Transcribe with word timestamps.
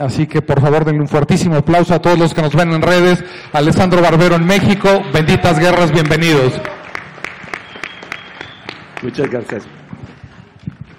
Así 0.00 0.26
que 0.26 0.42
por 0.42 0.60
favor 0.60 0.84
denle 0.84 1.02
un 1.02 1.08
fuertísimo 1.08 1.56
aplauso 1.56 1.94
a 1.94 2.00
todos 2.00 2.18
los 2.18 2.34
que 2.34 2.42
nos 2.42 2.54
ven 2.54 2.72
en 2.72 2.82
redes. 2.82 3.24
Alessandro 3.52 4.02
Barbero 4.02 4.36
en 4.36 4.46
México, 4.46 4.88
benditas 5.12 5.58
guerras, 5.58 5.92
bienvenidos. 5.92 6.52
Muchas 9.02 9.30
gracias. 9.30 9.75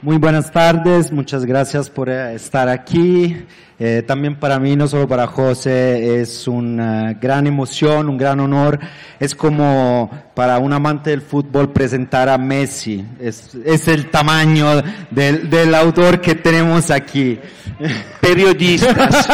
Muy 0.08 0.20
buenas 0.20 0.50
tardes, 0.54 1.12
muchas 1.12 1.44
gracias 1.44 1.90
por 1.90 2.08
eh, 2.08 2.34
estar 2.34 2.70
aquí. 2.70 3.46
Eh, 3.78 4.06
también 4.08 4.40
para 4.40 4.58
mí, 4.58 4.74
no 4.78 4.88
solo 4.88 5.06
para 5.06 5.28
José, 5.28 6.22
es 6.22 6.48
una 6.48 7.12
gran 7.16 7.46
emoción, 7.46 8.08
un 8.08 8.18
gran 8.18 8.40
honor. 8.40 8.80
Es 9.20 9.36
como 9.36 10.10
para 10.34 10.60
un 10.60 10.72
amante 10.72 11.10
del 11.10 11.22
fútbol 11.22 11.74
presentar 11.74 12.30
a 12.30 12.38
Messi. 12.38 13.06
Es, 13.20 13.54
es 13.66 13.90
el 13.90 14.10
tamaño 14.10 14.82
del, 15.12 15.50
del 15.50 15.76
autor 15.76 16.22
que 16.22 16.36
tenemos 16.36 16.90
aquí. 16.90 17.38
Periodistas. 18.22 19.28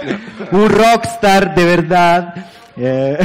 un 0.50 0.70
rockstar 0.70 1.54
de 1.54 1.64
verdad. 1.64 2.34
Eh, 2.76 3.16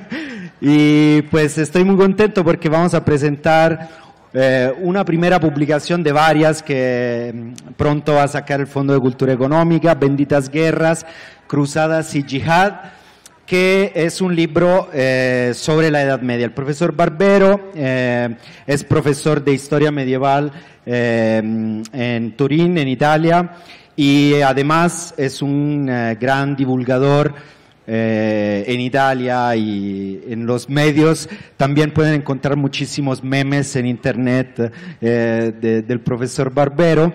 y 0.62 1.20
pues 1.20 1.58
estoy 1.58 1.84
muy 1.84 1.96
contento 1.98 2.42
porque 2.42 2.70
vamos 2.70 2.94
a 2.94 3.04
presentar 3.04 4.07
eh, 4.34 4.74
una 4.80 5.06
primera 5.06 5.40
publicación 5.40 6.02
de 6.02 6.12
varias 6.12 6.62
que 6.62 7.32
mm, 7.34 7.72
pronto 7.78 8.14
va 8.14 8.24
a 8.24 8.28
sacar 8.28 8.60
el 8.60 8.66
Fondo 8.66 8.92
de 8.92 9.00
Cultura 9.00 9.32
Económica, 9.32 9.94
Benditas 9.94 10.50
Guerras, 10.50 11.06
Cruzadas 11.46 12.14
y 12.14 12.22
Jihad, 12.22 12.74
que 13.46 13.90
es 13.94 14.20
un 14.20 14.36
libro 14.36 14.90
eh, 14.92 15.52
sobre 15.54 15.90
la 15.90 16.02
Edad 16.02 16.20
Media. 16.20 16.44
El 16.44 16.52
profesor 16.52 16.94
Barbero 16.94 17.70
eh, 17.74 18.36
es 18.66 18.84
profesor 18.84 19.42
de 19.42 19.54
Historia 19.54 19.90
Medieval 19.90 20.52
en 20.90 22.34
Turín, 22.34 22.78
en 22.78 22.88
Italia, 22.88 23.50
y 23.94 24.40
además 24.40 25.12
es 25.18 25.42
un 25.42 25.86
gran 26.18 26.56
divulgador 26.56 27.34
eh, 27.90 28.64
en 28.66 28.80
Italia 28.82 29.56
y 29.56 30.22
en 30.28 30.44
los 30.44 30.68
medios. 30.68 31.26
También 31.56 31.90
pueden 31.90 32.12
encontrar 32.12 32.54
muchísimos 32.54 33.24
memes 33.24 33.74
en 33.76 33.86
internet 33.86 34.70
eh, 35.00 35.82
del 35.86 36.00
profesor 36.00 36.52
Barbero. 36.52 37.14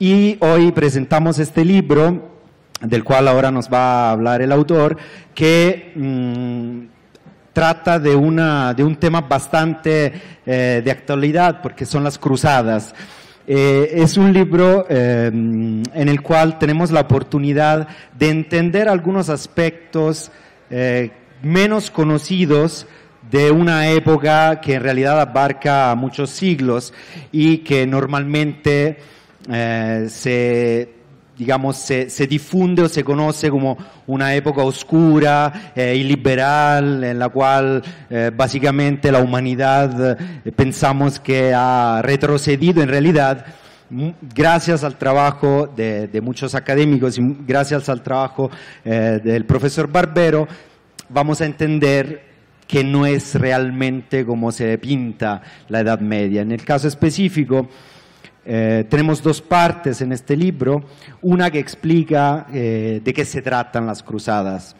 Y 0.00 0.36
hoy 0.40 0.72
presentamos 0.72 1.38
este 1.38 1.64
libro, 1.64 2.32
del 2.80 3.04
cual 3.04 3.28
ahora 3.28 3.52
nos 3.52 3.72
va 3.72 4.08
a 4.08 4.10
hablar 4.10 4.42
el 4.42 4.50
autor, 4.50 4.96
que 5.36 5.92
mm, 5.94 7.52
trata 7.52 8.00
de, 8.00 8.16
una, 8.16 8.74
de 8.74 8.82
un 8.82 8.96
tema 8.96 9.20
bastante 9.20 10.12
eh, 10.44 10.82
de 10.84 10.90
actualidad, 10.90 11.62
porque 11.62 11.86
son 11.86 12.02
las 12.02 12.18
cruzadas. 12.18 12.92
Eh, 13.50 14.02
es 14.02 14.18
un 14.18 14.34
libro 14.34 14.84
eh, 14.90 15.30
en 15.32 16.08
el 16.08 16.20
cual 16.20 16.58
tenemos 16.58 16.90
la 16.90 17.00
oportunidad 17.00 17.88
de 18.18 18.28
entender 18.28 18.90
algunos 18.90 19.30
aspectos 19.30 20.30
eh, 20.68 21.10
menos 21.42 21.90
conocidos 21.90 22.86
de 23.30 23.50
una 23.50 23.88
época 23.88 24.60
que 24.60 24.74
en 24.74 24.82
realidad 24.82 25.18
abarca 25.18 25.94
muchos 25.94 26.28
siglos 26.28 26.92
y 27.32 27.58
que 27.58 27.86
normalmente 27.86 28.98
se 29.48 30.97
digamos, 31.38 31.76
se, 31.76 32.10
se, 32.10 32.26
difunde 32.26 32.82
o 32.82 32.88
se 32.88 33.04
conoce 33.04 33.48
como 33.48 33.78
una 34.08 34.34
época 34.34 34.62
oscura 34.62 35.72
eh, 35.74 35.94
illiberal 35.96 37.04
en 37.04 37.18
la 37.18 37.28
cual 37.28 37.82
eh, 38.10 38.32
básicamente 38.36 39.12
la 39.12 39.20
humanidad 39.20 40.18
eh, 40.44 40.52
pensamos 40.52 41.20
que 41.20 41.52
ha 41.54 42.02
retrocedido 42.02 42.82
en 42.82 42.88
realidad 42.88 43.46
gracias 44.34 44.84
al 44.84 44.96
trabajo 44.96 45.66
de, 45.74 46.08
de, 46.08 46.20
muchos 46.20 46.54
académicos 46.54 47.18
y 47.18 47.36
gracias 47.46 47.88
al 47.88 48.02
trabajo 48.02 48.50
eh, 48.84 49.20
del 49.22 49.44
profesor 49.44 49.90
Barbero, 49.90 50.46
vamos 51.08 51.40
a 51.40 51.46
entender 51.46 52.26
que 52.66 52.84
no 52.84 53.06
es 53.06 53.34
realmente 53.34 54.26
como 54.26 54.52
se 54.52 54.76
pinta 54.76 55.40
la 55.68 55.80
Edad 55.80 56.00
Media. 56.00 56.42
En 56.42 56.52
el 56.52 56.64
caso 56.64 56.86
específico, 56.86 57.68
eh, 58.50 58.86
tenemos 58.88 59.22
dos 59.22 59.42
partes 59.42 60.00
en 60.00 60.12
este 60.12 60.36
libro, 60.36 60.82
una 61.20 61.50
que 61.50 61.58
explica 61.58 62.46
eh, 62.52 63.02
de 63.04 63.12
qué 63.12 63.24
se 63.24 63.42
tratan 63.42 63.86
las 63.86 64.02
cruzadas 64.02 64.74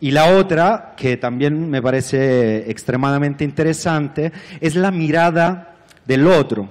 y 0.00 0.10
la 0.10 0.36
otra, 0.36 0.94
que 0.96 1.18
también 1.18 1.68
me 1.68 1.82
parece 1.82 2.70
extremadamente 2.70 3.44
interesante, 3.44 4.32
es 4.60 4.74
la 4.74 4.90
mirada 4.90 5.76
del 6.06 6.26
otro, 6.26 6.68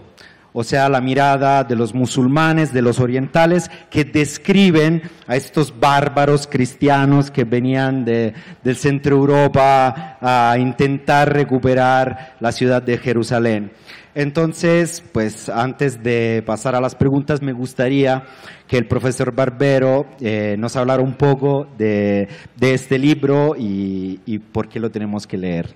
o 0.51 0.63
sea, 0.63 0.89
la 0.89 0.99
mirada 0.99 1.63
de 1.63 1.75
los 1.75 1.93
musulmanes, 1.93 2.73
de 2.73 2.81
los 2.81 2.99
orientales, 2.99 3.69
que 3.91 4.03
describen 4.03 5.03
a 5.27 5.35
estos 5.35 5.79
bárbaros 5.79 6.47
cristianos 6.47 7.29
que 7.29 7.43
venían 7.43 8.03
de, 8.03 8.33
del 8.63 8.75
centro 8.75 9.15
Europa 9.15 10.17
a 10.19 10.57
intentar 10.57 11.31
recuperar 11.31 12.35
la 12.39 12.51
ciudad 12.51 12.81
de 12.81 12.97
Jerusalén. 12.97 13.71
Entonces, 14.15 15.03
pues 15.11 15.49
antes 15.49 16.01
de 16.01 16.43
pasar 16.45 16.75
a 16.75 16.81
las 16.81 16.95
preguntas, 16.95 17.41
me 17.41 17.53
gustaría 17.53 18.23
que 18.67 18.77
el 18.77 18.87
profesor 18.87 19.33
Barbero 19.33 20.07
eh, 20.19 20.55
nos 20.57 20.75
hablara 20.75 21.03
un 21.03 21.13
poco 21.13 21.67
de, 21.77 22.27
este 22.59 22.97
libro 22.97 23.55
y, 23.57 24.39
por 24.51 24.67
qué 24.67 24.79
lo 24.79 24.89
tenemos 24.89 25.27
que 25.27 25.37
leer. 25.37 25.73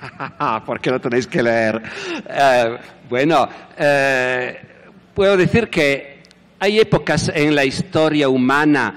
¿Por 0.66 0.80
qué 0.80 0.90
lo 0.90 1.00
tenéis 1.00 1.26
que 1.26 1.42
leer? 1.42 1.82
Eh, 2.28 2.76
bueno, 3.08 3.48
eh, 3.76 4.56
puedo 5.14 5.36
decir 5.36 5.68
que 5.68 6.22
hay 6.60 6.78
épocas 6.78 7.30
en 7.34 7.54
la 7.54 7.64
historia 7.64 8.28
humana 8.28 8.94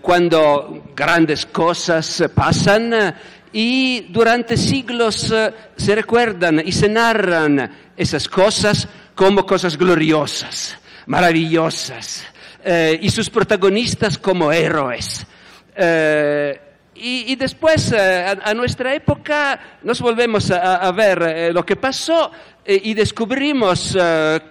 cuando 0.00 0.84
grandes 0.96 1.44
cosas 1.44 2.24
pasan 2.34 3.14
y 3.52 4.06
durante 4.10 4.56
siglos 4.56 5.32
eh, 5.32 5.52
se 5.76 5.94
recuerdan 5.94 6.62
y 6.64 6.72
se 6.72 6.88
narran 6.88 7.92
esas 7.96 8.28
cosas 8.28 8.88
como 9.14 9.44
cosas 9.44 9.76
gloriosas, 9.76 10.78
maravillosas, 11.06 12.24
eh, 12.64 12.98
y 13.02 13.10
sus 13.10 13.28
protagonistas 13.28 14.18
como 14.18 14.52
héroes. 14.52 15.26
Eh, 15.74 16.60
y, 17.02 17.34
después, 17.36 17.94
a, 17.94 18.52
nuestra 18.52 18.94
época, 18.94 19.78
nos 19.82 20.02
volvemos 20.02 20.50
a, 20.50 20.92
ver 20.92 21.50
lo 21.54 21.64
que 21.64 21.76
pasó 21.76 22.30
y 22.66 22.92
descubrimos 22.92 23.96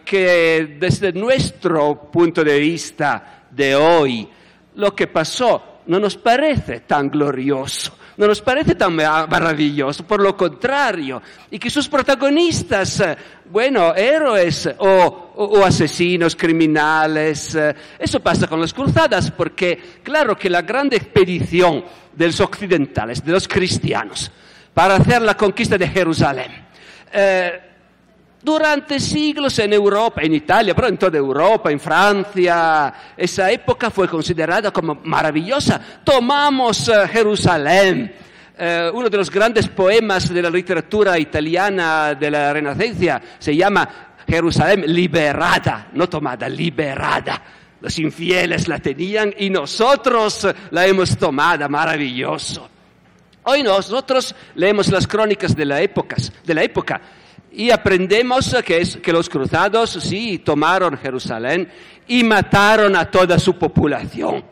que 0.04 0.78
desde 0.80 1.14
nuestro 1.14 2.10
punto 2.12 2.44
de 2.44 2.58
vista 2.58 3.44
de 3.52 3.76
hoy, 3.76 4.28
lo 4.74 4.96
que 4.96 5.06
pasó 5.06 5.82
no 5.86 6.00
nos 6.00 6.18
parece 6.18 6.80
tan 6.80 7.12
glorioso 7.12 7.99
no 8.20 8.28
nos 8.28 8.42
parece 8.42 8.76
tan 8.76 8.98
maravilloso, 8.98 10.06
por 10.06 10.22
lo 10.22 10.36
contrario, 10.36 11.22
y 11.50 11.58
que 11.58 11.70
sus 11.70 11.88
protagonistas, 11.88 13.02
bueno, 13.50 13.96
héroes 13.96 14.70
o, 14.78 15.64
asesinos, 15.64 16.36
criminales, 16.36 17.58
eso 17.98 18.20
pasa 18.20 18.46
con 18.46 18.60
las 18.60 18.74
cruzadas, 18.74 19.32
porque 19.32 20.02
claro 20.04 20.38
que 20.38 20.50
la 20.50 20.64
gran 20.64 20.88
expedición 20.92 21.86
de 22.14 22.26
los 22.26 22.42
occidentales, 22.42 23.24
de 23.24 23.32
los 23.32 23.48
cristianos, 23.48 24.30
para 24.74 24.96
hacer 24.96 25.22
la 25.22 25.38
conquista 25.38 25.78
de 25.78 25.88
Jerusalén, 25.88 26.52
eh, 27.14 27.69
Durante 28.42 29.02
siglos 29.02 29.60
en 29.60 29.74
Europa, 29.74 30.22
en 30.22 30.34
Italia, 30.34 30.74
pero 30.74 30.88
en 30.88 30.98
toda 30.98 31.18
Europa, 31.18 31.72
en 31.72 31.80
Francia, 31.80 32.94
esa 33.18 33.52
época 33.52 33.92
fue 33.92 34.08
considerada 34.08 34.72
como 34.72 34.96
maravillosa. 35.04 35.82
Tomamos 36.06 36.88
eh, 36.88 37.06
Jerusalén, 37.12 38.16
eh, 38.58 38.90
uno 38.94 39.10
de 39.10 39.18
los 39.18 39.30
grandes 39.30 39.68
poemas 39.68 40.34
de 40.34 40.42
la 40.42 40.50
literatura 40.50 41.20
italiana 41.20 42.16
de 42.16 42.32
la 42.32 42.54
Renacencia 42.54 43.22
se 43.38 43.54
llama 43.54 43.90
Jerusalén 44.26 44.86
liberada, 44.88 45.90
no 45.94 46.08
tomada, 46.08 46.48
liberada. 46.48 47.44
Los 47.82 48.00
infieles 48.00 48.70
la 48.70 48.80
tenían 48.80 49.34
y 49.38 49.50
nosotros 49.50 50.48
la 50.72 50.88
hemos 50.88 51.18
tomado, 51.18 51.68
maravilloso. 51.68 52.70
Hoy 53.44 53.64
nosotros 53.64 54.34
leemos 54.56 54.88
las 54.90 55.08
crónicas 55.08 55.56
de 55.56 55.66
la 55.66 55.82
época 55.82 57.02
y 57.52 57.72
aprendemos 57.72 58.56
que, 58.66 58.82
es, 58.82 58.98
que 58.98 59.12
los 59.12 59.30
cruzados 59.30 59.92
sí 59.92 60.40
tomaron 60.40 60.98
Jerusalén 60.98 61.70
y 62.08 62.24
mataron 62.24 62.96
a 62.96 63.10
toda 63.10 63.40
su 63.40 63.58
población. 63.58 64.44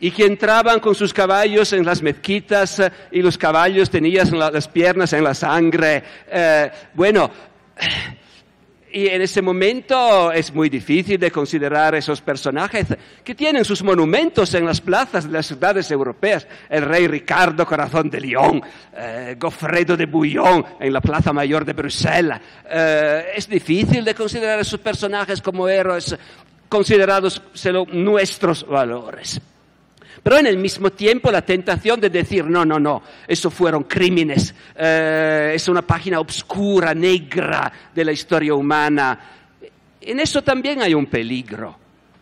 Y 0.00 0.12
que 0.12 0.26
entraban 0.26 0.78
con 0.78 0.94
sus 0.94 1.12
caballos 1.12 1.72
en 1.72 1.84
las 1.84 2.02
mezquitas 2.02 2.78
eh, 2.78 2.92
y 3.10 3.20
los 3.20 3.36
caballos 3.36 3.90
tenían 3.90 4.38
las 4.38 4.68
piernas 4.68 5.12
en 5.12 5.24
la 5.24 5.34
sangre. 5.34 6.04
Eh, 6.30 6.70
bueno, 6.94 7.30
y 8.92 9.06
en 9.08 9.22
ese 9.22 9.42
momento 9.42 10.32
es 10.32 10.52
muy 10.52 10.68
difícil 10.68 11.18
de 11.18 11.30
considerar 11.30 11.94
esos 11.94 12.20
personajes 12.20 12.86
que 13.22 13.34
tienen 13.34 13.64
sus 13.64 13.82
monumentos 13.82 14.54
en 14.54 14.64
las 14.64 14.80
plazas 14.80 15.24
de 15.24 15.32
las 15.32 15.46
ciudades 15.46 15.90
europeas. 15.90 16.46
El 16.68 16.82
rey 16.82 17.06
Ricardo 17.06 17.66
Corazón 17.66 18.08
de 18.10 18.20
León, 18.20 18.62
eh, 18.96 19.36
Goffredo 19.38 19.96
de 19.96 20.06
Bouillon 20.06 20.64
en 20.80 20.92
la 20.92 21.00
Plaza 21.00 21.32
Mayor 21.32 21.64
de 21.64 21.72
Bruselas. 21.72 22.40
Eh, 22.68 23.32
es 23.36 23.48
difícil 23.48 24.04
de 24.04 24.14
considerar 24.14 24.60
esos 24.60 24.80
personajes 24.80 25.42
como 25.42 25.68
héroes 25.68 26.16
considerados 26.68 27.42
nuestros 27.92 28.66
valores. 28.66 29.40
Pero 30.22 30.38
en 30.38 30.46
el 30.46 30.58
mismo 30.58 30.90
tiempo 30.90 31.30
la 31.30 31.42
tentación 31.42 32.00
de 32.00 32.10
decir, 32.10 32.44
no, 32.44 32.64
no, 32.64 32.78
no, 32.78 33.02
eso 33.26 33.50
fueron 33.50 33.84
crímenes, 33.84 34.54
eh, 34.76 35.52
es 35.54 35.68
una 35.68 35.82
página 35.82 36.20
obscura, 36.20 36.94
negra 36.94 37.72
de 37.94 38.04
la 38.04 38.12
historia 38.12 38.54
humana. 38.54 39.18
En 40.00 40.20
eso 40.20 40.42
también 40.42 40.82
hay 40.82 40.94
un 40.94 41.06
peligro, 41.06 41.76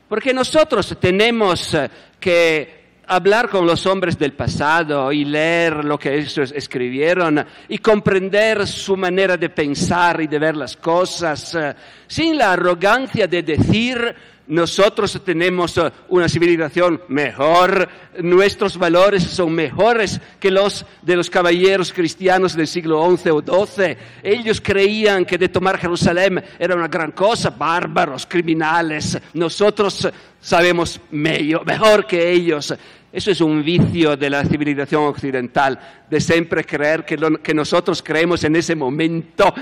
porque 0.09 0.33
nosotros 0.33 0.97
tenemos 1.01 1.75
eh, 1.75 1.91
que 2.21 2.77
hablar 3.09 3.49
con 3.49 3.67
los 3.67 3.87
hombres 3.87 4.19
del 4.19 4.33
pasado 4.33 5.13
y 5.13 5.25
leer 5.25 5.85
lo 5.85 5.99
que 5.99 6.17
ellos 6.17 6.53
escribieron 6.55 7.45
y 7.69 7.79
comprender 7.79 8.67
su 8.67 8.97
manera 8.97 9.37
de 9.37 9.49
pensar 9.51 10.21
y 10.21 10.27
de 10.27 10.39
ver 10.39 10.57
las 10.57 10.77
cosas, 10.77 11.55
eh, 11.55 11.75
sin 12.07 12.37
la 12.37 12.53
arrogancia 12.53 13.27
de 13.27 13.43
decir 13.43 14.15
nosotros 14.49 15.21
tenemos 15.25 15.77
eh, 15.77 15.91
una 16.09 16.29
civilización 16.29 17.01
mejor, 17.09 17.89
nuestros 18.21 18.79
valores 18.79 19.25
son 19.25 19.53
mejores 19.53 20.21
que 20.39 20.51
los 20.51 20.87
de 21.03 21.17
los 21.17 21.29
caballeros 21.29 21.93
cristianos 21.93 22.55
del 22.55 22.67
siglo 22.67 23.05
XI 23.17 23.31
o 23.31 23.43
XII. 23.43 23.97
Ellos 24.23 24.61
creían 24.61 25.25
que 25.25 25.39
de 25.39 25.49
tomar 25.49 25.79
Jerusalén 25.79 26.43
era 26.59 26.75
una 26.75 26.89
gran 26.89 27.13
cosa, 27.13 27.51
bárbaros, 27.51 28.27
criminales. 28.27 29.19
Nosotros 29.35 30.09
sabemos 30.41 31.01
mejor 31.11 32.07
que 32.07 32.31
ellos. 32.31 32.75
Eso 33.13 33.31
es 33.31 33.41
un 33.41 33.65
vicio 33.65 34.17
de 34.17 34.29
la 34.29 34.45
civilización 34.45 35.05
occidental, 35.05 35.79
de 36.11 36.21
siempre 36.21 36.65
creer 36.65 37.05
que, 37.05 37.17
que 37.43 37.55
nosotros 37.55 38.03
creemos 38.03 38.45
en 38.45 38.57
ese 38.57 38.75
momento 38.75 39.55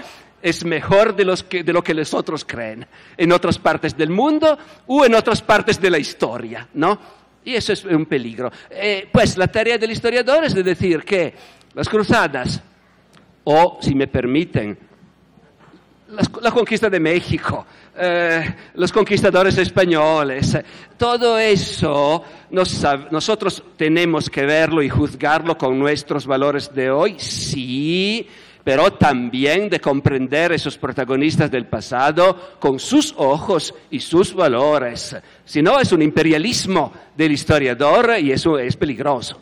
es 0.44 0.62
mejor 0.62 1.16
de, 1.16 1.24
lo 1.24 1.82
que 1.82 1.94
los 1.94 2.12
otros 2.12 2.44
creen 2.44 2.86
en 3.16 3.32
otras 3.32 3.58
partes 3.58 3.96
del 3.96 4.10
mundo 4.10 4.58
o 4.86 5.06
en 5.06 5.14
otras 5.14 5.40
partes 5.40 5.80
de 5.80 5.88
la 5.88 5.98
historia, 5.98 6.68
¿no? 6.74 7.00
Y 7.46 7.54
eso 7.54 7.72
es 7.72 7.82
un 7.86 8.04
peligro. 8.04 8.52
Eh, 8.68 9.08
pues 9.10 9.38
la 9.38 9.46
tarea 9.46 9.78
del 9.78 9.92
historiador 9.92 10.44
es 10.44 10.54
de 10.54 10.62
decir 10.62 11.02
que 11.02 11.32
las 11.72 11.88
cruzadas, 11.88 12.62
o 13.44 13.78
si 13.80 13.94
me 13.94 14.06
permiten, 14.06 14.78
la 16.42 16.50
conquista 16.50 16.90
de 16.90 17.00
México, 17.00 17.64
eh, 17.96 18.54
los 18.74 18.92
conquistadores 18.92 19.56
españoles, 19.56 20.58
todo 20.98 21.38
eso 21.38 22.22
nosotros 22.50 23.62
tenemos 23.78 24.28
que 24.28 24.44
verlo 24.44 24.82
y 24.82 24.90
juzgarlo 24.90 25.56
con 25.56 25.78
nuestros 25.78 26.26
valores 26.26 26.72
de 26.74 26.90
hoy, 26.90 27.16
sí, 27.18 28.28
pero 28.64 28.94
también 28.94 29.68
de 29.68 29.78
comprender 29.78 30.52
esos 30.52 30.78
protagonistas 30.78 31.50
del 31.50 31.66
pasado 31.66 32.56
con 32.58 32.78
sus 32.78 33.14
ojos 33.18 33.74
y 33.90 34.00
sus 34.00 34.34
valores. 34.34 35.14
Si 35.44 35.60
no, 35.60 35.78
es 35.78 35.92
un 35.92 36.00
imperialismo 36.00 36.90
del 37.14 37.32
historiador 37.32 38.12
y 38.18 38.32
eso 38.32 38.58
es 38.58 38.74
peligroso. 38.76 39.40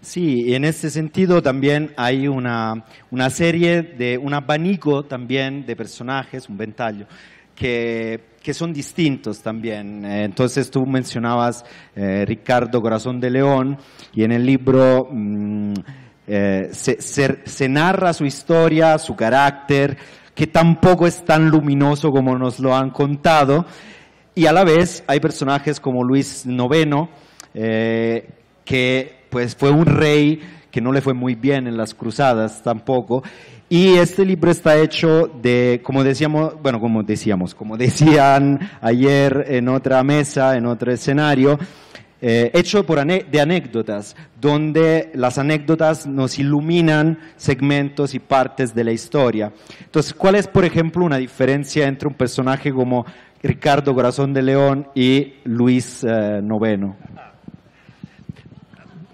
Sí, 0.00 0.54
en 0.54 0.64
este 0.64 0.88
sentido 0.88 1.42
también 1.42 1.92
hay 1.96 2.28
una, 2.28 2.84
una 3.10 3.28
serie 3.28 3.82
de, 3.82 4.16
un 4.16 4.32
abanico 4.34 5.04
también 5.04 5.66
de 5.66 5.74
personajes, 5.74 6.48
un 6.48 6.56
ventaglio, 6.56 7.08
que, 7.56 8.20
que 8.40 8.54
son 8.54 8.72
distintos 8.72 9.42
también. 9.42 10.04
Entonces 10.04 10.70
tú 10.70 10.86
mencionabas 10.86 11.64
eh, 11.96 12.24
Ricardo 12.24 12.80
Corazón 12.80 13.18
de 13.18 13.30
León 13.30 13.78
y 14.14 14.22
en 14.22 14.30
el 14.30 14.46
libro... 14.46 15.08
Mm, 15.10 15.74
eh, 16.26 16.70
se, 16.72 17.68
narra 17.68 18.12
su 18.12 18.24
historia, 18.24 18.98
su 18.98 19.14
carácter, 19.14 19.96
que 20.34 20.46
tampoco 20.46 21.06
es 21.06 21.24
tan 21.24 21.48
luminoso 21.48 22.10
como 22.10 22.36
nos 22.36 22.58
lo 22.58 22.74
han 22.74 22.90
contado, 22.90 23.64
y 24.34 24.46
a 24.46 24.52
la 24.52 24.64
vez 24.64 25.04
hay 25.06 25.20
personajes 25.20 25.80
como 25.80 26.04
Luis 26.04 26.44
IX, 26.44 27.08
eh, 27.54 28.28
que 28.64 29.24
pues 29.30 29.54
fue 29.56 29.70
un 29.70 29.86
rey 29.86 30.40
que 30.70 30.80
no 30.80 30.92
le 30.92 31.00
fue 31.00 31.14
muy 31.14 31.34
bien 31.34 31.66
en 31.66 31.76
las 31.76 31.94
cruzadas 31.94 32.62
tampoco, 32.62 33.22
y 33.68 33.94
este 33.94 34.24
libro 34.24 34.52
está 34.52 34.76
hecho 34.76 35.28
de, 35.42 35.80
como 35.82 36.04
decíamos, 36.04 36.54
bueno, 36.62 36.78
como 36.80 37.02
decíamos, 37.02 37.54
como 37.54 37.76
decían 37.76 38.70
ayer 38.80 39.46
en 39.48 39.68
otra 39.68 40.04
mesa, 40.04 40.56
en 40.56 40.66
otro 40.66 40.92
escenario, 40.92 41.58
eh, 42.20 42.50
hecho 42.54 42.86
por 42.86 43.04
de 43.06 43.40
anécdotas, 43.40 44.16
donde 44.40 45.10
las 45.14 45.38
anécdotas 45.38 46.06
nos 46.06 46.38
iluminan 46.38 47.18
segmentos 47.36 48.14
y 48.14 48.18
partes 48.18 48.74
de 48.74 48.84
la 48.84 48.92
historia. 48.92 49.52
Entonces, 49.80 50.14
¿cuál 50.14 50.36
es, 50.36 50.48
por 50.48 50.64
ejemplo, 50.64 51.04
una 51.04 51.18
diferencia 51.18 51.86
entre 51.86 52.08
un 52.08 52.14
personaje 52.14 52.72
como 52.72 53.04
Ricardo 53.42 53.94
Corazón 53.94 54.32
de 54.32 54.42
León 54.42 54.88
y 54.94 55.34
Luis 55.44 56.04
eh, 56.04 56.40
Noveno? 56.42 56.96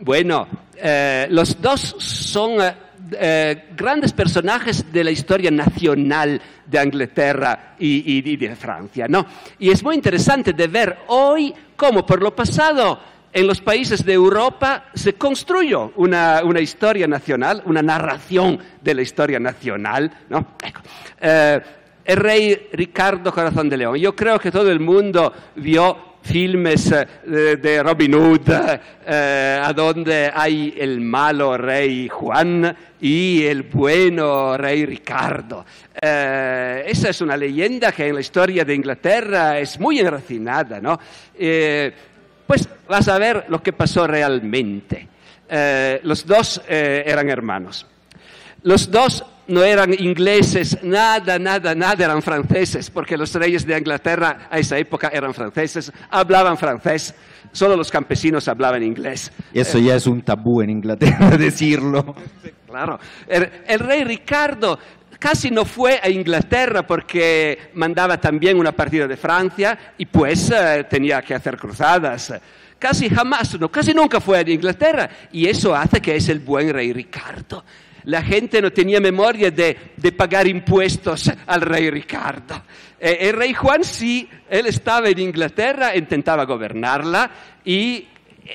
Bueno, 0.00 0.46
eh, 0.76 1.26
los 1.30 1.60
dos 1.60 1.96
son 1.98 2.58
eh, 3.18 3.68
grandes 3.76 4.12
personajes 4.12 4.92
de 4.92 5.04
la 5.04 5.10
historia 5.10 5.50
nacional 5.50 6.40
de 6.66 6.82
Inglaterra 6.82 7.74
y, 7.78 8.36
de 8.36 8.56
Francia, 8.56 9.06
¿no? 9.08 9.26
Y 9.58 9.70
es 9.70 9.82
muy 9.82 9.94
interesante 9.94 10.52
de 10.52 10.66
ver 10.66 10.98
hoy 11.08 11.54
cómo 11.76 12.04
por 12.04 12.22
lo 12.22 12.34
pasado 12.34 13.00
en 13.32 13.46
los 13.46 13.60
países 13.60 14.04
de 14.04 14.12
Europa 14.12 14.86
se 14.94 15.14
construyó 15.14 15.92
una, 15.96 16.42
historia 16.60 17.06
nacional, 17.06 17.62
una 17.66 17.82
narración 17.82 18.58
de 18.80 18.94
la 18.94 19.02
historia 19.02 19.40
nacional, 19.40 20.10
¿no? 20.28 20.46
Eh, 21.20 21.60
el 22.04 22.16
rey 22.16 22.68
Ricardo 22.72 23.32
Corazón 23.32 23.68
de 23.68 23.76
León. 23.76 23.96
Yo 23.96 24.14
creo 24.14 24.38
que 24.38 24.50
todo 24.50 24.70
el 24.70 24.80
mundo 24.80 25.32
vio 25.56 26.11
filmes 26.22 26.92
eh, 26.92 27.56
de 27.60 27.82
Robin 27.82 28.14
Hood, 28.14 28.48
eh, 29.06 29.60
a 29.62 29.72
donde 29.72 30.30
hay 30.32 30.74
el 30.78 31.00
malo 31.00 31.56
rey 31.56 32.08
Juan 32.08 32.76
y 33.00 33.44
el 33.44 33.64
bueno 33.64 34.56
rey 34.56 34.86
Ricardo. 34.86 35.64
Eh, 36.00 36.84
esa 36.86 37.10
es 37.10 37.20
una 37.20 37.36
leyenda 37.36 37.92
que 37.92 38.08
en 38.08 38.14
la 38.14 38.20
historia 38.20 38.64
de 38.64 38.74
Inglaterra 38.74 39.58
es 39.58 39.78
muy 39.78 39.98
enracinada, 39.98 40.80
¿no? 40.80 40.98
pues 42.46 42.68
vas 42.86 43.08
a 43.08 43.18
ver 43.18 43.46
lo 43.48 43.62
que 43.62 43.72
pasó 43.72 44.06
realmente. 44.06 45.08
los 46.02 46.26
dos 46.26 46.60
eran 46.68 47.30
hermanos. 47.30 47.86
Los 48.64 48.90
dos 48.90 49.24
no 49.48 49.62
eran 49.62 49.92
ingleses, 49.92 50.78
nada, 50.82 51.38
nada, 51.38 51.74
nada, 51.74 52.04
eran 52.04 52.22
franceses, 52.22 52.90
porque 52.90 53.16
los 53.16 53.34
reyes 53.34 53.66
de 53.66 53.76
Inglaterra 53.76 54.48
a 54.50 54.58
esa 54.58 54.78
época 54.78 55.10
eran 55.12 55.34
franceses, 55.34 55.92
hablaban 56.10 56.56
francés, 56.56 57.14
solo 57.50 57.76
los 57.76 57.90
campesinos 57.90 58.48
hablaban 58.48 58.82
inglés. 58.82 59.32
Eso 59.52 59.78
ya 59.78 59.96
es 59.96 60.06
un 60.06 60.22
tabú 60.22 60.62
en 60.62 60.70
Inglaterra 60.70 61.36
decirlo. 61.38 62.14
Claro. 62.66 62.98
El, 63.26 63.80
rey 63.80 64.04
Ricardo 64.04 64.78
casi 65.18 65.50
no 65.50 65.64
fue 65.64 66.00
a 66.02 66.08
Inglaterra 66.08 66.86
porque 66.86 67.70
mandaba 67.74 68.18
también 68.18 68.58
una 68.58 68.72
partida 68.72 69.06
de 69.06 69.16
Francia 69.16 69.78
y 69.98 70.06
pues 70.06 70.50
eh, 70.50 70.86
tenía 70.88 71.20
que 71.20 71.34
hacer 71.34 71.56
cruzadas. 71.58 72.32
Casi 72.78 73.08
jamás, 73.08 73.60
no, 73.60 73.70
casi 73.70 73.92
nunca 73.92 74.20
fue 74.20 74.38
a 74.38 74.50
Inglaterra 74.50 75.08
y 75.30 75.46
eso 75.46 75.74
hace 75.74 76.00
que 76.00 76.16
es 76.16 76.28
el 76.28 76.40
buen 76.40 76.72
rey 76.72 76.92
Ricardo. 76.92 77.62
La 78.04 78.22
gente 78.22 78.60
no 78.60 78.70
tenía 78.72 79.00
memoria 79.00 79.50
de, 79.50 79.76
de 79.96 80.12
pagar 80.12 80.46
impuestos 80.46 81.30
al 81.46 81.60
rey 81.60 81.90
Ricardo. 81.90 82.62
Eh, 82.98 83.28
el 83.28 83.36
rey 83.36 83.52
Juan 83.52 83.82
sí, 83.82 84.28
él 84.48 84.66
estaba 84.66 85.08
en 85.08 85.18
Inglaterra, 85.18 85.96
intentaba 85.96 86.44
gobernarla 86.44 87.30
y 87.64 88.06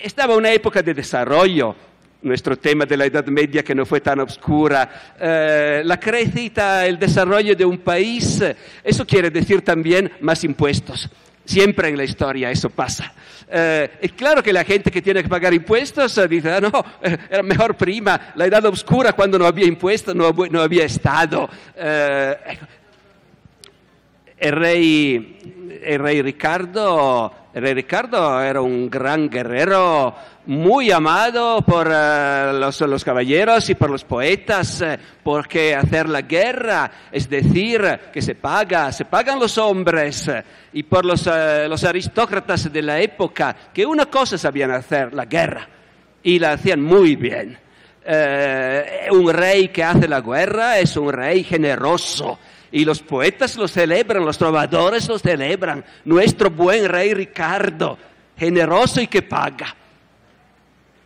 estaba 0.03 0.33
en 0.33 0.39
una 0.39 0.51
época 0.51 0.81
de 0.81 0.93
desarrollo. 0.93 1.75
Nuestro 2.21 2.57
tema 2.57 2.85
de 2.85 2.97
la 2.97 3.05
Edad 3.05 3.25
Media 3.27 3.63
que 3.63 3.75
no 3.75 3.85
fue 3.85 4.01
tan 4.01 4.19
oscura, 4.21 5.13
eh, 5.19 5.81
la 5.85 5.99
crecita, 5.99 6.85
el 6.85 6.97
desarrollo 6.97 7.55
de 7.55 7.63
un 7.63 7.77
país, 7.77 8.43
eso 8.83 9.05
quiere 9.05 9.29
decir 9.29 9.61
también 9.61 10.11
más 10.21 10.43
impuestos. 10.43 11.09
Siempre 11.47 11.87
en 11.87 11.95
la 11.95 12.03
historia 12.03 12.51
eso 12.51 12.69
pasa. 12.69 13.13
Eh, 13.49 13.89
es 14.01 14.11
claro 14.11 14.43
que 14.43 14.51
la 14.51 14.65
gente 14.65 14.91
que 14.91 15.01
tiene 15.01 15.23
que 15.23 15.29
pagar 15.29 15.53
impuestos 15.53 16.17
eh, 16.17 16.27
dice, 16.27 16.51
ah, 16.51 16.59
no, 16.59 16.83
eh, 17.01 17.17
era 17.29 17.41
mejor 17.41 17.75
prima, 17.75 18.33
la 18.35 18.45
edad 18.47 18.65
oscura 18.65 19.13
cuando 19.13 19.39
no 19.39 19.45
había 19.45 19.65
impuestos, 19.65 20.13
no, 20.13 20.33
no 20.51 20.61
había 20.61 20.83
Estado. 20.83 21.49
el, 24.37 24.51
rey, 24.51 25.79
el 25.85 25.99
rey 25.99 26.21
Ricardo 26.21 27.33
el 27.57 27.63
rey 27.63 27.73
Ricardo 27.73 28.39
era 28.39 28.61
un 28.61 28.87
gran 28.87 29.31
guerrero, 29.31 30.13
muy 30.47 30.91
amado 30.91 31.61
por 31.61 31.87
uh, 31.87 32.53
los, 32.87 33.03
caballeros 33.03 33.69
y 33.69 33.75
por 33.75 33.89
los 33.89 34.05
poetas, 34.05 34.81
uh, 34.81 34.97
porque 35.21 35.75
hacer 35.75 36.07
la 36.07 36.21
guerra, 36.21 36.89
es 37.11 37.29
decir, 37.29 37.81
que 38.13 38.21
se 38.21 38.33
paga, 38.33 38.91
se 38.93 39.03
pagan 39.05 39.39
los 39.39 39.57
hombres, 39.57 40.27
uh, 40.29 40.41
y 40.71 40.83
por 40.83 41.05
los, 41.05 41.25
los, 41.25 41.83
aristócratas 41.83 42.71
de 42.71 42.81
la 42.81 42.99
época, 42.99 43.55
que 43.73 43.85
una 43.85 44.05
cosa 44.05 44.37
sabían 44.37 44.71
hacer, 44.71 45.13
la 45.13 45.25
guerra, 45.25 45.67
y 46.23 46.39
la 46.39 46.53
hacían 46.53 46.81
muy 46.81 47.15
bien. 47.17 47.57
un 49.11 49.33
rey 49.33 49.67
que 49.67 49.83
hace 49.83 50.07
la 50.07 50.21
guerra 50.21 50.79
es 50.79 50.95
un 50.95 51.11
rey 51.11 51.43
generoso, 51.43 52.39
y 52.71 52.85
los 52.85 53.01
poetas 53.01 53.57
lo 53.57 53.67
celebran, 53.67 54.23
los 54.23 54.37
trovadores 54.37 55.07
lo 55.09 55.19
celebran. 55.19 55.83
Nuestro 56.05 56.49
buen 56.49 56.87
rey 56.87 57.13
Ricardo, 57.13 57.97
generoso 58.37 59.01
y 59.01 59.07
que 59.07 59.21
paga. 59.21 59.75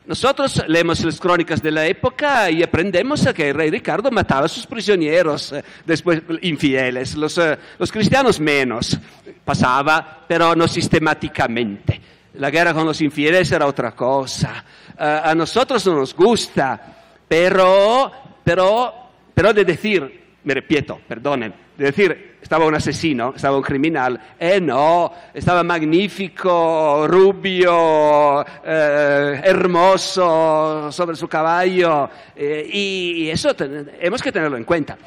Nosotros 0.06 0.64
leemos 0.68 1.04
las 1.06 1.20
crónicas 1.20 1.62
de 1.62 1.72
la 1.72 1.86
época 1.86 2.50
y 2.50 2.64
aprendemos 2.64 3.28
que 3.36 3.50
el 3.50 3.56
rey 3.56 3.70
Ricardo 3.70 4.10
mataba 4.10 4.46
a 4.46 4.50
sus 4.50 4.66
prisioneros, 4.66 5.54
eh, 5.54 5.64
después 5.86 6.24
infieles, 6.42 7.16
los, 7.16 7.38
eh, 7.38 7.58
los 7.78 7.92
cristianos 7.92 8.40
menos. 8.40 8.98
Pasaba, 9.46 10.26
pero 10.28 10.56
no 10.56 10.68
sistemáticamente. 10.68 12.02
La 12.36 12.50
guerra 12.50 12.74
con 12.74 12.86
los 12.86 13.00
infieles 13.02 13.52
era 13.52 13.68
otra 13.68 13.92
cosa. 13.92 14.64
Uh, 14.98 15.30
a 15.30 15.36
nosotros 15.36 15.86
no 15.86 15.96
nos 15.96 16.16
gusta, 16.16 16.80
pero, 17.28 18.12
pero, 18.44 18.94
pero 19.34 19.54
de 19.54 19.66
decir, 19.66 20.22
me 20.44 20.54
repito, 20.54 21.00
perdonen, 21.08 21.54
de 21.78 21.86
decir, 21.86 22.31
estaba 22.42 22.66
un 22.66 22.76
asesino, 22.76 23.34
estaba 23.36 23.56
un 23.56 23.64
criminal, 23.64 24.20
eh 24.40 24.60
no, 24.60 25.14
estaba 25.34 25.64
magnífico, 25.64 27.06
rubio, 27.08 28.42
eh, 28.66 29.42
hermoso, 29.44 30.92
sobre 30.92 31.16
su 31.16 31.28
caballo, 31.28 32.10
eh, 32.36 32.68
y, 32.72 33.30
eso 33.30 33.56
hemos 34.00 34.22
que 34.22 34.32
tenerlo 34.32 34.58
en 34.58 34.64
cuenta. 34.64 34.98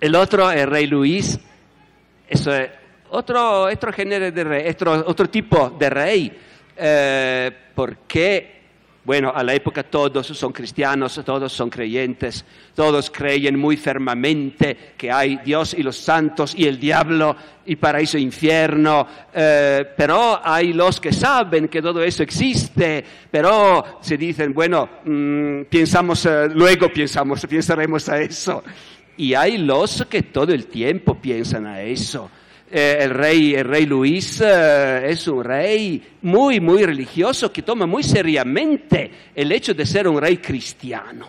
El 0.00 0.14
otro, 0.14 0.50
el 0.50 0.66
rey 0.66 0.86
Luis, 0.86 1.38
eso 2.28 2.54
es 2.54 2.70
otro, 3.10 3.64
otro 3.64 3.92
género 3.92 4.30
de 4.30 4.44
rey, 4.44 4.68
otro, 4.68 5.04
otro 5.06 5.28
tipo 5.28 5.70
de 5.70 5.90
rey, 5.90 6.38
eh, 6.76 7.52
porque 7.74 8.57
bueno, 9.08 9.32
a 9.34 9.42
la 9.42 9.54
época 9.54 9.84
todos 9.84 10.26
son 10.26 10.52
cristianos, 10.52 11.18
todos 11.24 11.50
son 11.50 11.70
creyentes, 11.70 12.44
todos 12.74 13.10
creen 13.10 13.58
muy 13.58 13.78
firmemente 13.78 14.92
que 14.98 15.10
hay 15.10 15.38
Dios 15.42 15.72
y 15.72 15.82
los 15.82 15.96
santos 15.96 16.54
y 16.54 16.66
el 16.66 16.78
diablo 16.78 17.34
y 17.64 17.76
paraíso 17.76 18.18
e 18.18 18.20
infierno, 18.20 19.06
eh, 19.32 19.82
pero 19.96 20.38
hay 20.44 20.74
los 20.74 21.00
que 21.00 21.10
saben 21.10 21.68
que 21.68 21.80
todo 21.80 22.02
eso 22.02 22.22
existe, 22.22 23.02
pero 23.30 23.98
se 24.02 24.18
dicen, 24.18 24.52
bueno, 24.52 24.86
mmm, 25.06 25.62
pensamos, 25.70 26.26
eh, 26.26 26.50
luego 26.52 26.92
pensamos, 26.92 27.46
pensaremos 27.46 28.10
a 28.10 28.20
eso. 28.20 28.62
Y 29.16 29.32
hay 29.32 29.56
los 29.56 30.04
que 30.04 30.24
todo 30.24 30.52
el 30.52 30.66
tiempo 30.66 31.14
piensan 31.14 31.64
a 31.64 31.80
eso. 31.80 32.30
Eh, 32.70 32.98
el, 33.00 33.10
rey, 33.10 33.54
el 33.54 33.64
rey 33.64 33.86
Luis 33.86 34.42
eh, 34.42 35.08
es 35.08 35.26
un 35.26 35.42
rey 35.42 36.02
muy, 36.22 36.60
muy 36.60 36.84
religioso 36.84 37.50
que 37.50 37.62
toma 37.62 37.86
muy 37.86 38.02
seriamente 38.02 39.10
el 39.34 39.50
hecho 39.52 39.72
de 39.72 39.86
ser 39.86 40.06
un 40.06 40.20
rey 40.20 40.36
cristiano. 40.36 41.28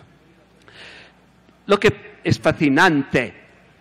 Lo 1.66 1.80
que 1.80 2.18
es 2.22 2.38
fascinante 2.38 3.34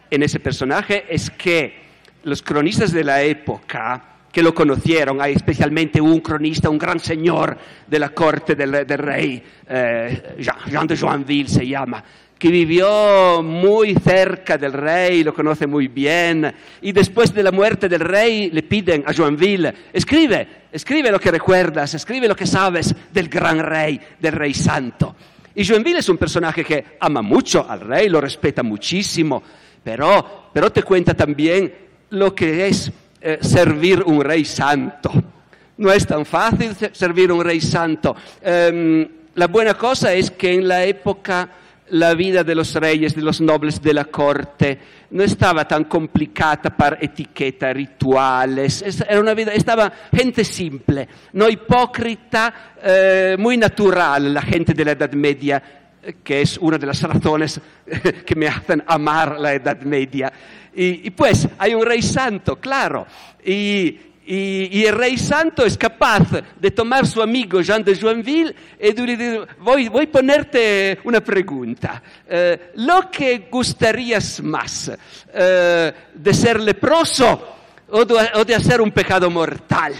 en 0.09 0.23
ese 0.23 0.39
personaje 0.39 1.05
es 1.09 1.29
que 1.31 1.89
los 2.23 2.41
cronistas 2.41 2.93
de 2.93 3.03
la 3.03 3.21
época 3.23 4.05
que 4.31 4.43
lo 4.43 4.53
conocieron, 4.53 5.21
hay 5.21 5.33
especialmente 5.33 5.99
un 5.99 6.21
cronista, 6.21 6.69
un 6.69 6.77
gran 6.77 6.99
señor 6.99 7.57
de 7.87 7.99
la 7.99 8.09
corte 8.09 8.55
del, 8.55 8.87
rey, 8.87 9.43
eh, 9.67 10.35
Jean, 10.39 10.57
Jean 10.67 10.87
de 10.87 10.95
Joinville 10.95 11.49
se 11.49 11.67
llama, 11.67 12.03
que 12.39 12.49
vivió 12.49 13.43
muy 13.43 13.93
cerca 13.95 14.57
del 14.57 14.71
rey, 14.71 15.25
lo 15.25 15.33
conoce 15.33 15.67
muy 15.67 15.89
bien, 15.89 16.51
y 16.81 16.93
después 16.93 17.33
de 17.33 17.43
la 17.43 17.51
muerte 17.51 17.89
del 17.89 17.99
rey 17.99 18.49
le 18.49 18.63
piden 18.63 19.03
a 19.05 19.13
Joinville, 19.13 19.73
escribe, 19.91 20.47
escribe 20.71 21.11
lo 21.11 21.19
que 21.19 21.31
recuerdas, 21.31 21.93
escribe 21.93 22.29
lo 22.29 22.37
que 22.37 22.47
sabes 22.47 22.95
del 23.11 23.27
gran 23.27 23.59
rey, 23.59 23.99
del 24.17 24.31
rey 24.31 24.53
santo. 24.53 25.13
Y 25.53 25.65
Joinville 25.65 25.99
es 25.99 26.07
un 26.07 26.17
personaje 26.17 26.63
que 26.63 26.85
ama 27.01 27.21
mucho 27.21 27.69
al 27.69 27.81
rey, 27.81 28.07
lo 28.07 28.21
respeta 28.21 28.63
muchísimo, 28.63 29.43
pero, 29.83 30.49
pero 30.53 30.71
te 30.71 30.81
cuenta 30.83 31.13
también 31.13 31.73
lo 32.11 32.33
que 32.33 32.67
es 32.67 32.89
eh, 33.19 33.39
servir 33.41 34.01
un 34.03 34.23
rey 34.23 34.45
santo. 34.45 35.11
No 35.77 35.91
es 35.91 36.07
tan 36.07 36.25
fácil 36.25 36.73
servir 36.93 37.33
un 37.33 37.43
rey 37.43 37.59
santo. 37.59 38.15
Um, 38.41 39.05
la 39.35 39.47
buena 39.47 39.73
cosa 39.73 40.13
es 40.13 40.31
que 40.31 40.53
en 40.53 40.67
la 40.67 40.85
época 40.85 41.49
la 41.91 42.13
vida 42.13 42.43
de 42.43 42.55
los 42.55 42.73
reyes, 42.75 43.15
de 43.15 43.21
los 43.21 43.41
nobles 43.41 43.81
de 43.81 43.93
la 43.93 44.05
corte, 44.05 44.79
no 45.11 45.23
estaba 45.23 45.67
tan 45.67 45.85
complicada 45.85 46.75
para 46.75 46.97
etiquetas, 47.01 47.73
rituales, 47.73 48.83
era 49.07 49.19
una 49.19 49.33
vida, 49.33 49.53
estaba 49.53 49.91
gente 50.13 50.43
simple, 50.43 51.07
no 51.33 51.49
hipócrita, 51.49 52.75
eh, 52.83 53.35
muy 53.39 53.57
natural 53.57 54.33
la 54.33 54.41
gente 54.41 54.73
de 54.73 54.85
la 54.85 54.91
Edad 54.91 55.11
Media, 55.13 55.61
que 56.23 56.41
es 56.41 56.57
una 56.57 56.77
de 56.77 56.87
las 56.87 57.01
razones 57.01 57.59
que 58.25 58.35
me 58.35 58.47
hacen 58.47 58.83
amar 58.87 59.39
la 59.39 59.53
Edad 59.53 59.81
Media. 59.81 60.31
Y, 60.73 61.07
y 61.07 61.09
pues 61.11 61.47
hay 61.57 61.73
un 61.73 61.85
rey 61.85 62.01
santo, 62.01 62.57
claro, 62.57 63.05
y 63.43 64.08
y, 64.31 64.77
y, 64.77 64.85
el 64.85 64.95
rey 64.95 65.17
santo 65.17 65.65
es 65.65 65.75
capaz 65.75 66.21
de 66.59 66.69
tomar 66.69 67.07
su 67.07 67.19
amigo 67.19 67.61
Jean 67.61 67.83
de 67.83 67.95
Joinville 67.95 68.53
y 68.79 68.91
de 68.91 69.17
decir, 69.17 69.47
voy, 69.59 69.87
voy 69.87 70.05
a 70.05 70.11
ponerte 70.11 70.99
una 71.05 71.19
pregunta. 71.19 72.03
Eh, 72.27 72.73
¿Lo 72.75 73.09
que 73.09 73.47
gustarías 73.49 74.39
más, 74.43 74.91
eh, 75.33 75.93
de 76.13 76.33
ser 76.35 76.59
leproso 76.59 77.55
o 77.89 78.05
de, 78.05 78.29
o 78.35 78.45
de, 78.45 78.53
hacer 78.53 78.81
un 78.81 78.91
pecado 78.91 79.31
mortal? 79.31 79.95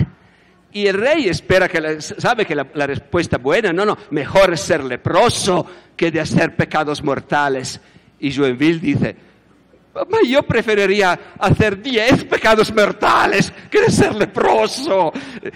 Y 0.74 0.86
el 0.86 0.93
rey 0.93 1.27
espera 1.27 1.67
que, 1.67 1.81
la, 1.81 2.00
sabe 2.00 2.45
que 2.45 2.53
la, 2.53 2.67
la 2.75 2.86
respuesta 2.86 3.39
buena, 3.39 3.74
no, 3.74 3.83
no, 3.83 3.98
mejor 4.12 4.55
ser 4.59 4.83
leproso 4.83 5.65
que 5.98 6.12
de 6.12 6.19
hacer 6.19 6.55
pecados 6.55 7.03
mortales. 7.03 7.81
Y 8.19 8.31
Joinville 8.31 8.79
dice, 8.79 9.15
ma 10.08 10.20
yo 10.25 10.44
preferiría 10.44 11.20
hacer 11.38 11.82
diez 11.82 12.24
pecados 12.24 12.74
mortales 12.74 13.51
que 13.70 13.91
ser 13.91 14.15
leproso. 14.15 15.12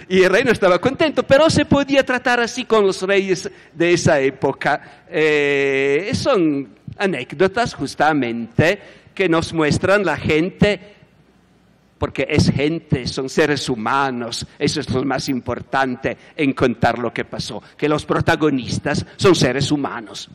Y 0.08 0.22
el 0.22 0.30
rey 0.30 0.44
no 0.44 0.52
estaba 0.52 0.78
contento, 0.78 1.22
pero 1.22 1.48
se 1.48 1.64
podía 1.64 2.04
tratar 2.04 2.40
así 2.40 2.64
con 2.64 2.86
los 2.86 3.02
reyes 3.02 3.50
de 3.72 3.92
esa 3.92 4.20
época. 4.20 5.04
Eh, 5.08 6.10
son 6.14 6.68
anécdotas 6.98 7.74
justamente 7.74 8.80
que 9.14 9.28
nos 9.28 9.52
muestran 9.52 10.04
la 10.04 10.16
gente, 10.16 10.80
porque 11.98 12.26
es 12.28 12.50
gente, 12.50 13.06
son 13.06 13.28
seres 13.28 13.68
humanos, 13.68 14.46
eso 14.58 14.80
es 14.80 14.90
lo 14.90 15.04
más 15.04 15.28
importante 15.28 16.16
en 16.36 16.52
contar 16.52 16.98
lo 16.98 17.12
que 17.12 17.24
pasó, 17.24 17.62
que 17.76 17.88
los 17.88 18.04
protagonistas 18.04 19.06
son 19.16 19.34
seres 19.34 19.70
humanos. 19.70 20.28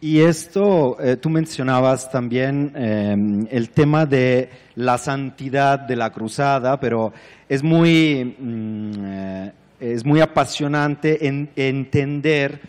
Y 0.00 0.20
esto, 0.20 0.96
eh, 1.00 1.16
tú 1.16 1.28
mencionabas 1.28 2.10
también 2.10 2.72
eh, 2.76 3.46
el 3.50 3.70
tema 3.70 4.06
de 4.06 4.48
la 4.76 4.96
santidad 4.96 5.80
de 5.80 5.96
la 5.96 6.10
cruzada, 6.10 6.78
pero 6.78 7.12
es 7.48 7.64
muy, 7.64 8.36
mm, 8.38 8.92
eh, 9.04 9.52
es 9.80 10.04
muy 10.04 10.20
apasionante 10.20 11.26
en, 11.26 11.50
entender 11.56 12.60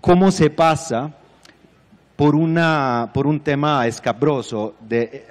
cómo 0.00 0.30
se 0.30 0.50
pasa 0.50 1.12
por, 2.18 2.34
una, 2.34 3.10
por 3.14 3.26
un 3.26 3.40
tema 3.40 3.86
escabroso 3.86 4.74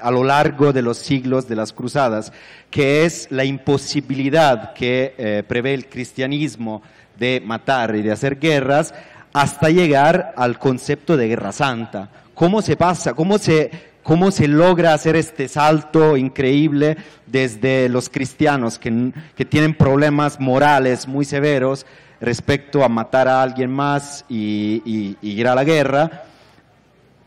a 0.01 0.12
lo 0.12 0.24
largo 0.24 0.72
de 0.72 0.82
los 0.82 0.98
siglos 0.98 1.48
de 1.48 1.56
las 1.56 1.74
cruzadas, 1.74 2.32
que 2.70 3.06
es 3.06 3.27
la 3.30 3.44
imposibilidad 3.44 4.74
que 4.74 5.13
eh, 5.18 5.44
prevé 5.48 5.74
el 5.74 5.88
cristianismo 5.88 6.82
de 7.20 7.42
matar 7.46 7.96
y 7.96 8.01
de 8.01 8.12
hacer 8.12 8.39
guerras 8.39 8.94
hasta 9.41 9.70
llegar 9.70 10.34
al 10.36 10.58
concepto 10.58 11.15
de 11.15 11.27
guerra 11.27 11.51
santa. 11.51 12.10
¿Cómo 12.34 12.63
se 12.63 12.75
pasa? 12.75 13.13
¿Cómo 13.13 13.38
se, 13.38 13.70
cómo 14.01 14.32
se 14.32 14.48
logra 14.48 14.96
hacer 14.96 15.15
este 15.15 15.48
salto 15.48 16.17
increíble 16.17 16.98
desde 17.27 17.88
los 17.88 18.10
cristianos 18.10 18.79
que, 18.79 19.12
que 19.36 19.46
tienen 19.46 19.75
problemas 19.75 20.39
morales 20.39 21.08
muy 21.08 21.24
severos 21.24 21.86
respecto 22.20 22.84
a 22.84 22.89
matar 22.89 23.27
a 23.27 23.44
alguien 23.44 23.70
más 23.70 24.25
y, 24.27 25.15
ir 25.22 25.48
a 25.48 25.53
la 25.53 25.63
guerra, 25.63 26.24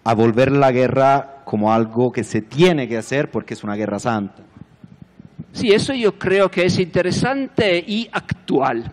a 0.03 0.13
volver 0.13 0.51
la 0.51 0.73
guerra 0.73 1.43
como 1.45 1.73
algo 1.73 2.11
que 2.11 2.25
se 2.25 2.43
tiene 2.43 2.89
que 2.89 2.99
hacer 2.99 3.31
porque 3.31 3.55
es 3.55 3.63
una 3.63 3.77
guerra 3.77 4.01
santa? 4.01 4.43
Sí, 5.53 5.71
eso 5.73 5.95
yo 5.95 6.19
creo 6.19 6.51
que 6.51 6.65
es 6.65 6.77
interesante 6.81 7.85
y 7.87 8.09
actual. 8.13 8.93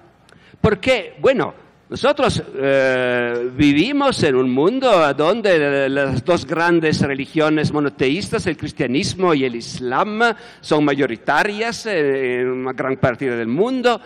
Porque, 0.61 1.15
bueno, 1.19 1.53
nosotros 1.89 2.43
eh, 2.53 3.49
vivimos 3.55 4.21
en 4.23 4.35
un 4.35 4.51
mundo 4.51 5.13
donde 5.13 5.87
las 5.87 6.25
dos 6.25 6.45
grandes 6.45 6.99
religiones 6.99 7.71
monoteístas, 7.71 8.45
el 8.47 8.57
cristianismo 8.57 9.33
y 9.33 9.45
el 9.45 9.55
islam, 9.55 10.21
son 10.59 10.83
mayoritarias 10.83 11.85
en 11.85 12.49
una 12.49 12.73
gran 12.73 12.97
parte 12.97 13.29
del 13.29 13.47
mundo. 13.47 14.01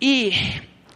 Y 0.00 0.32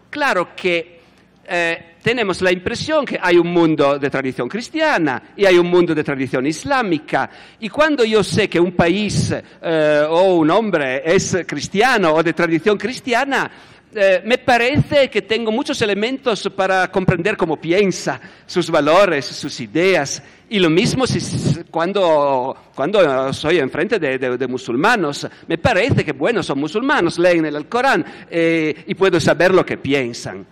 claro 0.09 0.57
que 0.57 0.99
eh, 1.47 1.97
tenemos 2.03 2.41
la 2.41 2.53
impresión 2.53 3.05
que 3.05 3.19
hay 3.21 3.37
un 3.37 3.49
mundo 3.49 3.99
de 3.99 4.09
tradición 4.09 4.49
cristiana 4.49 5.35
y 5.37 5.45
hay 5.45 5.59
un 5.59 5.67
mundo 5.67 5.95
de 5.95 6.05
tradición 6.05 6.47
islámica. 6.47 7.29
Y 7.61 7.69
cuando 7.69 8.03
yo 8.03 8.25
sé 8.25 8.49
que 8.49 8.59
un 8.59 8.73
país 8.73 9.35
eh, 9.61 10.07
o 10.09 10.37
un 10.37 10.51
hombre 10.51 11.03
es 11.05 11.37
cristiano 11.47 12.15
o 12.15 12.23
de 12.23 12.33
tradición 12.33 12.79
cristiana, 12.79 13.51
eh, 13.95 14.21
me 14.25 14.37
parece 14.37 15.09
que 15.09 15.23
tengo 15.23 15.51
muchos 15.51 15.81
elementos 15.81 16.51
para 16.55 16.91
comprender 16.91 17.37
cómo 17.37 17.57
piensa, 17.59 18.21
sus 18.45 18.71
valores, 18.71 19.25
sus 19.25 19.59
ideas. 19.61 20.23
Y 20.51 20.59
lo 20.59 20.69
mismo 20.69 21.07
si, 21.07 21.65
cuando, 21.71 22.57
cuando 22.75 23.33
soy 23.33 23.59
enfrente 23.59 23.99
de, 23.99 24.19
de, 24.19 24.47
musulmanos. 24.47 25.27
Me 25.47 25.57
parece 25.59 26.05
que, 26.05 26.13
bueno, 26.13 26.43
son 26.43 26.61
musulmanos, 26.61 27.19
leen 27.19 27.47
el 27.47 27.67
Corán 27.67 28.05
eh, 28.31 28.85
y 28.87 28.95
puedo 28.95 29.19
saber 29.21 29.55
lo 29.55 29.65
que 29.65 29.79
piensan. 29.79 30.47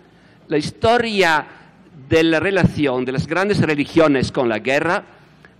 La 0.47 0.57
historia 0.57 1.45
de 2.09 2.23
la 2.23 2.39
relación 2.39 3.05
de 3.05 3.11
las 3.11 3.27
grandes 3.27 3.59
religiones 3.59 4.31
con 4.31 4.49
la 4.49 4.59
guerra 4.59 5.03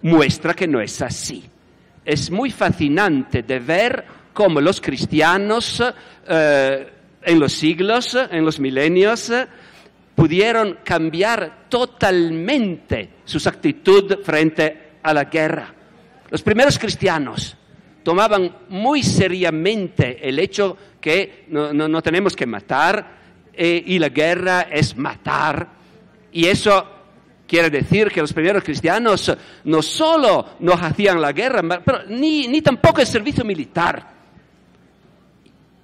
muestra 0.01 0.53
que 0.53 0.67
no 0.67 0.81
es 0.81 1.01
así. 1.01 1.43
Es 2.03 2.31
muy 2.31 2.51
fascinante 2.51 3.43
de 3.43 3.60
ver 3.60 4.05
cómo 4.34 4.62
los 4.62 4.79
cristianos 4.79 5.84
eh, 6.27 6.88
en 7.27 7.39
los 7.41 7.51
siglos, 7.51 8.17
en 8.31 8.46
los 8.46 8.57
milenios, 8.57 9.31
pudieron 10.15 10.79
cambiar 10.84 11.65
totalmente 11.67 13.10
su 13.25 13.38
actitud 13.48 14.19
frente 14.24 14.93
a 15.03 15.13
la 15.13 15.25
guerra. 15.25 15.74
Los 16.29 16.41
primeros 16.41 16.79
cristianos 16.79 17.55
tomaban 18.01 18.55
muy 18.69 19.03
seriamente 19.03 20.27
el 20.27 20.39
hecho 20.39 20.77
que 21.01 21.46
no, 21.50 22.01
tenemos 22.01 22.34
que 22.34 22.46
matar, 22.46 23.17
eh, 23.53 23.84
y 23.86 24.00
la 24.00 24.10
guerra 24.10 24.67
es 24.72 24.96
matar. 24.96 25.67
Y 26.31 26.46
eso 26.46 26.88
quiere 27.46 27.69
decir 27.69 28.10
que 28.10 28.22
los 28.22 28.31
primeros 28.31 28.63
cristianos 28.63 29.36
no 29.65 29.81
solo 29.81 30.55
no 30.60 30.74
hacían 30.74 31.22
la 31.22 31.34
guerra, 31.34 31.62
ni 32.07 32.62
tampoco 32.62 33.01
el 33.01 33.07
servicio 33.07 33.43
militar. 33.43 34.16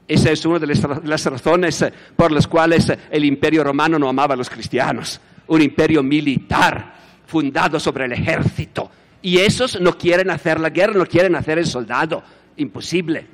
Esa 0.07 0.31
es 0.31 0.45
una 0.45 0.59
de 0.59 0.67
las, 0.67 1.25
razones 1.25 1.85
por 2.15 2.31
las 2.31 2.47
cuales 2.47 2.91
el 3.09 3.25
imperio 3.25 3.63
romano 3.63 3.97
no 3.97 4.09
amaba 4.09 4.33
a 4.33 4.37
los 4.37 4.49
cristianos. 4.49 5.19
Un 5.47 5.61
imperio 5.61 6.03
militar 6.03 6.93
fundado 7.25 7.79
sobre 7.79 8.05
el 8.05 8.11
ejército. 8.11 8.91
Y 9.21 9.39
esos 9.39 9.79
no 9.79 9.97
quieren 9.97 10.29
hacer 10.29 10.59
la 10.59 10.69
guerra, 10.69 10.93
no 10.93 11.05
quieren 11.05 11.35
hacer 11.35 11.57
el 11.57 11.65
soldado. 11.65 12.21
Imposible. 12.57 13.25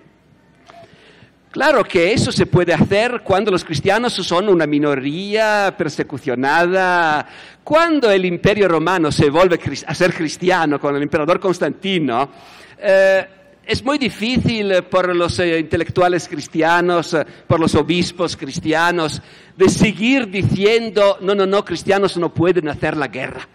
Claro 1.52 1.84
que 1.84 2.14
eso 2.14 2.32
se 2.32 2.46
puede 2.46 2.76
hacer 2.76 3.22
cuando 3.24 3.50
los 3.50 3.66
cristianos 3.66 4.14
son 4.14 4.50
una 4.50 4.68
minoría 4.68 5.74
persecucionada. 5.76 7.28
Cuando 7.64 8.12
el 8.12 8.24
imperio 8.26 8.68
romano 8.68 9.12
se 9.12 9.32
vuelve 9.32 9.60
a 9.88 9.96
ser 9.96 10.14
cristiano 10.14 10.80
con 10.80 10.96
el 10.96 11.02
emperador 11.02 11.40
Constantino, 11.40 12.30
eh, 12.78 13.28
es 13.70 13.86
muy 13.86 14.00
difícil 14.00 14.84
por 14.86 15.16
los 15.16 15.38
eh, 15.38 15.60
intelectuales 15.60 16.28
cristianos, 16.28 17.14
eh, 17.14 17.24
por 17.46 17.60
los 17.60 17.76
obispos 17.76 18.36
cristianos, 18.36 19.22
de 19.56 19.70
seguir 19.70 20.28
diciendo, 20.28 21.20
no, 21.22 21.36
no, 21.36 21.46
no, 21.46 21.64
cristianos 21.64 22.18
no 22.18 22.34
pueden 22.34 22.68
hacer 22.68 22.98
la 22.98 23.10
guerra. 23.10 23.48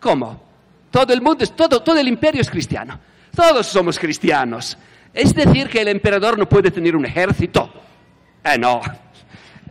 ¿Cómo? 0.00 0.42
Todo 0.90 1.12
el 1.12 1.20
mundo, 1.20 1.46
todo, 1.48 1.82
todo 1.82 1.98
el 1.98 2.08
imperio 2.08 2.40
es 2.40 2.48
cristiano. 2.48 2.98
Todos 3.36 3.66
somos 3.66 3.98
cristianos. 3.98 4.78
Es 5.12 5.34
decir, 5.34 5.68
que 5.68 5.82
el 5.82 5.88
emperador 5.88 6.38
no 6.38 6.48
puede 6.48 6.70
tener 6.70 6.96
un 6.96 7.04
ejército. 7.04 7.70
Eh, 8.42 8.56
no. 8.56 8.80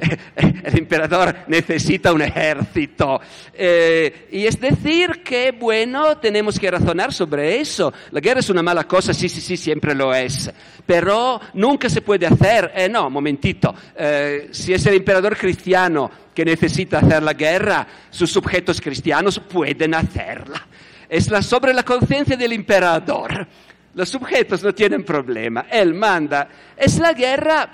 El 0.36 0.78
emperador 0.80 1.36
necesita 1.48 2.12
un 2.12 2.22
ejército. 2.22 3.22
Eh, 3.54 4.28
y 4.32 4.46
es 4.46 4.60
decir 4.60 5.22
que, 5.24 5.52
bueno, 5.52 6.18
tenemos 6.18 6.60
que 6.60 6.72
razonar 6.72 7.14
sobre 7.14 7.60
eso. 7.60 7.94
La 8.12 8.20
guerra 8.20 8.40
es 8.40 8.50
una 8.50 8.64
mala 8.64 8.86
cosa, 8.86 9.14
sí, 9.14 9.30
sí, 9.30 9.42
sí, 9.42 9.58
siempre 9.58 9.94
lo 9.94 10.14
es. 10.14 10.52
Pero 10.86 11.40
nunca 11.54 11.90
se 11.90 12.02
puede 12.02 12.26
hacer. 12.26 12.72
Eh, 12.76 12.90
no, 12.90 13.10
momentito. 13.10 13.74
Eh, 13.96 14.50
si 14.52 14.74
es 14.74 14.86
el 14.88 14.96
emperador 14.96 15.38
cristiano 15.38 16.10
que 16.34 16.46
necesita 16.46 17.00
hacer 17.00 17.22
la 17.22 17.34
guerra, 17.34 17.88
sus 18.10 18.32
sujetos 18.32 18.82
cristianos 18.82 19.40
pueden 19.40 19.94
hacerla. 19.94 20.68
Es 21.08 21.30
la, 21.30 21.42
sobre 21.42 21.74
la 21.74 21.84
conciencia 21.84 22.38
del 22.38 22.54
emperador. 22.54 23.48
Los 23.94 24.08
sujetos 24.08 24.64
no 24.64 24.74
tienen 24.74 25.04
problema, 25.04 25.66
él 25.70 25.94
manda. 25.94 26.48
Es 26.78 26.98
la 26.98 27.12
guerra, 27.12 27.70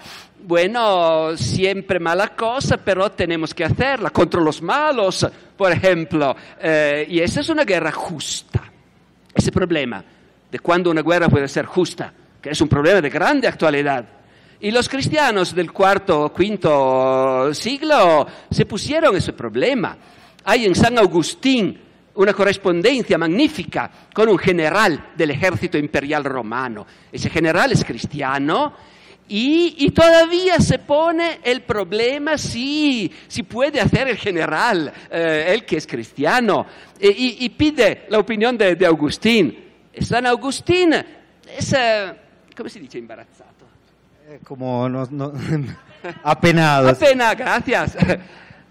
bueno, 0.47 1.35
siempre 1.35 1.99
mala 1.99 2.29
cosa, 2.29 2.77
pero 2.77 3.11
tenemos 3.11 3.53
que 3.53 3.65
hacerla 3.65 4.11
contra 4.11 4.39
los 4.39 4.61
malos, 4.61 5.27
por 5.57 5.73
ejemplo. 5.73 6.33
Eh, 6.61 7.05
y 7.09 7.19
esa 7.19 7.41
es 7.41 7.49
una 7.49 7.65
guerra 7.65 7.91
justa. 7.91 8.63
Ese 9.33 9.51
problema 9.51 10.01
de 10.49 10.59
cuando 10.59 10.89
una 10.89 11.01
guerra 11.01 11.27
puede 11.27 11.49
ser 11.49 11.65
justa, 11.65 12.13
que 12.41 12.51
es 12.51 12.61
un 12.61 12.69
problema 12.69 13.01
de 13.01 13.09
grande 13.09 13.45
actualidad. 13.45 14.05
Y 14.61 14.71
los 14.71 14.87
cristianos 14.87 15.53
del 15.53 15.73
cuarto 15.73 16.21
o 16.21 16.33
quinto 16.33 17.53
siglo 17.53 18.25
se 18.49 18.65
pusieron 18.65 19.17
ese 19.17 19.33
problema. 19.33 19.97
Hay 20.45 20.65
en 20.65 20.75
San 20.75 20.97
Agustín 20.97 21.77
una 22.15 22.33
correspondencia 22.33 23.17
magnífica 23.17 23.91
con 24.13 24.29
un 24.29 24.37
general 24.37 25.09
del 25.13 25.31
ejército 25.31 25.77
imperial 25.77 26.23
romano. 26.23 26.87
Ese 27.11 27.29
general 27.29 27.73
es 27.73 27.83
cristiano 27.83 28.95
y, 29.29 29.75
y 29.77 29.91
todavía 29.91 30.59
se 30.59 30.79
pone 30.79 31.39
el 31.43 31.61
problema 31.61 32.37
si, 32.37 33.11
si 33.27 33.43
puede 33.43 33.81
hacer 33.81 34.07
el 34.07 34.17
general, 34.17 34.93
eh, 35.11 35.47
él 35.49 35.65
que 35.65 35.77
es 35.77 35.85
cristiano, 35.85 36.65
e, 36.99 37.07
y, 37.09 37.45
y, 37.45 37.49
pide 37.49 38.05
la 38.09 38.19
opinión 38.19 38.57
de, 38.57 38.75
de 38.75 38.85
Agustín. 38.85 39.65
San 40.01 40.25
Agustín 40.25 40.93
es, 40.93 41.73
eh, 41.73 42.13
¿cómo 42.55 42.69
se 42.69 42.79
dice 42.79 42.97
embarazzato? 42.99 43.65
Eh, 44.29 44.39
como 44.43 44.87
no, 44.87 45.05
no, 45.11 45.33
apenado. 46.23 46.89
Apena, 46.89 47.33
gracias. 47.35 47.97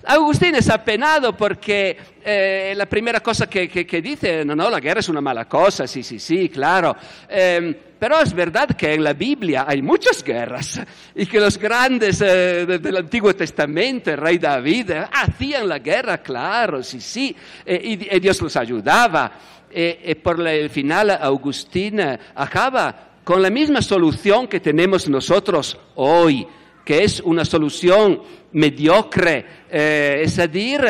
Agustín 0.06 0.54
es 0.54 0.70
apenado 0.70 1.36
porque 1.36 1.96
eh, 2.24 2.74
la 2.76 2.86
primera 2.86 3.20
cosa 3.20 3.48
que, 3.48 3.68
que, 3.68 3.84
que, 3.84 4.00
dice, 4.00 4.44
no, 4.44 4.54
no, 4.54 4.70
la 4.70 4.78
guerra 4.78 5.00
es 5.00 5.08
una 5.08 5.20
mala 5.20 5.46
cosa, 5.46 5.86
sí, 5.86 6.04
sí, 6.04 6.20
sí, 6.20 6.48
claro. 6.48 6.96
Eh, 7.28 7.82
pero 7.98 8.20
es 8.20 8.32
verdad 8.32 8.68
que 8.76 8.94
en 8.94 9.02
la 9.02 9.14
Biblia 9.14 9.64
hay 9.66 9.82
muchas 9.82 10.22
guerras 10.22 10.80
y 11.14 11.26
que 11.26 11.40
los 11.40 11.58
grandes 11.58 12.20
eh, 12.20 12.66
de, 12.66 12.78
del 12.78 12.98
Antiguo 12.98 13.34
Testamento, 13.34 14.12
el 14.12 14.18
rey 14.18 14.38
David, 14.38 14.92
hacían 15.12 15.68
la 15.68 15.80
guerra, 15.80 16.18
claro, 16.18 16.84
sí, 16.84 17.00
sí, 17.00 17.34
y, 17.66 18.14
y, 18.14 18.20
Dios 18.20 18.40
los 18.40 18.56
ayudaba. 18.56 19.32
y 19.74 20.14
por 20.16 20.46
el 20.46 20.70
final, 20.70 21.10
Agustín 21.10 22.00
acaba 22.34 23.10
con 23.24 23.42
la 23.42 23.50
misma 23.50 23.82
solución 23.82 24.46
que 24.46 24.60
tenemos 24.60 25.08
nosotros 25.08 25.76
hoy 25.96 26.46
que 26.86 27.02
es 27.02 27.20
una 27.20 27.44
solución 27.44 28.22
mediocre, 28.56 29.44
eh, 29.70 30.22
es 30.24 30.36
decir, 30.36 30.80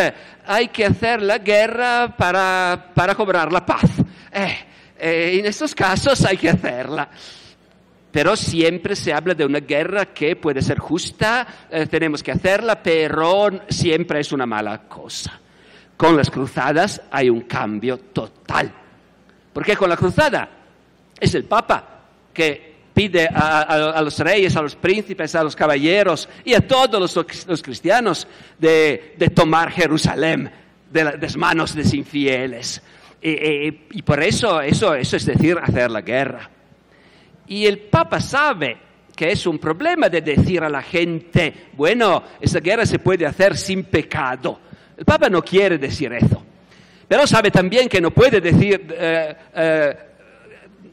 hay 0.46 0.68
que 0.68 0.86
hacer 0.86 1.20
la 1.20 1.38
guerra 1.38 2.14
para, 2.16 2.92
para 2.94 3.14
cobrar 3.14 3.52
la 3.52 3.66
paz. 3.66 3.90
Eh, 4.32 4.56
eh, 4.98 5.38
en 5.40 5.46
estos 5.46 5.74
casos 5.74 6.24
hay 6.24 6.36
que 6.36 6.48
hacerla. 6.48 7.08
Pero 8.12 8.36
siempre 8.36 8.94
se 8.94 9.12
habla 9.12 9.34
de 9.34 9.44
una 9.44 9.58
guerra 9.58 10.06
que 10.06 10.36
puede 10.36 10.62
ser 10.62 10.78
justa, 10.78 11.46
tenemos 11.90 12.22
que 12.22 12.32
hacerla, 12.32 12.82
pero 12.82 13.50
siempre 13.68 14.20
es 14.20 14.32
una 14.32 14.46
mala 14.46 14.82
cosa. 14.88 15.38
Con 15.98 16.16
las 16.16 16.30
cruzadas 16.30 17.02
hay 17.10 17.28
un 17.28 17.42
cambio 17.42 17.98
total. 17.98 18.72
Porque 19.52 19.76
con 19.76 19.90
la 19.90 19.98
cruzada 19.98 20.48
es 21.20 21.34
el 21.34 21.44
Papa 21.44 21.84
que 22.32 22.65
pide 22.96 23.28
a, 23.30 24.00
los 24.02 24.18
reyes, 24.20 24.56
a 24.56 24.62
los 24.62 24.74
príncipes, 24.74 25.34
a 25.34 25.44
los 25.44 25.54
caballeros 25.54 26.26
y 26.46 26.54
a 26.54 26.66
todos 26.66 26.98
los, 26.98 27.46
los 27.46 27.62
cristianos 27.62 28.26
de, 28.58 29.12
de, 29.18 29.28
tomar 29.28 29.70
Jerusalén. 29.70 30.50
de 30.90 31.04
las 31.04 31.36
manos 31.36 31.74
de 31.74 31.82
los 31.82 31.92
infieles. 31.92 32.80
y 33.20 34.00
por 34.00 34.22
eso, 34.22 34.62
eso, 34.62 34.94
eso 34.94 35.16
es 35.18 35.26
decir, 35.26 35.58
hacer 35.62 35.90
la 35.90 36.00
guerra. 36.00 36.48
Y 37.48 37.66
el 37.66 37.80
Papa 37.80 38.18
sabe 38.18 38.78
que 39.14 39.30
es 39.30 39.46
un 39.46 39.58
problema 39.58 40.08
de 40.08 40.22
decir 40.22 40.62
a 40.62 40.70
la 40.70 40.80
gente, 40.80 41.68
bueno, 41.74 42.22
esa 42.40 42.60
guerra 42.60 42.86
se 42.86 42.98
puede 42.98 43.26
hacer 43.26 43.58
sin 43.58 43.84
pecado. 43.84 44.58
El 44.96 45.04
Papa 45.04 45.28
no 45.28 45.42
quiere 45.42 45.76
decir 45.76 46.14
eso. 46.14 46.42
Pero 47.06 47.26
sabe 47.26 47.50
también 47.50 47.90
que 47.90 48.00
no 48.00 48.10
puede 48.10 48.40
decir, 48.40 48.86
eh, 48.98 49.36
eh, 49.54 49.96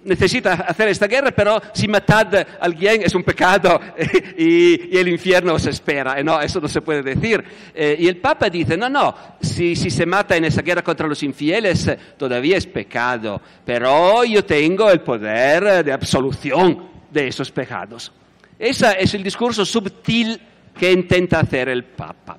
necesita 0.05 0.53
hacer 0.53 0.89
esta 0.89 1.07
guerra, 1.07 1.31
pero 1.31 1.61
si 1.73 1.87
matad 1.87 2.35
a 2.35 2.45
alguien 2.61 3.01
es 3.03 3.15
un 3.15 3.23
pecado 3.23 3.79
y, 4.37 4.97
el 4.97 5.07
infierno 5.07 5.53
os 5.53 5.65
espera. 5.65 6.21
No, 6.23 6.39
eso 6.41 6.59
no 6.59 6.67
se 6.67 6.81
puede 6.81 7.01
decir. 7.01 7.43
Eh, 7.73 7.97
y 7.99 8.07
el 8.07 8.17
Papa 8.17 8.49
dice, 8.49 8.77
no, 8.77 8.89
no, 8.89 9.15
si, 9.41 9.75
si, 9.75 9.89
se 9.89 10.05
mata 10.05 10.35
en 10.35 10.45
esa 10.45 10.61
guerra 10.61 10.81
contra 10.81 11.07
los 11.07 11.21
infieles, 11.23 11.89
todavía 12.17 12.57
es 12.57 12.67
pecado, 12.67 13.41
pero 13.65 14.23
yo 14.23 14.43
tengo 14.45 14.89
el 14.89 15.01
poder 15.01 15.83
de 15.83 15.91
absolución 15.91 16.89
de 17.11 17.27
esos 17.27 17.51
pecados. 17.51 18.11
Ese 18.57 18.95
es 18.99 19.13
el 19.13 19.23
discurso 19.23 19.65
sutil 19.65 20.39
que 20.77 20.91
intenta 20.91 21.39
hacer 21.39 21.69
el 21.69 21.83
Papa. 21.83 22.37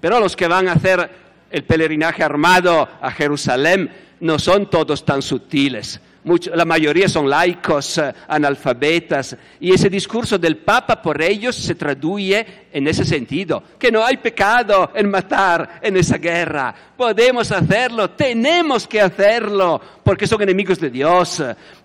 Pero 0.00 0.20
los 0.20 0.36
que 0.36 0.46
van 0.46 0.68
a 0.68 0.72
hacer 0.72 1.10
el 1.50 1.64
peregrinaje 1.64 2.22
armado 2.22 2.88
a 3.00 3.10
Jerusalén 3.10 3.90
no 4.20 4.38
son 4.38 4.68
todos 4.70 5.04
tan 5.04 5.22
sutiles. 5.22 6.00
La 6.54 6.64
mayoría 6.64 7.08
son 7.08 7.30
laicos, 7.30 7.98
eh, 7.98 8.12
analfabetas, 8.28 9.36
y 9.60 9.72
ese 9.72 9.88
discurso 9.88 10.38
del 10.38 10.56
Papa 10.56 11.00
por 11.00 11.22
ellos 11.22 11.54
se 11.54 11.76
traduce 11.76 12.66
en 12.72 12.88
ese 12.88 13.04
sentido, 13.04 13.62
que 13.78 13.92
no 13.92 14.04
hay 14.04 14.16
pecado 14.16 14.90
en 14.94 15.08
matar 15.08 15.78
en 15.80 15.96
esa 15.96 16.18
guerra, 16.18 16.74
podemos 16.96 17.52
hacerlo, 17.52 18.10
tenemos 18.10 18.86
que 18.86 19.00
hacerlo, 19.00 19.80
porque 20.02 20.26
son 20.26 20.42
enemigos 20.42 20.80
de 20.80 20.90
Dios. 20.90 21.42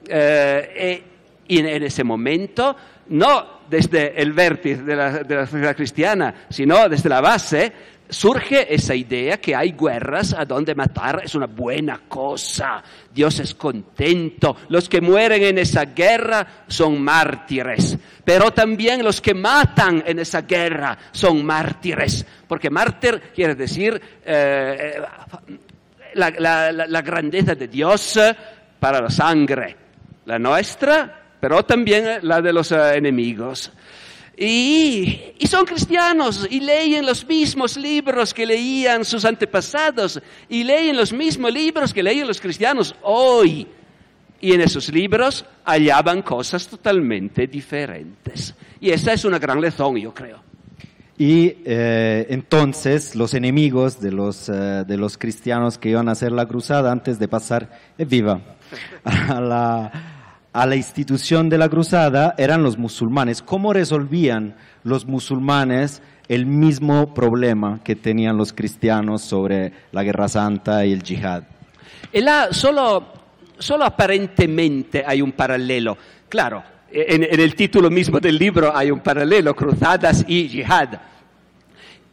Eh, 0.08 1.04
y 1.48 1.60
en 1.60 1.84
ese 1.84 2.04
momento, 2.04 2.76
no 3.10 3.62
desde 3.70 4.22
el 4.22 4.34
vértice 4.34 4.84
de 4.84 4.96
la, 4.96 5.24
de 5.24 5.36
la 5.36 5.46
sociedad 5.46 5.76
cristiana, 5.76 6.46
sino 6.50 6.88
desde 6.90 7.10
la 7.10 7.22
base, 7.22 7.72
surge 8.12 8.74
esa 8.74 8.94
idea 8.94 9.40
que 9.40 9.56
hay 9.56 9.72
guerras 9.72 10.36
a 10.38 10.46
donde 10.46 10.76
matar 10.76 11.22
es 11.24 11.34
una 11.34 11.48
buena 11.48 12.02
cosa, 12.08 12.84
Dios 13.12 13.40
es 13.40 13.56
contento, 13.56 14.58
los 14.70 14.88
que 14.88 15.02
mueren 15.02 15.42
en 15.42 15.58
esa 15.58 15.86
guerra 15.86 16.66
son 16.68 17.02
mártires, 17.02 17.98
pero 18.24 18.52
también 18.52 19.04
los 19.04 19.22
que 19.22 19.34
matan 19.34 20.04
en 20.06 20.20
esa 20.20 20.42
guerra 20.42 20.98
son 21.12 21.44
mártires, 21.44 22.26
porque 22.48 22.70
mártir 22.70 23.32
quiere 23.34 23.56
decir 23.56 24.00
eh, 24.26 25.02
la, 26.14 26.72
la 26.72 27.02
grandeza 27.02 27.56
de 27.56 27.68
Dios 27.70 28.20
para 28.80 29.02
la 29.02 29.10
sangre, 29.10 29.78
la 30.26 30.38
nuestra, 30.38 31.22
pero 31.42 31.64
también 31.64 32.20
la 32.22 32.40
de 32.40 32.54
los 32.54 32.72
eh, 32.72 32.96
enemigos. 32.96 33.72
Y, 34.38 35.34
son 35.46 35.66
cristianos 35.66 36.48
y 36.50 36.62
leen 36.62 37.06
los 37.06 37.28
mismos 37.28 37.76
libros 37.76 38.34
que 38.34 38.46
leían 38.46 39.04
sus 39.04 39.26
antepasados 39.26 40.22
y 40.48 40.64
leen 40.64 40.96
los 40.96 41.12
mismos 41.12 41.52
libros 41.52 41.94
que 41.94 42.02
leen 42.02 42.26
los 42.26 42.40
cristianos 42.40 42.96
hoy. 43.02 43.68
Y 44.40 44.54
en 44.54 44.62
esos 44.62 44.90
libros 44.90 45.46
hallaban 45.66 46.22
cosas 46.22 46.68
totalmente 46.68 47.48
diferentes. 47.48 48.56
Y 48.80 48.90
esa 48.90 49.14
es 49.14 49.26
una 49.26 49.38
gran 49.38 49.60
lección, 49.62 49.98
yo 49.98 50.14
creo. 50.14 50.42
Y 51.18 51.58
eh, 51.66 52.26
entonces 52.30 53.16
los 53.16 53.36
enemigos 53.36 54.02
de 54.02 54.12
los, 54.12 54.50
eh, 54.50 54.84
de 54.88 54.98
los 54.98 55.20
cristianos 55.20 55.78
que 55.78 55.90
iban 55.90 56.10
a 56.10 56.14
hacer 56.14 56.32
la 56.32 56.48
cruzada 56.48 56.92
antes 56.92 57.20
de 57.20 57.28
pasar, 57.28 57.70
viva, 58.00 58.42
a 59.04 59.40
la, 59.40 60.21
a 60.54 60.66
la 60.66 60.76
institución 60.76 61.50
de 61.50 61.58
la 61.58 61.70
cruzada 61.70 62.36
eran 62.38 62.64
los 62.64 62.78
musulmanes. 62.78 63.42
¿Cómo 63.42 63.74
resolvían 63.74 64.56
los 64.84 65.06
musulmanes 65.06 66.02
el 66.28 66.46
mismo 66.46 67.14
problema 67.14 67.80
que 67.84 67.96
tenían 67.96 68.38
los 68.38 68.54
cristianos 68.54 69.22
sobre 69.22 69.72
la 69.92 70.04
guerra 70.04 70.28
santa 70.28 70.86
y 70.86 70.92
el 70.92 71.04
yihad? 71.04 71.44
solo, 72.52 73.14
solo 73.58 73.86
aparentemente 73.86 75.04
hay 75.06 75.22
un 75.22 75.32
paralelo. 75.32 75.98
Claro, 76.28 76.64
en, 76.92 77.24
en 77.24 77.40
el 77.40 77.56
título 77.56 77.90
mismo 77.90 78.20
del 78.20 78.38
libro 78.38 78.76
hay 78.76 78.92
un 78.92 79.00
paralelo, 79.00 79.56
cruzadas 79.56 80.26
y 80.28 80.48
yihad. 80.48 81.00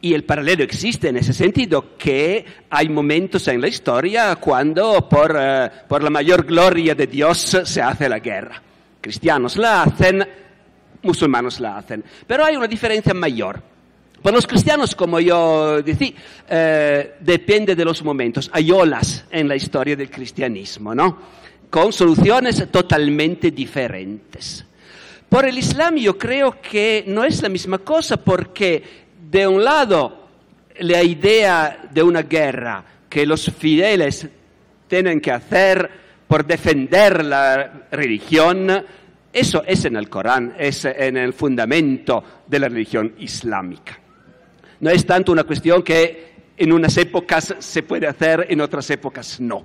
Y 0.01 0.13
el 0.13 0.23
paralelo 0.23 0.63
existe 0.63 1.09
en 1.09 1.17
ese 1.17 1.33
sentido, 1.33 1.97
que 1.97 2.45
hay 2.69 2.87
momentos 2.87 3.47
en 3.49 3.59
la 3.59 3.67
historia 3.67 4.37
cuando 4.37 5.09
por, 5.09 5.35
eh, 5.37 5.69
por, 5.87 6.01
la 6.01 6.09
mayor 6.09 6.45
gloria 6.45 6.95
de 6.95 7.07
Dios 7.07 7.57
se 7.63 7.81
hace 7.81 8.07
la 8.07 8.19
guerra. 8.19 8.61
Cristianos 9.01 9.57
la 9.57 9.83
hacen, 9.83 10.25
musulmanes 11.01 11.59
la 11.59 11.77
hacen. 11.77 12.03
Pero 12.25 12.45
hay 12.45 12.55
una 12.55 12.67
diferencia 12.67 13.13
mayor. 13.13 13.61
Para 14.21 14.35
los 14.35 14.47
cristianos, 14.47 14.95
como 14.95 15.19
yo 15.19 15.81
decía, 15.81 16.11
eh, 16.49 17.15
depende 17.19 17.75
de 17.75 17.85
los 17.85 18.03
momentos. 18.03 18.49
Hay 18.53 18.71
olas 18.71 19.25
en 19.31 19.47
la 19.47 19.55
historia 19.55 19.95
del 19.95 20.09
cristianismo, 20.09 20.93
¿no? 20.93 21.17
Con 21.69 21.93
soluciones 21.93 22.69
totalmente 22.69 23.51
diferentes. 23.51 24.65
Por 25.29 25.45
el 25.45 25.57
Islam 25.57 25.95
yo 25.97 26.17
creo 26.17 26.59
que 26.59 27.03
no 27.07 27.23
es 27.23 27.41
la 27.41 27.49
misma 27.49 27.77
cosa 27.77 28.17
porque 28.17 29.08
de 29.29 29.47
un 29.47 29.63
lado 29.63 30.27
la 30.79 31.03
idea 31.03 31.87
de 31.91 32.01
una 32.01 32.23
guerra 32.23 32.83
que 33.07 33.25
los 33.25 33.51
fieles 33.51 34.27
tienen 34.87 35.21
que 35.21 35.31
hacer 35.31 35.89
por 36.27 36.45
defender 36.45 37.23
la 37.25 37.87
religión, 37.91 38.85
eso 39.31 39.63
es 39.65 39.85
en 39.85 39.95
el 39.97 40.09
Corán, 40.09 40.55
es 40.57 40.85
en 40.85 41.17
el 41.17 41.33
fundamento 41.33 42.23
de 42.47 42.59
la 42.59 42.69
religión 42.69 43.13
islámica. 43.19 43.99
No 44.79 44.89
es 44.89 45.05
tanto 45.05 45.31
una 45.31 45.43
cuestión 45.43 45.83
que 45.83 46.29
en 46.57 46.71
unas 46.71 46.97
épocas 46.97 47.55
se 47.59 47.83
puede 47.83 48.07
hacer, 48.07 48.47
en 48.49 48.61
otras 48.61 48.89
épocas 48.89 49.39
no. 49.39 49.63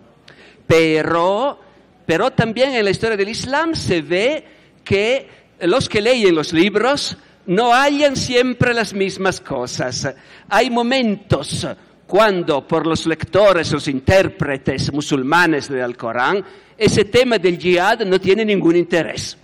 Pero, 0.66 1.60
pero 2.04 2.30
también 2.32 2.74
en 2.74 2.84
la 2.84 2.90
historia 2.90 3.16
del 3.16 3.28
Islam 3.28 3.74
se 3.74 4.02
ve 4.02 4.44
que 4.82 5.28
los 5.60 5.88
que 5.88 6.02
leen 6.02 6.34
los 6.34 6.52
libros 6.52 7.16
no 7.46 7.72
hallan 7.72 8.16
siempre 8.16 8.74
las 8.74 8.92
mismas 8.94 9.40
cosas. 9.40 10.14
Hay 10.48 10.70
momentos 10.70 11.66
cuando 12.06 12.66
por 12.66 12.86
los 12.86 13.06
lectores, 13.06 13.72
los 13.72 13.88
intérpretes 13.88 14.92
musulmanes 14.92 15.68
del 15.68 15.96
Corán, 15.96 16.44
ese 16.76 17.04
tema 17.06 17.38
del 17.38 17.58
jihad 17.58 18.00
no 18.00 18.20
tiene 18.20 18.44
ningún 18.44 18.76
interés. 18.76 19.36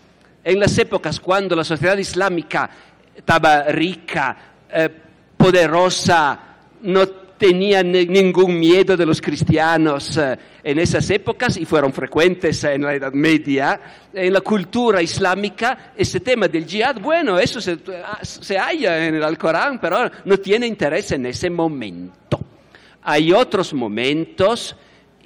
En 0.42 0.58
las 0.58 0.76
épocas 0.78 1.20
cuando 1.20 1.54
la 1.54 1.64
sociedad 1.64 1.96
islámica 1.98 2.70
estaba 3.14 3.64
rica, 3.64 4.36
eh, 4.72 4.88
poderosa, 5.36 6.38
no 6.82 7.06
tenía 7.40 7.82
ningún 7.82 8.60
miedo 8.60 8.98
de 8.98 9.06
los 9.06 9.22
cristianos 9.22 10.14
eh, 10.18 10.36
en 10.62 10.78
esas 10.78 11.08
épocas 11.08 11.56
y 11.56 11.64
fueron 11.64 11.90
frecuentes 11.90 12.62
en 12.64 12.82
la 12.82 12.94
Edad 12.94 13.14
Media. 13.14 13.80
En 14.12 14.34
la 14.34 14.42
cultura 14.42 15.00
islámica, 15.00 15.94
ese 15.96 16.20
tema 16.20 16.48
del 16.48 16.66
jihad, 16.66 17.00
bueno, 17.00 17.38
eso 17.38 17.58
se, 17.58 17.78
se 18.20 18.58
halla 18.58 19.06
en 19.06 19.14
el 19.14 19.22
Alcorán, 19.22 19.80
pero 19.80 20.10
no 20.26 20.36
tiene 20.36 20.66
interés 20.66 21.12
en 21.12 21.24
ese 21.24 21.48
momento. 21.48 22.38
Hay 23.04 23.32
otros 23.32 23.72
momentos, 23.72 24.76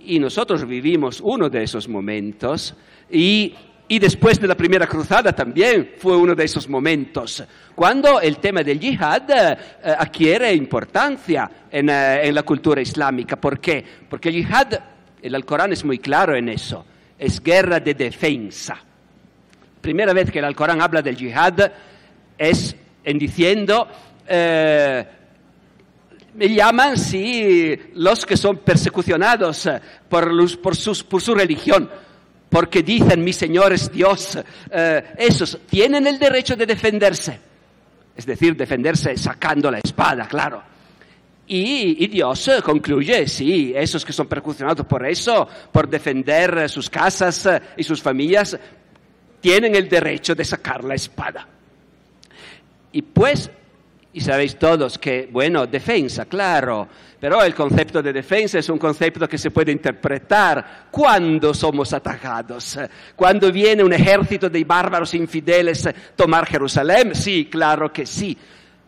y 0.06 0.20
nosotros 0.20 0.64
vivimos 0.64 1.20
uno 1.20 1.50
de 1.50 1.64
esos 1.64 1.88
momentos, 1.88 2.76
y 3.10 3.54
y 3.86 3.98
después 3.98 4.40
de 4.40 4.48
la 4.48 4.56
primera 4.56 4.86
cruzada 4.86 5.32
también 5.32 5.92
fue 5.98 6.16
uno 6.16 6.34
de 6.34 6.44
esos 6.44 6.68
momentos, 6.68 7.44
cuando 7.74 8.18
el 8.18 8.38
tema 8.38 8.62
del 8.62 8.80
yihad 8.80 9.30
eh, 9.30 9.56
adquiere 9.98 10.54
importancia 10.54 11.50
en, 11.70 11.90
eh, 11.90 12.26
en, 12.26 12.34
la 12.34 12.42
cultura 12.44 12.80
islámica. 12.80 13.36
¿Por 13.36 13.60
qué? 13.60 13.84
Porque 14.08 14.30
el 14.30 14.36
yihad, 14.36 14.72
el 15.20 15.34
Alcorán 15.34 15.72
es 15.72 15.84
muy 15.84 15.98
claro 15.98 16.34
en 16.34 16.48
eso, 16.48 16.86
es 17.18 17.42
guerra 17.42 17.78
de 17.78 17.92
defensa. 17.92 18.78
Primera 19.82 20.14
vez 20.14 20.30
que 20.30 20.38
el 20.38 20.46
Alcorán 20.46 20.80
habla 20.80 21.02
del 21.02 21.16
yihad 21.16 21.70
es 22.38 22.74
en 23.04 23.18
diciendo, 23.18 23.86
eh, 24.26 25.06
me 26.36 26.48
llaman, 26.48 26.96
sí, 26.96 27.78
los 27.94 28.24
que 28.24 28.38
son 28.38 28.56
persecucionados 28.58 29.68
por, 30.08 30.60
por, 30.62 30.74
sus, 30.74 31.04
por 31.04 31.20
su 31.20 31.34
religión 31.34 31.90
porque 32.54 32.84
dicen 32.84 33.24
mi 33.24 33.32
Señor 33.32 33.72
es 33.72 33.90
Dios, 33.90 34.38
eh, 34.70 35.14
esos 35.18 35.58
tienen 35.68 36.06
el 36.06 36.20
derecho 36.20 36.54
de 36.54 36.64
defenderse. 36.64 37.36
Es 38.14 38.24
decir, 38.24 38.54
defenderse 38.54 39.16
sacando 39.16 39.72
la 39.72 39.80
espada, 39.80 40.28
claro. 40.28 40.62
Y, 41.48 42.06
Dios 42.06 42.48
concluye, 42.62 43.26
sí, 43.26 43.72
esos 43.74 44.04
que 44.04 44.12
son 44.12 44.28
percusionados 44.28 44.86
por 44.86 45.04
eso, 45.04 45.48
por 45.72 45.88
defender 45.88 46.68
sus 46.68 46.88
casas 46.88 47.44
y 47.76 47.82
sus 47.82 48.00
familias, 48.00 48.56
tienen 49.40 49.74
el 49.74 49.88
derecho 49.88 50.36
de 50.36 50.44
sacar 50.44 50.84
la 50.84 50.94
espada. 50.94 51.48
Y 52.92 53.02
pues, 53.02 53.50
Y 54.12 54.20
sabéis 54.20 54.56
todos 54.60 54.96
que, 54.96 55.28
bueno, 55.32 55.66
defensa, 55.66 56.26
claro, 56.26 56.88
pero 57.24 57.42
el 57.42 57.54
concepto 57.54 58.02
de 58.02 58.12
defensa 58.12 58.58
es 58.58 58.68
un 58.68 58.76
concepto 58.76 59.26
que 59.26 59.38
se 59.38 59.50
puede 59.50 59.72
interpretar 59.72 60.88
cuando 60.90 61.54
somos 61.54 61.90
atacados. 61.94 62.78
Cuando 63.16 63.50
viene 63.50 63.82
un 63.82 63.94
ejército 63.94 64.50
de 64.50 64.62
bárbaros 64.62 65.14
infideles 65.14 65.88
tomar 66.14 66.44
Jerusalén, 66.44 67.14
sí, 67.14 67.48
claro 67.50 67.90
que 67.90 68.04
sí. 68.04 68.36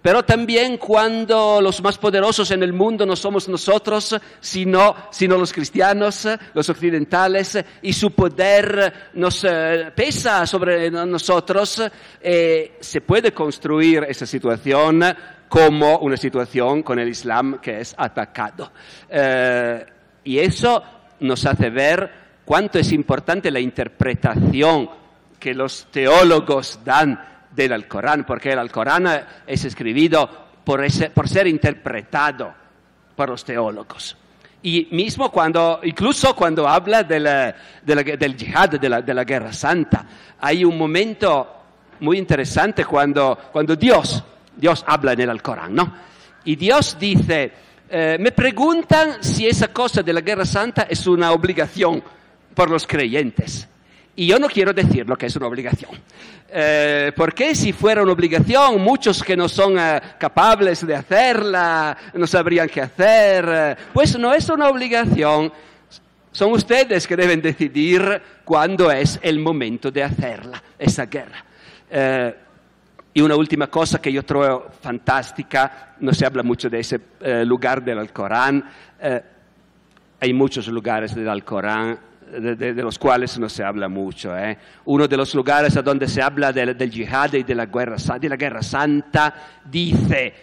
Pero 0.03 0.23
también 0.23 0.77
cuando 0.77 1.63
los 1.63 1.83
más 1.83 1.97
poderosos 1.97 2.51
en 2.51 2.63
el 2.63 2.75
mundo 2.75 3.07
no 3.07 3.17
somos 3.17 3.49
nosotros, 3.49 4.15
sino, 4.39 4.95
sino 5.11 5.39
los 5.39 5.53
cristianos, 5.55 6.29
los 6.53 6.69
occidentales, 6.69 7.59
y 7.81 7.95
su 7.95 8.11
poder 8.11 9.11
nos 9.15 9.45
eh, 9.45 9.91
pesa 9.97 10.47
sobre 10.47 10.91
nosotros, 10.91 11.83
eh, 12.21 12.77
se 12.81 13.01
puede 13.01 13.33
construir 13.33 14.05
esa 14.07 14.27
situación 14.27 15.03
como 15.49 15.99
una 15.99 16.17
situación 16.17 16.83
con 16.83 16.99
el 16.99 17.09
Islam 17.09 17.59
que 17.61 17.81
es 17.81 17.95
atacado. 17.97 18.73
Eh, 19.09 19.87
y 20.25 20.39
eso 20.39 20.83
nos 21.21 21.47
hace 21.47 21.71
ver 21.71 22.11
cuánto 22.45 22.79
es 22.79 22.93
importante 22.93 23.51
la 23.51 23.61
interpretación 23.61 24.91
que 25.39 25.55
los 25.55 25.87
teólogos 25.91 26.81
dan 26.85 27.37
del 27.51 27.73
Alcorán, 27.73 28.25
porque 28.25 28.53
el 28.53 28.59
Alcorán 28.59 29.09
es 29.47 29.65
escrito 29.65 30.29
por, 30.65 30.85
ese, 30.85 31.11
por 31.11 31.29
ser 31.29 31.47
interpretado 31.47 32.53
por 33.15 33.31
los 33.31 33.45
teólogos. 33.45 34.17
Y 34.63 34.89
mismo 34.91 35.31
cuando, 35.31 35.81
incluso 35.85 36.35
cuando 36.35 36.69
habla 36.69 37.05
de 37.05 37.21
la, 37.21 37.55
de 37.83 37.95
la, 37.95 38.03
del 38.03 38.37
jihad, 38.37 38.71
de 38.71 38.89
la, 38.89 39.01
de 39.01 39.15
la, 39.15 39.25
guerra 39.25 39.53
santa, 39.53 40.05
hay 40.41 40.65
un 40.65 40.77
momento 40.77 41.57
muy 42.01 42.19
interesante 42.19 42.85
cuando, 42.85 43.39
cuando 43.53 43.77
Dios, 43.77 44.25
Dios 44.57 44.85
habla 44.87 45.13
en 45.13 45.21
el 45.21 45.31
Alcorán, 45.31 45.75
¿no? 45.75 45.93
Y 46.45 46.57
Dios 46.57 46.97
dice, 46.99 47.53
eh, 47.89 48.17
me 48.19 48.33
preguntan 48.33 49.23
si 49.23 49.47
esa 49.47 49.69
cosa 49.69 50.03
de 50.03 50.13
la 50.13 50.21
guerra 50.21 50.45
santa 50.45 50.87
es 50.89 51.07
una 51.07 51.33
obligación 51.33 52.03
por 52.55 52.71
los 52.71 52.87
creyentes. 52.87 53.69
Y 54.19 54.27
yo 54.27 54.39
no 54.39 54.49
quiero 54.49 54.73
decir 54.73 55.07
lo 55.07 55.17
que 55.17 55.27
es 55.27 55.37
una 55.37 55.47
obligación. 55.47 55.91
Eh, 56.49 57.13
porque 57.15 57.55
si 57.55 57.73
fuera 57.73 58.03
una 58.03 58.13
obligación, 58.13 58.81
muchos 58.81 59.23
que 59.23 59.37
no 59.37 59.47
son 59.47 59.79
eh, 59.79 60.01
capaces 60.19 60.87
de 60.87 60.97
hacerla, 60.97 61.97
no 62.15 62.27
sabrían 62.27 62.69
qué 62.69 62.81
hacer. 62.81 63.77
Pues 63.93 64.19
no 64.19 64.33
es 64.33 64.49
una 64.49 64.69
obligación. 64.69 65.53
Son 66.33 66.53
ustedes 66.53 67.07
que 67.07 67.17
deben 67.17 67.43
decidir 67.43 68.23
cuándo 68.45 68.91
es 68.91 69.19
el 69.23 69.39
momento 69.39 69.91
de 69.91 70.03
hacerla, 70.03 70.63
esa 70.79 71.07
guerra. 71.07 71.45
Eh, 71.91 72.35
y 73.17 73.23
una 73.23 73.35
última 73.35 73.69
cosa 73.69 73.99
que 73.99 74.13
yo 74.13 74.27
creo 74.27 74.67
fantástica, 74.83 75.95
no 76.01 76.13
se 76.13 76.27
habla 76.27 76.43
mucho 76.43 76.69
de 76.69 76.81
ese 76.81 77.01
eh, 77.23 77.47
lugar 77.47 77.83
del 77.83 77.99
Alcorán, 77.99 78.63
eh, 79.01 79.23
hay 80.21 80.35
muchos 80.35 80.69
lugares 80.69 81.15
del 81.15 81.27
Alcorán 81.27 81.99
de, 82.31 82.75
los 82.75 82.99
cuales 82.99 83.39
no 83.39 83.49
se 83.49 83.65
habla 83.65 83.89
mucho. 83.89 84.37
¿eh? 84.37 84.59
Uno 84.85 85.09
de 85.09 85.17
los 85.17 85.35
lugares 85.35 85.75
a 85.79 85.83
donde 85.83 86.09
se 86.09 86.21
habla 86.21 86.53
del, 86.53 86.77
del 86.77 86.91
yihad 86.91 87.33
y 87.33 87.43
de 87.43 87.55
la, 87.55 87.65
guerra, 87.65 87.97
de 88.21 88.29
la 88.29 88.37
guerra 88.37 88.63
santa 88.63 89.35
dice, 89.65 90.35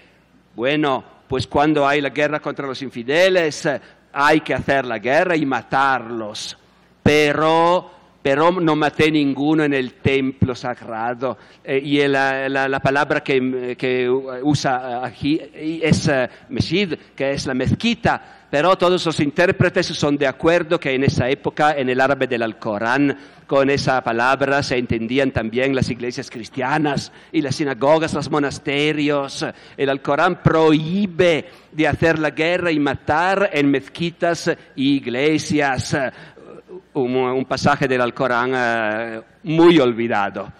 bueno, 0.55 1.03
pues 1.27 1.45
cuando 1.45 1.87
hay 1.87 2.01
la 2.01 2.09
guerra 2.09 2.39
contra 2.39 2.65
los 2.65 2.81
infideles 2.81 3.69
hay 4.13 4.41
que 4.41 4.55
hacer 4.55 4.85
la 4.85 4.97
guerra 4.97 5.35
y 5.35 5.45
matarlos, 5.45 6.57
pero 7.03 7.92
pero 8.23 8.51
no 8.53 8.75
maté 8.77 9.11
ninguno 9.11 9.65
en 9.65 9.73
el 9.73 9.95
templo 9.95 10.55
sagrado. 10.55 11.37
Eh, 11.61 11.81
y 11.83 12.07
la, 12.07 12.47
la, 12.47 12.69
la, 12.69 12.79
palabra 12.79 13.21
que, 13.21 14.09
usa 14.41 15.05
aquí 15.05 15.39
es 15.53 16.07
uh, 16.07 16.27
mesjid, 16.47 16.93
que 17.15 17.31
es 17.31 17.45
la 17.45 17.53
mezquita. 17.53 18.39
Pero 18.49 18.77
todos 18.77 19.05
los 19.05 19.19
intérpretes 19.19 19.87
son 19.87 20.15
de 20.15 20.27
acuerdo 20.27 20.79
que 20.79 20.93
en 20.93 21.03
esa 21.03 21.27
época, 21.27 21.73
en 21.75 21.89
el 21.89 21.99
árabe 21.99 22.27
del 22.27 22.43
Alcorán, 22.43 23.17
con 23.47 23.69
esa 23.69 24.01
palabra 24.01 24.63
se 24.63 24.77
entendían 24.77 25.31
también 25.31 25.75
las 25.75 25.89
iglesias 25.89 26.29
cristianas 26.29 27.11
y 27.31 27.41
las 27.41 27.55
sinagogas, 27.55 28.13
los 28.13 28.31
monasterios. 28.31 29.45
El 29.75 29.89
Alcorán 29.89 30.41
prohíbe 30.41 31.49
de 31.71 31.87
hacer 31.87 32.19
la 32.19 32.29
guerra 32.29 32.71
y 32.71 32.79
matar 32.79 33.49
en 33.53 33.69
mezquitas 33.69 34.47
e 34.47 34.57
iglesias 34.75 35.97
un, 36.93 37.15
un 37.15 37.45
pasaje 37.45 37.87
del 37.87 38.01
Alcorán 38.01 38.51
eh, 38.55 39.21
muy 39.43 39.79
olvidado. 39.79 40.51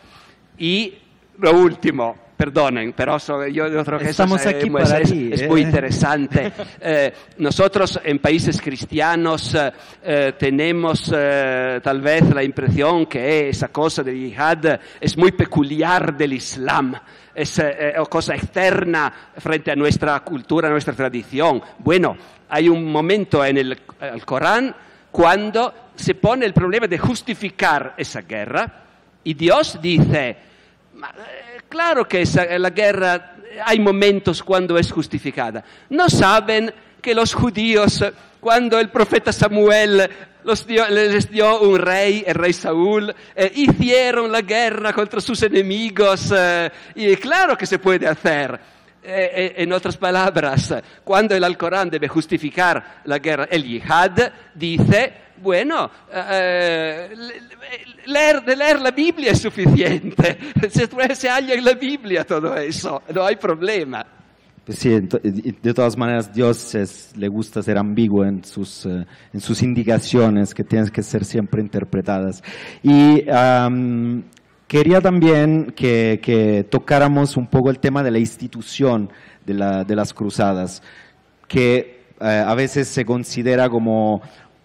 Y 0.58 0.94
lo 1.40 1.52
último, 1.52 2.16
perdonen, 2.44 2.94
pero 2.94 3.20
so, 3.20 3.48
yo, 3.48 3.84
creo 3.84 4.00
que 4.00 4.10
Estamos 4.10 4.42
eso 4.42 4.50
aquí 4.50 4.68
es, 4.68 4.72
para 4.72 5.00
es, 5.00 5.12
ti, 5.12 5.30
es 5.32 5.42
¿eh? 5.42 5.48
muy 5.48 5.62
interesante. 5.62 6.52
Eh, 6.86 7.14
nosotros 7.38 8.00
en 8.04 8.20
países 8.20 8.62
cristianos 8.62 9.56
eh, 10.04 10.34
tenemos 10.38 11.12
eh, 11.16 11.80
tal 11.82 12.02
vez 12.02 12.34
la 12.34 12.44
impresión 12.44 13.06
que 13.06 13.50
esa 13.50 13.70
cosa 13.70 14.04
del 14.04 14.16
yihad 14.16 14.80
es 15.00 15.18
muy 15.18 15.32
peculiar 15.32 16.16
del 16.18 16.34
Islam. 16.34 16.94
Es 17.34 17.60
eh, 17.60 17.94
cosa 18.10 18.36
externa 18.36 19.14
frente 19.38 19.72
a 19.72 19.76
nuestra 19.76 20.20
cultura, 20.22 20.68
a 20.68 20.72
nuestra 20.72 20.94
tradición. 20.94 21.62
Bueno, 21.80 22.18
hay 22.50 22.68
un 22.68 22.92
momento 22.92 23.46
en 23.46 23.58
el, 23.58 23.80
el 24.02 24.26
Corán 24.26 24.76
cuando 25.14 25.92
se 25.96 26.16
pone 26.16 26.44
el 26.44 26.54
problema 26.54 26.88
de 26.88 26.98
justificar 26.98 27.94
esa 27.96 28.22
guerra 28.22 28.84
y 29.24 29.36
Dios 29.36 29.78
dice, 29.80 30.36
claro 31.70 32.08
que 32.08 32.24
esa, 32.24 32.58
la 32.58 32.72
guerra 32.72 33.36
hay 33.64 33.80
momentos 33.80 34.42
cuando 34.42 34.76
es 34.76 34.92
justificada. 34.92 35.64
No 35.92 36.10
saben 36.10 36.74
que 37.00 37.14
los 37.14 37.32
judíos, 37.32 38.04
cuando 38.40 38.80
el 38.80 38.90
profeta 38.90 39.32
Samuel 39.32 40.10
los 40.46 40.66
dio, 40.66 40.90
les 40.90 41.30
dio 41.30 41.62
un 41.62 41.78
rey, 41.78 42.24
el 42.26 42.34
rey 42.34 42.52
Saúl, 42.52 43.14
eh, 43.36 43.52
hicieron 43.54 44.32
la 44.32 44.42
guerra 44.42 44.94
contra 44.94 45.22
sus 45.22 45.44
enemigos 45.44 46.34
eh, 46.36 46.72
y 46.96 47.16
claro 47.18 47.56
que 47.56 47.68
se 47.68 47.78
puede 47.78 48.08
hacer. 48.08 48.60
Eh, 49.06 49.56
en 49.58 49.74
otras 49.74 49.98
palabras, 49.98 50.74
cuando 51.04 51.36
el 51.36 51.44
Alcorán 51.44 51.90
debe 51.90 52.08
justificar 52.08 53.02
la 53.04 53.20
guerra, 53.20 53.50
el 53.52 53.62
yihad 53.64 54.32
dice, 54.56 55.14
bueno, 55.42 55.92
eh, 56.10 57.10
leer, 58.06 58.42
de 58.46 58.56
leer 58.56 58.80
la 58.80 58.92
Biblia 58.92 59.32
es 59.32 59.42
suficiente, 59.42 60.38
se, 60.70 61.16
se 61.16 61.30
halla 61.30 61.54
en 61.54 61.66
la 61.66 61.74
Biblia 61.74 62.24
todo 62.24 62.56
eso, 62.56 63.04
no 63.14 63.26
hay 63.26 63.36
problema. 63.36 64.06
Pues 64.64 64.80
sí, 64.80 64.90
de 64.92 65.74
todas 65.74 65.98
maneras 65.98 66.34
Dios 66.34 66.74
es, 66.74 67.12
le 67.18 67.28
gusta 67.28 67.62
ser 67.62 67.78
ambiguo 67.78 68.24
en 68.24 68.46
sus, 68.46 68.86
en 68.86 69.42
sus 69.42 69.62
indicaciones 69.62 70.54
que 70.54 70.64
tienen 70.64 70.88
que 70.88 71.04
ser 71.04 71.26
siempre 71.26 71.62
interpretadas. 71.62 72.42
Y 72.82 73.26
um, 73.30 74.24
quería 74.68 75.02
también 75.02 75.74
que, 75.76 76.66
tocáramos 76.70 77.38
un 77.38 77.48
poco 77.48 77.70
el 77.70 77.80
tema 77.80 78.04
de 78.04 78.12
la 78.12 78.20
institución 78.20 79.10
de, 79.46 79.54
la, 79.54 79.84
de 79.84 79.96
las 79.96 80.14
cruzadas, 80.14 80.82
que 81.48 82.06
uh, 82.20 82.26
a 82.26 82.56
veces 82.56 82.88
se 82.88 83.06
considera 83.06 83.70
como 83.70 84.22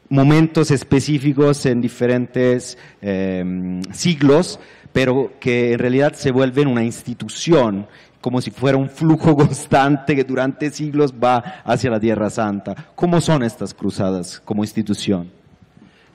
momentos 0.08 0.70
específicos 0.70 1.66
en 1.66 1.80
diferentes 1.80 2.78
eh, 3.02 3.80
siglos, 3.92 4.58
pero 4.92 5.32
que 5.38 5.72
en 5.72 5.78
realidad 5.78 6.14
se 6.14 6.30
vuelven 6.30 6.68
una 6.68 6.82
institución, 6.82 7.86
como 8.20 8.40
si 8.40 8.50
fuera 8.50 8.78
un 8.78 8.88
flujo 8.88 9.36
constante 9.36 10.16
que 10.16 10.24
durante 10.24 10.70
siglos 10.70 11.12
va 11.12 11.62
hacia 11.64 11.90
la 11.90 12.00
Tierra 12.00 12.30
Santa. 12.30 12.74
¿Cómo 12.94 13.20
son 13.20 13.42
estas 13.42 13.74
cruzadas 13.74 14.40
como 14.40 14.64
institución? 14.64 15.37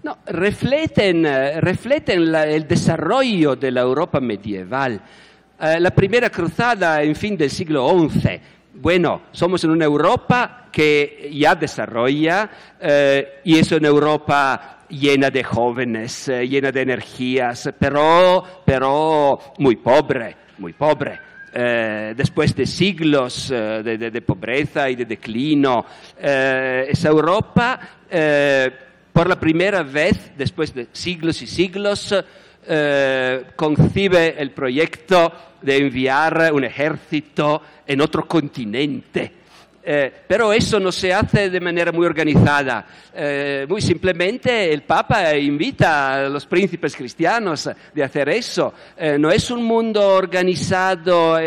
No, 0.04 0.18
refleten, 0.26 1.24
refleten 1.62 2.32
la, 2.32 2.46
el 2.46 2.68
desarrollo 2.68 3.56
de 3.56 3.72
la 3.72 3.82
Europa 3.82 4.20
medieval. 4.20 5.02
Uh, 5.60 5.80
la 5.80 5.92
primera 5.92 6.30
cruzada, 6.30 7.02
en 7.02 7.16
fin, 7.16 7.38
del 7.38 7.50
siglo 7.50 7.88
XI, 8.10 8.42
bueno, 8.76 9.22
somos 9.32 9.64
en 9.64 9.70
una 9.70 9.86
Europa 9.86 10.68
que 10.72 11.30
ya 11.32 11.54
desarrolla 11.54 12.50
eh, 12.82 13.42
y 13.44 13.60
es 13.60 13.72
una 13.72 13.88
Europa 13.88 14.80
llena 14.90 15.30
de 15.30 15.44
jóvenes, 15.44 16.28
eh, 16.28 16.48
llena 16.48 16.72
de 16.72 16.82
energías, 16.82 17.72
pero, 17.78 18.44
pero 18.66 19.38
muy 19.60 19.76
pobre, 19.76 20.36
muy 20.58 20.74
pobre. 20.74 21.20
Eh, 21.56 22.16
después 22.18 22.56
de 22.56 22.66
siglos 22.66 23.50
de, 23.50 23.84
de, 23.84 24.22
pobreza 24.24 24.90
y 24.90 24.96
de 24.96 25.06
declino, 25.06 25.86
esa 26.18 27.10
Europa, 27.10 27.80
por 29.14 29.30
la 29.30 29.40
primera 29.40 29.84
vez, 29.84 30.32
después 30.36 30.74
de 30.74 30.88
siglos 30.92 31.42
y 31.44 31.48
siglos, 31.48 32.14
eh, 32.66 33.46
concibe 33.56 34.36
el 34.42 34.52
proyecto 34.52 35.32
de 35.62 35.78
enviar 35.78 36.52
un 36.52 36.64
ejército 36.64 37.62
en 37.86 38.02
otro 38.02 38.28
continente. 38.28 39.43
Eh, 39.86 40.12
pero 40.26 40.54
eso 40.54 40.80
no 40.80 40.94
se 40.94 41.14
hace 41.14 41.50
de 41.50 41.60
manera 41.60 41.92
muy 41.92 42.06
organizada. 42.06 42.86
Eh, 43.14 43.66
muy 43.68 43.82
simplemente 43.82 44.72
el 44.72 44.84
Papa 44.84 45.36
invita 45.36 46.16
a 46.16 46.30
los 46.30 46.46
príncipes 46.46 46.96
cristianos 46.96 47.70
de 47.94 48.04
hacer 48.04 48.30
eso. 48.30 48.74
Eh, 48.96 49.18
no 49.20 49.30
es 49.30 49.52
un 49.52 49.64
mundo 49.66 50.08
organizado, 50.08 51.38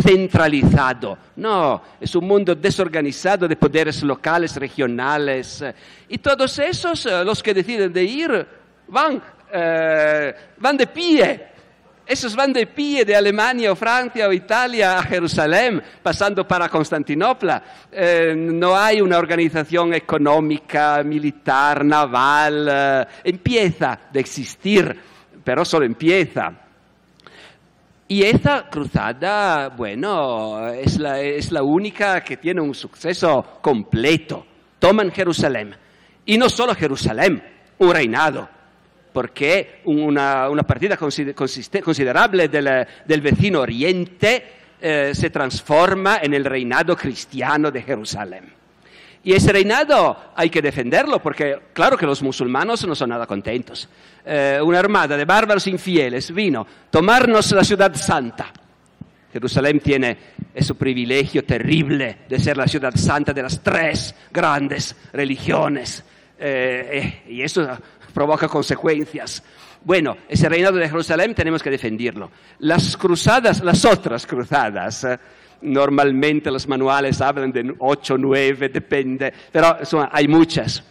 centralizado. 0.00 1.18
No, 1.36 1.82
es 2.00 2.14
un 2.14 2.26
mundo 2.26 2.54
desorganizado 2.54 3.48
de 3.48 3.56
poderes 3.56 4.00
locales, 4.04 4.54
regionales. 4.56 5.64
Y 6.08 6.18
todos 6.18 6.58
esos, 6.60 7.04
los 7.24 7.42
que 7.42 7.52
deciden 7.52 7.92
de 7.92 8.04
ir, 8.04 8.46
van, 8.86 9.20
van 10.58 10.76
de 10.76 10.86
pie 10.86 11.55
esos 12.06 12.36
van 12.36 12.52
de 12.52 12.66
pie 12.68 13.04
de 13.04 13.16
Alemania 13.16 13.72
o 13.72 13.76
Francia 13.76 14.28
o 14.28 14.32
Italia 14.32 14.98
a 14.98 15.02
Jerusalén, 15.02 15.82
pasando 16.02 16.46
para 16.46 16.68
Constantinopla. 16.68 17.62
Eh, 17.90 18.32
no 18.36 18.76
hay 18.76 19.00
una 19.00 19.18
organización 19.18 19.92
económica, 19.92 21.02
militar, 21.02 21.84
naval. 21.84 22.68
Eh, 22.70 23.06
empieza 23.24 23.98
de 24.12 24.20
existir, 24.20 24.96
pero 25.42 25.64
solo 25.64 25.84
empieza. 25.84 26.52
Y 28.06 28.22
esta 28.22 28.70
cruzada, 28.70 29.70
bueno, 29.70 30.68
es 30.68 31.00
la, 31.00 31.20
es 31.20 31.50
la 31.50 31.64
única 31.64 32.22
que 32.22 32.36
tiene 32.36 32.60
un 32.60 32.72
suceso 32.72 33.58
completo. 33.60 34.46
Toman 34.78 35.10
Jerusalén. 35.10 35.74
Y 36.24 36.38
no 36.38 36.48
solo 36.48 36.72
Jerusalén, 36.76 37.42
un 37.78 37.92
reinado 37.92 38.55
porque 39.16 39.80
una, 39.86 40.50
una 40.50 40.62
partida 40.62 40.98
considerable 40.98 42.48
del, 42.48 43.20
vecino 43.22 43.60
oriente 43.60 44.44
eh, 44.78 45.12
se 45.14 45.30
transforma 45.30 46.18
en 46.20 46.34
el 46.34 46.44
reinado 46.44 46.94
cristiano 46.94 47.70
de 47.70 47.80
Jerusalén. 47.80 48.44
Y 49.24 49.32
ese 49.32 49.52
reinado 49.52 50.34
hay 50.36 50.50
que 50.50 50.60
defenderlo 50.60 51.22
porque 51.22 51.58
claro 51.72 51.96
que 51.96 52.04
los 52.04 52.22
musulmanes 52.22 52.86
no 52.86 52.94
son 52.94 53.08
nada 53.08 53.26
contentos. 53.26 53.88
Eh, 54.22 54.60
una 54.62 54.80
armada 54.80 55.16
de 55.16 55.24
bárbaros 55.24 55.66
infieles 55.66 56.30
vino 56.30 56.60
a 56.60 56.90
tomarnos 56.90 57.50
la 57.52 57.64
ciudad 57.64 57.94
santa. 57.94 58.52
Jerusalén 59.32 59.80
tiene 59.80 60.18
ese 60.52 60.74
privilegio 60.74 61.42
terrible 61.42 62.18
de 62.28 62.38
ser 62.38 62.58
la 62.58 62.68
ciudad 62.68 62.94
santa 62.94 63.32
de 63.32 63.42
las 63.42 63.62
tres 63.62 64.14
grandes 64.30 64.94
religiones. 65.14 66.04
Eh, 66.38 67.22
y 67.30 67.40
eso 67.40 67.66
provoca 68.16 68.48
consecuencias. 68.48 69.42
Bueno, 69.84 70.16
ese 70.26 70.48
reinado 70.48 70.78
de 70.78 70.88
Jerusalén 70.88 71.34
tenemos 71.34 71.62
que 71.62 71.68
defenderlo. 71.68 72.30
Las 72.60 72.96
cruzadas, 72.96 73.62
las 73.62 73.84
otras 73.84 74.26
cruzadas, 74.26 75.04
eh, 75.04 75.18
normalmente 75.60 76.50
los 76.50 76.66
manuales 76.66 77.20
hablan 77.20 77.52
de 77.52 77.74
ocho, 77.78 78.16
nueve, 78.16 78.70
depende, 78.70 79.30
pero 79.52 79.76
hay 80.10 80.28
muchas. 80.28 80.82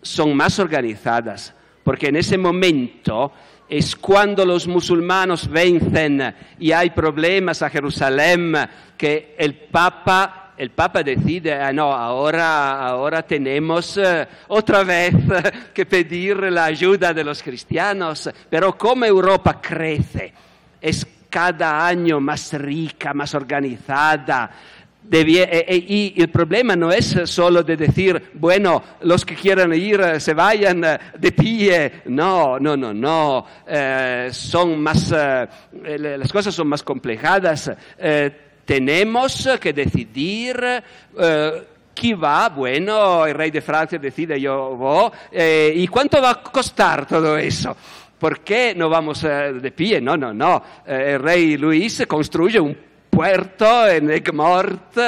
Son 0.00 0.34
más 0.34 0.58
organizadas, 0.58 1.52
porque 1.84 2.06
en 2.06 2.16
ese 2.16 2.38
momento 2.38 3.30
es 3.68 3.94
cuando 3.94 4.46
los 4.46 4.66
musulmanes 4.66 5.46
vencen 5.46 6.34
y 6.58 6.72
hay 6.72 6.88
problemas 6.88 7.60
a 7.60 7.68
Jerusalén 7.68 8.56
que 8.96 9.34
el 9.38 9.54
Papa 9.54 10.47
el 10.58 10.70
Papa 10.70 11.04
decide, 11.04 11.54
ah, 11.54 11.72
no, 11.72 11.92
ahora, 11.92 12.88
ahora 12.88 13.22
tenemos 13.22 13.96
eh, 13.96 14.26
otra 14.48 14.82
vez 14.82 15.14
que 15.72 15.86
pedir 15.86 16.36
la 16.50 16.64
ayuda 16.64 17.14
de 17.14 17.22
los 17.22 17.40
cristianos, 17.42 18.28
pero 18.50 18.76
como 18.76 19.04
Europa 19.04 19.60
crece, 19.60 20.32
es 20.80 21.06
cada 21.30 21.86
año 21.86 22.18
más 22.18 22.52
rica, 22.54 23.14
más 23.14 23.34
organizada, 23.36 24.50
eh, 25.10 25.64
eh, 25.68 25.84
y 25.88 26.20
el 26.20 26.28
problema 26.28 26.74
no 26.74 26.90
es 26.90 27.16
solo 27.24 27.62
de 27.62 27.76
decir, 27.76 28.30
bueno, 28.34 28.82
los 29.02 29.24
que 29.24 29.36
quieran 29.36 29.72
ir 29.72 30.20
se 30.20 30.34
vayan 30.34 30.80
de 30.80 31.32
pie. 31.32 32.02
No, 32.06 32.58
no, 32.58 32.76
no, 32.76 32.92
no. 32.92 33.46
son 34.32 34.82
más, 34.82 35.10
las 35.10 36.32
cosas 36.32 36.54
son 36.54 36.66
más 36.66 36.82
complicadas 36.82 37.70
tenemos 38.68 39.48
que 39.58 39.72
decidir 39.72 40.62
eh, 41.18 41.66
va, 42.22 42.50
bueno, 42.50 43.24
el 43.24 43.34
rey 43.34 43.50
de 43.50 43.62
Francia 43.62 43.98
decide 43.98 44.38
yo 44.38 44.76
voy, 44.76 45.10
eh, 45.32 45.72
¿y 45.74 45.86
cuánto 45.88 46.20
va 46.20 46.32
a 46.32 46.42
costar 46.42 47.06
todo 47.06 47.38
eso? 47.38 47.74
¿Por 48.18 48.40
qué 48.40 48.74
no 48.76 48.90
vamos 48.90 49.24
eh, 49.24 49.54
de 49.54 49.70
pie? 49.70 50.02
No, 50.02 50.18
no, 50.18 50.34
no. 50.34 50.62
el 50.86 51.18
rey 51.18 51.56
Luis 51.56 52.04
construye 52.06 52.60
un 52.60 52.76
puerto 53.08 53.88
en 53.88 54.10
Egmort 54.10 54.98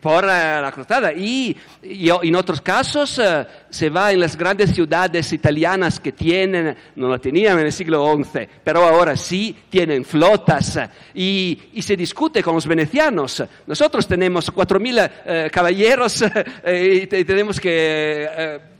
por 0.00 0.24
eh, 0.24 0.60
la 0.60 0.70
cruzada. 0.72 1.12
Y, 1.12 1.56
en 1.82 2.34
otros 2.34 2.60
casos 2.60 3.18
eh, 3.18 3.46
se 3.70 3.90
va 3.90 4.12
en 4.12 4.20
las 4.20 4.36
grandes 4.36 4.74
ciudades 4.74 5.32
italianas 5.32 6.00
que 6.00 6.12
tienen, 6.12 6.76
no 6.96 7.08
lo 7.08 7.20
tenían 7.20 7.58
en 7.58 7.66
el 7.66 7.72
siglo 7.72 8.16
XI, 8.16 8.48
pero 8.64 8.84
ahora 8.84 9.16
sí 9.16 9.56
tienen 9.68 10.04
flotas 10.04 10.78
y, 11.14 11.58
se 11.80 11.96
discute 11.96 12.42
con 12.42 12.54
los 12.54 12.66
venecianos. 12.66 13.44
Nosotros 13.66 14.08
tenemos 14.08 14.52
4.000 14.52 15.10
eh, 15.24 15.50
caballeros 15.52 16.24
y 16.66 17.06
tenemos 17.06 17.60
que 17.60 18.75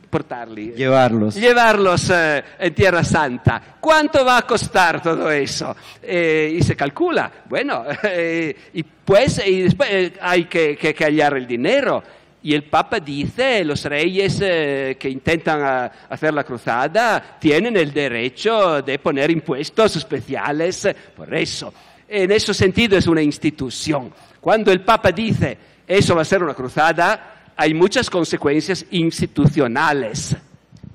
Llevarlos. 0.75 1.35
Llevarlos 1.35 2.11
eh, 2.11 2.43
en 2.59 2.75
Tierra 2.75 3.05
Santa. 3.05 3.77
¿Cuánto 3.81 4.25
va 4.25 4.39
a 4.39 4.43
costar 4.43 5.03
todo 5.03 5.31
eso? 5.31 5.77
Eh, 6.03 6.57
y 6.59 6.63
se 6.63 6.77
calcula. 6.77 7.31
Bueno, 7.49 7.85
eh, 8.03 8.57
y 8.75 8.83
pues 8.83 9.47
y 9.47 9.63
después 9.63 10.13
hay 10.21 10.45
que, 10.45 10.77
que, 10.77 11.05
hallar 11.05 11.37
el 11.37 11.47
dinero. 11.47 12.03
Y 12.43 12.55
el 12.55 12.65
Papa 12.65 13.01
dice, 13.01 13.65
los 13.65 13.85
reyes 13.85 14.39
que 14.39 15.09
intentan 15.11 15.91
hacer 16.09 16.33
la 16.33 16.45
cruzada 16.45 17.37
tienen 17.41 17.77
el 17.77 17.93
derecho 17.93 18.83
de 18.83 19.01
poner 19.01 19.33
impuestos 19.33 19.97
especiales 19.97 20.89
por 21.17 21.35
eso. 21.35 21.75
En 22.09 22.31
ese 22.31 22.55
sentido 22.55 22.97
es 22.97 23.09
una 23.09 23.23
institución. 23.23 24.13
Cuando 24.41 24.71
el 24.71 24.83
Papa 24.83 25.11
dice, 25.11 25.59
eso 25.87 26.15
va 26.15 26.23
a 26.23 26.25
ser 26.25 26.43
una 26.43 26.55
cruzada, 26.55 27.36
hay 27.57 27.75
muchas 27.75 28.11
consecuencias 28.11 28.85
institucionales. 28.91 30.37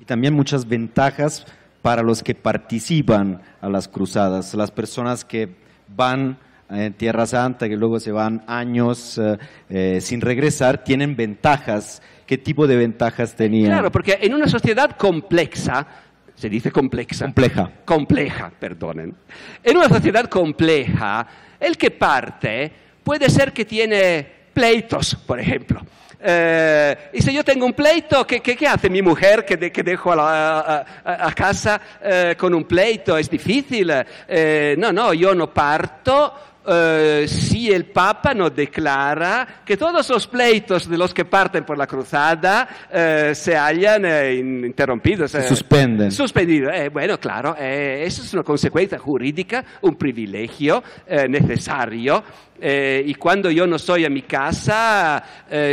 Y 0.00 0.04
también 0.04 0.34
muchas 0.34 0.66
ventajas 0.66 1.44
para 1.82 2.02
los 2.02 2.22
que 2.22 2.34
participan 2.34 3.42
a 3.60 3.68
las 3.68 3.88
cruzadas, 3.88 4.54
las 4.54 4.70
personas 4.70 5.24
que 5.24 5.56
van 5.88 6.38
en 6.70 6.94
Tierra 6.94 7.26
Santa, 7.26 7.68
que 7.68 7.76
luego 7.76 8.00
se 8.00 8.12
van 8.12 8.42
años 8.46 9.18
eh, 9.18 9.38
eh, 9.68 9.98
sin 10.00 10.20
regresar, 10.20 10.84
tienen 10.84 11.16
ventajas. 11.16 12.00
¿Qué 12.26 12.38
tipo 12.38 12.66
de 12.66 12.76
ventajas 12.76 13.34
tenían? 13.34 13.72
Claro, 13.72 13.92
porque 13.92 14.18
en 14.22 14.32
una 14.32 14.48
sociedad 14.48 14.96
compleja, 14.96 15.86
se 16.34 16.48
dice 16.48 16.70
compleja. 16.70 17.26
Compleja. 17.26 17.70
Compleja, 17.84 18.52
perdonen. 18.58 19.14
En 19.62 19.76
una 19.76 19.88
sociedad 19.88 20.26
compleja, 20.26 21.26
el 21.60 21.76
que 21.76 21.90
parte 21.90 22.72
puede 23.02 23.28
ser 23.28 23.52
que 23.52 23.64
tiene 23.64 24.26
pleitos, 24.54 25.14
por 25.26 25.40
ejemplo. 25.40 25.82
Eh, 26.24 26.96
y 27.12 27.22
si 27.22 27.32
yo 27.32 27.44
tengo 27.44 27.66
un 27.66 27.72
pleito, 27.72 28.26
¿qué, 28.26 28.40
qué, 28.40 28.66
hace 28.68 28.88
mi 28.88 29.02
mujer 29.02 29.44
que, 29.44 29.72
que 29.72 29.82
dejo 29.82 30.12
a, 30.12 30.84
a, 31.04 31.32
casa 31.32 31.80
eh, 32.00 32.36
con 32.38 32.54
un 32.54 32.64
pleito? 32.64 33.18
Es 33.18 33.28
difícil. 33.28 33.92
Eh, 34.28 34.76
no, 34.78 34.92
no, 34.92 35.12
yo 35.12 35.34
no 35.34 35.52
parto 35.52 36.51
eh, 36.64 37.26
si 37.26 37.72
el 37.72 37.86
Papa 37.86 38.34
no 38.34 38.48
declara 38.50 39.62
que 39.64 39.76
todos 39.76 40.08
los 40.08 40.26
pleitos 40.28 40.88
de 40.88 40.96
los 40.96 41.12
que 41.12 41.24
parten 41.24 41.64
por 41.64 41.76
la 41.76 41.88
cruzada 41.88 42.68
eh, 42.90 43.32
se 43.34 43.56
hayan 43.56 44.04
eh, 44.04 44.34
interrumpidos. 44.34 45.32
Se 45.32 45.42
suspenden. 45.42 46.12
Suspendidos. 46.12 46.72
bueno, 46.92 47.18
claro, 47.18 47.56
eso 47.56 48.22
es 48.22 48.34
una 48.34 48.44
consecuencia 48.44 48.98
jurídica, 48.98 49.64
un 49.80 49.96
privilegio 49.96 50.82
necesario. 51.28 52.22
y 52.60 53.14
cuando 53.14 53.50
yo 53.50 53.66
no 53.66 53.76
estoy 53.76 54.04
en 54.04 54.12
mi 54.12 54.22
casa, 54.22 55.22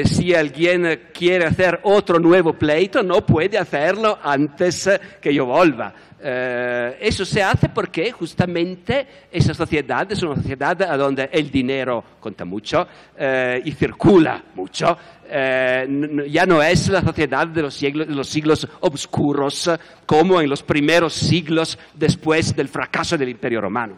si 0.05 0.33
alguien 0.33 1.09
quiere 1.13 1.45
hacer 1.45 1.81
otro 1.83 2.19
nuevo 2.19 2.53
pleito, 2.53 3.03
no 3.03 3.25
puede 3.25 3.57
hacerlo 3.57 4.17
antes 4.23 4.89
que 5.21 5.33
yo 5.33 5.45
vuelva. 5.45 5.93
Eh, 6.21 6.97
eso 6.99 7.23
se 7.23 7.41
hace 7.41 7.69
porque 7.69 8.11
justamente 8.11 9.07
esa 9.31 9.53
sociedad 9.53 10.11
es 10.11 10.21
una 10.21 10.35
sociedad 10.35 10.75
donde 10.97 11.29
el 11.31 11.49
dinero 11.49 12.03
cuenta 12.19 12.43
mucho 12.43 12.85
eh, 13.17 13.61
y 13.63 13.71
circula 13.71 14.43
mucho. 14.55 14.97
Eh, 15.31 16.27
ya 16.29 16.45
no 16.45 16.61
es 16.61 16.89
la 16.89 17.01
sociedad 17.01 17.47
de 17.47 17.61
los, 17.61 17.73
siglos, 17.73 18.07
de 18.07 18.15
los 18.15 18.27
siglos 18.27 18.67
oscuros 18.81 19.69
como 20.05 20.41
en 20.41 20.49
los 20.49 20.61
primeros 20.61 21.13
siglos 21.13 21.77
después 21.93 22.53
del 22.55 22.67
fracaso 22.67 23.17
del 23.17 23.29
Imperio 23.29 23.61
Romano. 23.61 23.95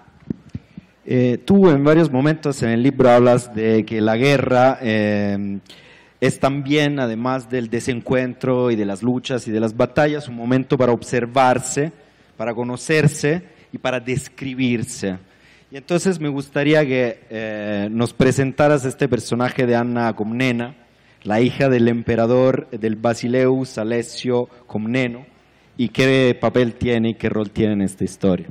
tú 1.45 1.69
en 1.69 1.83
varios 1.83 2.11
momentos 2.11 2.61
en 2.61 2.69
el 2.69 2.83
libro 2.83 3.09
hablas 3.09 3.55
de 3.55 3.83
que 3.83 3.99
la 3.99 4.15
guerra 4.17 4.77
es 4.81 6.39
también, 6.39 6.99
además 6.99 7.49
del 7.49 7.69
desencuentro 7.69 8.69
y 8.69 8.75
de 8.75 8.85
las 8.85 9.01
luchas 9.01 9.47
y 9.47 9.51
de 9.51 9.59
las 9.59 9.75
batallas, 9.75 10.27
un 10.27 10.35
momento 10.35 10.77
para 10.77 10.91
observarse 10.91 11.91
para 12.37 12.53
conocerse 12.53 13.43
y 13.71 13.77
para 13.77 13.99
describirse. 13.99 15.17
Y 15.71 15.77
entonces 15.77 16.19
me 16.19 16.27
gustaría 16.27 16.85
que 16.85 17.21
eh, 17.29 17.87
nos 17.89 18.13
presentaras 18.13 18.83
este 18.83 19.07
personaje 19.07 19.65
de 19.65 19.75
Anna 19.75 20.13
Comnena, 20.13 20.75
la 21.23 21.39
hija 21.39 21.69
del 21.69 21.87
emperador 21.87 22.69
del 22.71 22.97
Basileus 22.97 23.77
Alessio 23.77 24.49
Comneno, 24.67 25.25
y 25.77 25.89
qué 25.89 26.37
papel 26.39 26.73
tiene 26.73 27.11
y 27.11 27.13
qué 27.13 27.29
rol 27.29 27.51
tiene 27.51 27.73
en 27.73 27.81
esta 27.83 28.03
historia. 28.03 28.47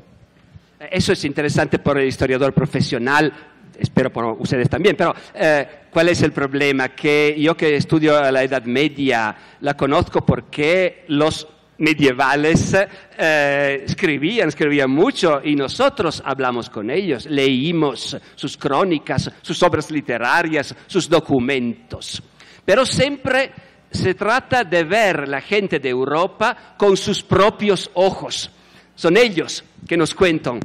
Eso 0.90 1.12
es 1.12 1.24
interesante 1.26 1.78
por 1.78 1.98
el 1.98 2.08
historiador 2.08 2.54
profesional, 2.54 3.32
espero 3.78 4.10
por 4.10 4.24
ustedes 4.40 4.70
también, 4.70 4.96
pero 4.96 5.14
eh, 5.34 5.66
¿cuál 5.90 6.08
es 6.08 6.22
el 6.22 6.32
problema? 6.32 6.88
Que 6.88 7.36
yo 7.38 7.54
que 7.54 7.76
estudio 7.76 8.18
la 8.30 8.42
Edad 8.42 8.64
Media 8.64 9.36
la 9.60 9.76
conozco 9.76 10.24
porque 10.24 11.04
los 11.08 11.46
medievales 11.80 12.76
eh, 13.18 13.82
escribían, 13.84 14.48
escribían 14.48 14.90
mucho 14.90 15.40
y 15.42 15.56
nosotros 15.56 16.22
hablamos 16.24 16.70
con 16.70 16.90
ellos, 16.90 17.26
leímos 17.26 18.16
sus 18.34 18.56
crónicas, 18.56 19.30
sus 19.42 19.62
obras 19.62 19.90
literarias, 19.90 20.74
sus 20.86 21.08
documentos. 21.08 22.22
Pero 22.64 22.86
siempre 22.86 23.50
se 23.90 24.14
trata 24.14 24.62
de 24.62 24.84
ver 24.84 25.26
la 25.28 25.40
gente 25.40 25.80
de 25.80 25.88
Europa 25.88 26.74
con 26.76 26.96
sus 26.96 27.22
propios 27.22 27.90
ojos. 27.94 28.50
Son 28.94 29.16
ellos 29.16 29.64
que 29.88 29.96
nos 29.96 30.14
cuentan 30.14 30.60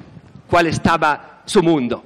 cuál 0.47 0.67
estaba 0.67 1.41
su 1.45 1.63
mundo. 1.63 2.03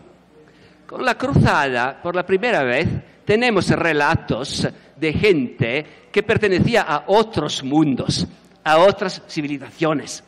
Con 0.86 1.04
la 1.04 1.18
cruzada, 1.18 2.00
por 2.02 2.16
la 2.16 2.26
primera 2.26 2.64
vez, 2.64 2.88
tenemos 3.26 3.70
relatos 3.70 4.68
de 4.96 5.14
gente 5.14 5.86
que 6.12 6.24
pertenecía 6.24 6.82
a 6.84 7.04
otros 7.08 7.64
mundos, 7.64 8.26
a 8.70 8.78
otras 8.78 9.22
civilizaciones, 9.28 10.24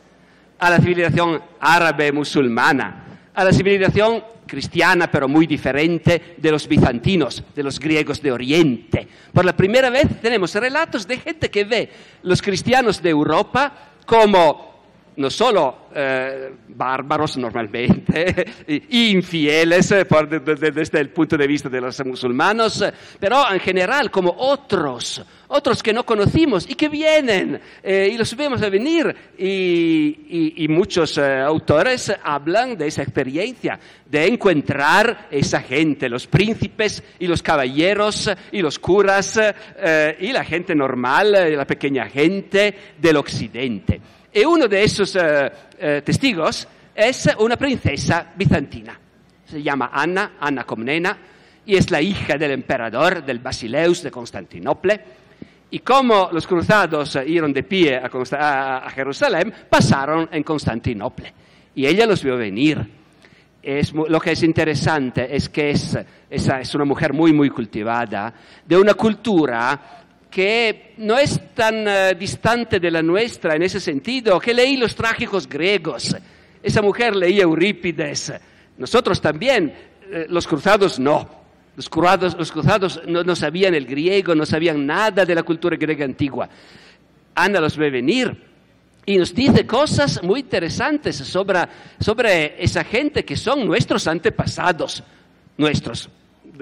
a 0.58 0.70
la 0.70 0.78
civilización 0.78 1.40
árabe 1.60 2.10
musulmana, 2.10 3.04
a 3.34 3.44
la 3.44 3.52
civilización 3.52 4.24
cristiana, 4.46 5.10
pero 5.10 5.28
muy 5.28 5.46
diferente 5.46 6.34
de 6.36 6.50
los 6.50 6.66
bizantinos, 6.66 7.42
de 7.54 7.62
los 7.62 7.78
griegos 7.78 8.20
de 8.20 8.32
Oriente. 8.32 9.06
Por 9.32 9.44
la 9.44 9.56
primera 9.56 9.90
vez 9.90 10.20
tenemos 10.20 10.54
relatos 10.56 11.06
de 11.06 11.18
gente 11.18 11.50
que 11.50 11.64
ve 11.64 11.88
los 12.24 12.42
cristianos 12.42 13.00
de 13.00 13.10
Europa 13.10 13.72
como 14.04 14.71
no 15.16 15.30
solo 15.30 15.88
eh, 15.94 16.52
bárbaros 16.68 17.36
normalmente, 17.36 18.46
infieles 18.90 19.92
eh, 19.92 20.06
desde 20.74 21.00
el 21.00 21.10
punto 21.10 21.36
de 21.36 21.46
vista 21.46 21.68
de 21.68 21.80
los 21.80 22.04
musulmanos, 22.04 22.82
pero 23.20 23.50
en 23.52 23.60
general 23.60 24.10
como 24.10 24.34
otros, 24.38 25.22
otros 25.48 25.82
que 25.82 25.92
no 25.92 26.06
conocimos 26.06 26.68
y 26.68 26.74
que 26.74 26.88
vienen 26.88 27.60
eh, 27.82 28.10
y 28.10 28.16
los 28.16 28.34
vemos 28.34 28.62
a 28.62 28.70
venir. 28.70 29.14
Y, 29.36 30.66
muchos 30.72 31.18
autores 31.18 32.10
hablan 32.22 32.78
de 32.78 32.86
esa 32.86 33.02
experiencia, 33.02 33.78
de 34.06 34.26
encontrar 34.26 35.28
esa 35.30 35.60
gente, 35.60 36.08
los 36.08 36.26
príncipes 36.26 37.02
y 37.18 37.26
los 37.26 37.42
caballeros 37.42 38.30
y 38.50 38.62
los 38.62 38.78
curas 38.78 39.38
y 40.18 40.32
la 40.32 40.44
gente 40.44 40.74
normal, 40.74 41.32
la 41.54 41.66
pequeña 41.66 42.06
gente 42.06 42.74
del 42.98 43.16
occidente. 43.16 44.00
Y 44.34 44.44
uno 44.44 44.66
de 44.66 44.82
esos 44.82 45.14
eh, 45.16 45.52
eh, 45.78 46.02
testigos 46.02 46.66
es 46.94 47.28
una 47.38 47.56
princesa 47.56 48.32
bizantina. 48.34 48.98
Se 49.44 49.62
llama 49.62 49.90
Anna, 49.92 50.36
Anna 50.40 50.64
Comnena, 50.64 51.18
y 51.66 51.76
es 51.76 51.90
la 51.90 52.00
hija 52.00 52.38
del 52.38 52.52
emperador 52.52 53.22
del 53.24 53.40
Basileus 53.40 54.02
de 54.02 54.10
Constantinopla. 54.10 55.00
Y 55.70 55.80
como 55.80 56.30
los 56.32 56.46
cruzados 56.46 57.18
iban 57.26 57.52
de 57.52 57.62
pie 57.62 57.96
a, 57.96 58.90
Jerusalén, 58.90 59.52
pasaron 59.68 60.28
en 60.32 60.42
Constantinopla. 60.42 61.30
Y 61.74 61.86
ella 61.86 62.06
los 62.06 62.22
vio 62.22 62.36
venir. 62.36 62.78
lo 64.08 64.20
que 64.20 64.32
es 64.32 64.42
interesante 64.42 65.34
es 65.34 65.50
que 65.50 65.70
es, 65.70 65.98
es 66.30 66.74
una 66.74 66.84
mujer 66.86 67.12
muy, 67.12 67.34
muy 67.34 67.50
cultivada, 67.50 68.32
de 68.66 68.76
una 68.78 68.94
cultura 68.94 70.01
que 70.32 70.94
no 70.96 71.18
es 71.18 71.54
tan 71.54 71.86
uh, 71.86 72.18
distante 72.18 72.80
de 72.80 72.90
la 72.90 73.02
nuestra 73.02 73.54
en 73.54 73.62
ese 73.62 73.78
sentido, 73.78 74.40
que 74.40 74.54
leí 74.54 74.78
los 74.78 74.94
trágicos 74.94 75.46
griegos. 75.46 76.16
Esa 76.62 76.80
mujer 76.80 77.14
leía 77.14 77.42
Eurípides. 77.42 78.32
Nosotros 78.78 79.20
también, 79.20 79.74
eh, 80.10 80.26
los 80.30 80.46
cruzados 80.46 80.98
no. 80.98 81.42
Los 81.76 81.88
cruzados, 81.88 82.36
los 82.36 82.50
cruzados 82.50 83.02
no, 83.06 83.22
no, 83.22 83.36
sabían 83.36 83.74
el 83.74 83.86
griego, 83.86 84.34
no 84.34 84.46
sabían 84.46 84.86
nada 84.86 85.24
de 85.26 85.34
la 85.34 85.42
cultura 85.42 85.76
griega 85.76 86.04
antigua. 86.04 86.48
Ana 87.34 87.60
los 87.60 87.76
ve 87.76 87.90
venir 87.90 88.34
y 89.04 89.18
nos 89.18 89.34
dice 89.34 89.66
cosas 89.66 90.22
muy 90.22 90.40
interesantes 90.40 91.16
sobre, 91.16 91.60
sobre 92.00 92.62
esa 92.62 92.84
gente 92.84 93.24
que 93.24 93.36
son 93.36 93.66
nuestros 93.66 94.06
antepasados, 94.06 95.02
nuestros 95.58 96.08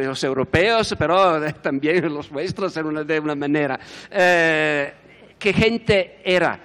los 0.06 0.22
europeos, 0.24 0.94
pero 0.98 1.40
también 1.54 2.12
los 2.12 2.30
vuestros 2.30 2.74
de 2.74 3.20
una 3.20 3.34
manera. 3.34 3.78
Eh, 4.10 4.92
¿Qué 5.38 5.52
gente 5.52 6.20
era? 6.24 6.58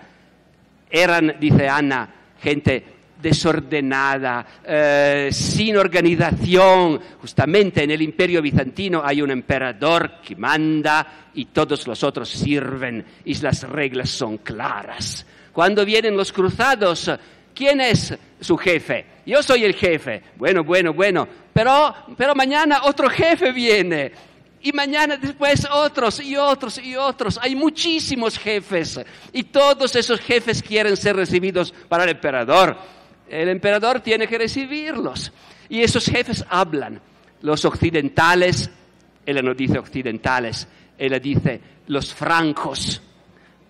Eran, 0.89 1.35
dice 1.39 1.67
Ana, 1.67 2.09
gente 2.41 2.95
desordenada, 3.21 4.45
eh, 4.63 5.29
sin 5.31 5.77
organización. 5.77 6.99
Justamente 7.19 7.83
en 7.83 7.91
el 7.91 8.01
imperio 8.01 8.41
bizantino 8.41 9.01
hay 9.03 9.21
un 9.21 9.31
emperador 9.31 10.21
que 10.21 10.35
manda 10.35 11.29
y 11.33 11.45
todos 11.45 11.87
los 11.87 12.03
otros 12.03 12.29
sirven 12.29 13.03
y 13.25 13.33
las 13.35 13.63
reglas 13.63 14.09
son 14.09 14.37
claras. 14.39 15.25
Cuando 15.51 15.85
vienen 15.85 16.17
los 16.17 16.31
cruzados, 16.31 17.09
¿quién 17.53 17.81
es 17.81 18.15
su 18.39 18.57
jefe? 18.57 19.14
Yo 19.25 19.41
soy 19.41 19.63
el 19.63 19.73
jefe. 19.73 20.21
Bueno, 20.35 20.63
bueno, 20.63 20.93
bueno. 20.93 21.27
Pero, 21.53 21.93
pero 22.17 22.35
mañana 22.35 22.81
otro 22.83 23.09
jefe 23.09 23.51
viene. 23.51 24.11
Y 24.61 24.71
mañana 24.71 25.17
después 25.17 25.67
otros 25.71 26.19
y 26.19 26.35
otros 26.35 26.77
y 26.79 26.95
otros. 26.95 27.39
Hay 27.41 27.55
muchísimos 27.55 28.37
jefes. 28.37 28.99
Y 29.31 29.43
todos 29.43 29.95
esos 29.95 30.19
jefes 30.19 30.61
quieren 30.61 30.97
ser 30.97 31.15
recibidos 31.15 31.73
para 31.87 32.03
el 32.03 32.11
emperador. 32.11 32.77
El 33.29 33.49
emperador 33.49 33.99
tiene 33.99 34.27
que 34.27 34.37
recibirlos. 34.37 35.31
Y 35.69 35.81
esos 35.81 36.05
jefes 36.05 36.45
hablan. 36.49 36.99
Los 37.41 37.65
occidentales, 37.65 38.69
él 39.25 39.43
no 39.43 39.53
dice 39.53 39.77
occidentales, 39.77 40.67
él 40.97 41.19
dice 41.21 41.61
los 41.87 42.13
francos 42.13 43.01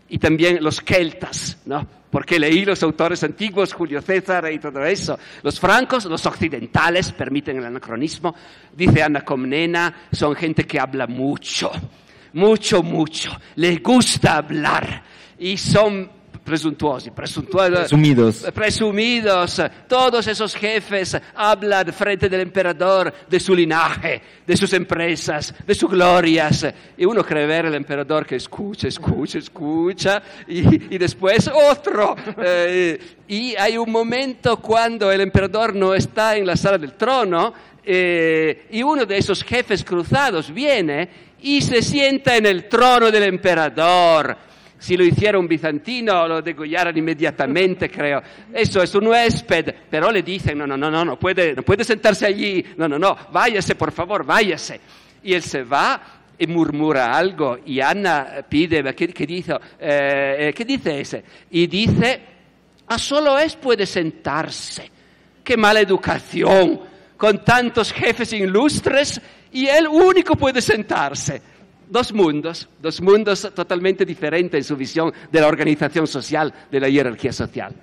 y 0.07 0.17
también 0.17 0.63
los 0.63 0.81
celtas, 0.81 1.57
¿no? 1.65 1.85
Porque 2.15 2.39
leí 2.39 2.63
los 2.63 2.81
autores 2.81 3.21
antiguos, 3.25 3.73
Julio 3.73 4.01
César 4.01 4.49
y 4.49 4.57
todo 4.57 4.85
eso. 4.85 5.19
Los 5.43 5.59
francos, 5.59 6.05
los 6.05 6.25
occidentales, 6.25 7.11
permiten 7.11 7.57
el 7.57 7.65
anacronismo, 7.65 8.33
dice 8.73 9.03
Ana 9.03 9.19
Comnena, 9.19 9.93
son 10.13 10.33
gente 10.33 10.63
que 10.63 10.79
habla 10.79 11.07
mucho, 11.07 11.69
mucho, 12.31 12.81
mucho, 12.81 13.37
les 13.55 13.83
gusta 13.83 14.37
hablar 14.37 15.03
y 15.37 15.57
son 15.57 16.09
presuntuosi, 16.45 17.09
presumidos. 17.09 18.43
presumidos. 18.53 19.61
Todos 19.87 20.27
esos 20.27 20.55
jefes 20.55 21.17
hablan 21.33 21.91
frente 21.91 22.29
del 22.29 22.41
emperador 22.41 23.11
de 23.27 23.39
su 23.39 23.55
linaje, 23.55 24.21
de 24.45 24.55
sus 24.55 24.71
empresas, 24.73 25.53
de 25.65 25.73
sus 25.73 25.89
glorias. 25.89 26.67
Y 26.95 27.05
uno 27.05 27.25
cree 27.25 27.47
ver 27.47 27.65
al 27.65 27.75
emperador 27.75 28.27
que 28.27 28.35
escucha, 28.35 28.87
escucha, 28.87 29.39
escucha, 29.39 30.21
y, 30.47 30.97
después 30.97 31.49
otro. 31.49 32.15
Eh, 32.37 33.17
y 33.27 33.55
hay 33.55 33.77
un 33.77 33.91
momento 33.91 34.57
cuando 34.57 35.11
el 35.11 35.21
emperador 35.21 35.75
no 35.75 35.95
está 35.95 36.37
en 36.37 36.45
la 36.45 36.55
sala 36.55 36.77
del 36.77 36.93
trono, 36.93 37.53
eh, 37.83 38.67
y 38.69 38.83
uno 38.83 39.05
de 39.05 39.17
esos 39.17 39.43
jefes 39.43 39.83
cruzados 39.83 40.51
viene 40.53 41.09
y 41.41 41.61
se 41.61 41.81
sienta 41.81 42.35
en 42.35 42.45
el 42.45 42.67
trono 42.67 43.11
del 43.11 43.23
emperador 43.23 44.35
si 44.85 44.95
lo 44.95 45.03
hiciera 45.03 45.39
un 45.39 45.47
bizantino 45.47 46.27
lo 46.27 46.43
degollaran 46.43 46.95
inmediatamente, 46.95 47.89
creo. 47.89 48.21
Eso 48.53 48.83
es 48.83 48.93
un 48.93 49.07
huésped, 49.07 49.73
pero 49.89 50.11
le 50.11 50.21
dicen, 50.21 50.59
no, 50.59 50.67
no, 50.67 50.77
no, 50.77 50.91
no, 50.91 51.03
no 51.03 51.17
puede, 51.17 51.55
no 51.55 51.63
puede 51.63 51.83
sentarse 51.83 52.27
allí, 52.27 52.63
no, 52.77 52.87
no, 52.87 52.99
no, 52.99 53.17
váyase, 53.31 53.73
por 53.73 53.91
favor, 53.91 54.23
váyase. 54.23 54.79
Y 55.23 55.33
él 55.33 55.41
se 55.41 55.63
va 55.63 55.99
y 56.37 56.45
murmura 56.45 57.17
algo 57.17 57.57
y 57.65 57.79
Ana 57.79 58.45
pide, 58.47 58.93
¿qué, 58.93 59.07
dice? 59.07 59.55
Eh, 59.79 60.53
¿Qué 60.55 60.63
dice 60.63 61.01
ese? 61.01 61.23
Y 61.49 61.65
dice, 61.65 62.21
a 62.85 62.99
solo 62.99 63.39
es 63.39 63.55
puede 63.55 63.87
sentarse. 63.87 64.91
Qué 65.43 65.57
mala 65.57 65.79
educación, 65.79 66.79
con 67.17 67.43
tantos 67.43 67.91
jefes 67.91 68.31
ilustres 68.33 69.19
y 69.51 69.65
él 69.65 69.87
único 69.87 70.35
puede 70.35 70.61
sentarse 70.61 71.54
dos 71.89 72.13
mundos, 72.13 72.67
dos 72.81 73.01
mundos 73.01 73.51
totalmente 73.53 74.05
diferentes 74.05 74.57
en 74.57 74.63
su 74.63 74.75
visión 74.75 75.13
de 75.31 75.41
la 75.41 75.47
organización 75.47 76.07
social, 76.07 76.53
de 76.71 76.79
la 76.79 76.89
jerarquía 76.89 77.31
social. 77.31 77.73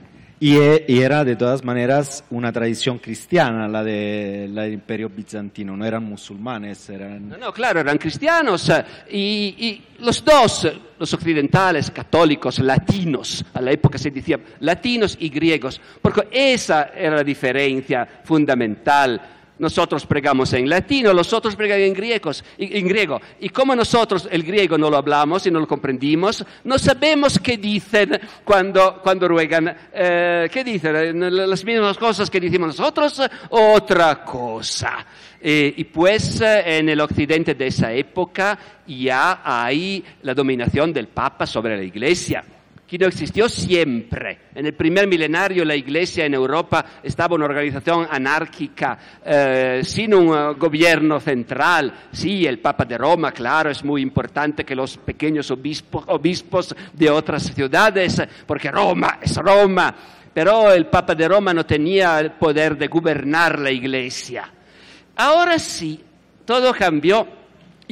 Y, 0.42 0.57
e- 0.57 0.86
era 0.88 1.22
de 1.22 1.36
todas 1.36 1.62
maneras 1.62 2.24
una 2.30 2.50
tradición 2.50 2.98
cristiana, 2.98 3.68
la, 3.68 3.84
de, 3.84 4.48
la 4.50 4.62
del 4.62 4.72
imperio 4.72 5.09
bizantino, 5.09 5.76
no 5.76 5.86
eran 5.86 6.03
musulmanes, 6.03 6.90
eran... 6.90 7.28
No, 7.28 7.36
no, 7.36 7.53
claro, 7.53 7.78
eran 7.78 7.96
cristianos 7.96 8.68
y, 9.09 9.55
y 9.57 9.84
los 10.00 10.24
dos, 10.24 10.66
los 10.98 11.14
occidentales, 11.14 11.92
católicos, 11.92 12.59
latinos, 12.59 13.44
a 13.55 13.61
la 13.61 13.70
época 13.70 13.98
se 13.98 14.11
decía 14.11 14.40
latinos 14.59 15.16
y 15.20 15.28
griegos, 15.28 15.80
porque 16.03 16.26
esa 16.32 16.90
era 16.92 17.14
la 17.14 17.24
diferencia 17.24 18.22
fundamental. 18.24 19.20
Nosotros 19.62 20.06
pregamos 20.06 20.52
en 20.54 20.68
latino, 20.68 21.12
los 21.12 21.32
otros 21.32 21.54
pregan 21.54 21.78
en, 21.78 21.94
griegos, 21.94 22.44
en 22.58 22.88
griego. 22.88 23.20
Y 23.38 23.48
como 23.50 23.76
nosotros 23.76 24.26
el 24.28 24.42
griego 24.42 24.76
no 24.76 24.90
lo 24.90 24.96
hablamos 24.96 25.46
y 25.46 25.52
no 25.52 25.60
lo 25.60 25.68
comprendimos, 25.68 26.44
no 26.64 26.80
sabemos 26.80 27.38
qué 27.38 27.58
dicen 27.58 28.18
cuando, 28.42 29.00
cuando 29.00 29.28
ruegan. 29.28 29.72
Eh, 29.94 30.48
¿Qué 30.52 30.64
dicen? 30.64 30.96
Eh, 30.96 31.30
Las 31.30 31.64
mismas 31.64 31.96
cosas 31.96 32.28
que 32.28 32.40
decimos 32.40 32.76
nosotros, 32.76 33.22
otra 33.50 34.24
cosa. 34.24 35.06
Eh, 35.40 35.72
y 35.76 35.84
pues 35.84 36.40
eh, 36.40 36.78
en 36.78 36.88
el 36.88 37.00
occidente 37.00 37.54
de 37.54 37.68
esa 37.68 37.92
época 37.92 38.58
ya 38.84 39.42
hay 39.44 40.04
la 40.22 40.34
dominación 40.34 40.92
del 40.92 41.06
Papa 41.06 41.46
sobre 41.46 41.76
la 41.76 41.84
Iglesia 41.84 42.44
que 42.93 42.99
no 42.99 43.07
existió 43.07 43.49
siempre. 43.49 44.38
En 44.55 44.66
el 44.66 44.74
primer 44.74 45.07
milenario 45.07 45.64
la 45.64 45.74
Iglesia 45.74 46.26
en 46.26 46.34
Europa 46.34 46.84
estaba 47.03 47.36
una 47.36 47.47
organización 47.47 48.07
anárquica, 48.11 48.99
eh, 49.24 49.80
sin 49.82 50.12
un 50.14 50.36
eh, 50.36 50.53
gobierno 50.59 51.18
central. 51.18 51.90
Sí, 52.12 52.45
el 52.45 52.59
Papa 52.59 52.84
de 52.84 52.99
Roma, 52.99 53.32
claro, 53.32 53.70
es 53.70 53.82
muy 53.82 54.03
importante 54.03 54.62
que 54.62 54.74
los 54.76 54.99
pequeños 54.99 55.51
obispo- 55.51 56.05
obispos 56.09 56.76
de 56.93 57.09
otras 57.09 57.45
ciudades, 57.55 58.20
porque 58.47 58.70
Roma 58.70 59.20
es 59.22 59.34
Roma, 59.38 59.95
pero 60.34 60.70
el 60.70 60.84
Papa 60.84 61.14
de 61.14 61.28
Roma 61.28 61.55
no 61.55 61.64
tenía 61.64 62.20
el 62.20 62.32
poder 62.32 62.76
de 62.76 62.88
gobernar 62.88 63.59
la 63.59 63.70
Iglesia. 63.70 64.53
Ahora 65.16 65.59
sí, 65.59 65.99
todo 66.45 66.74
cambió 66.74 67.26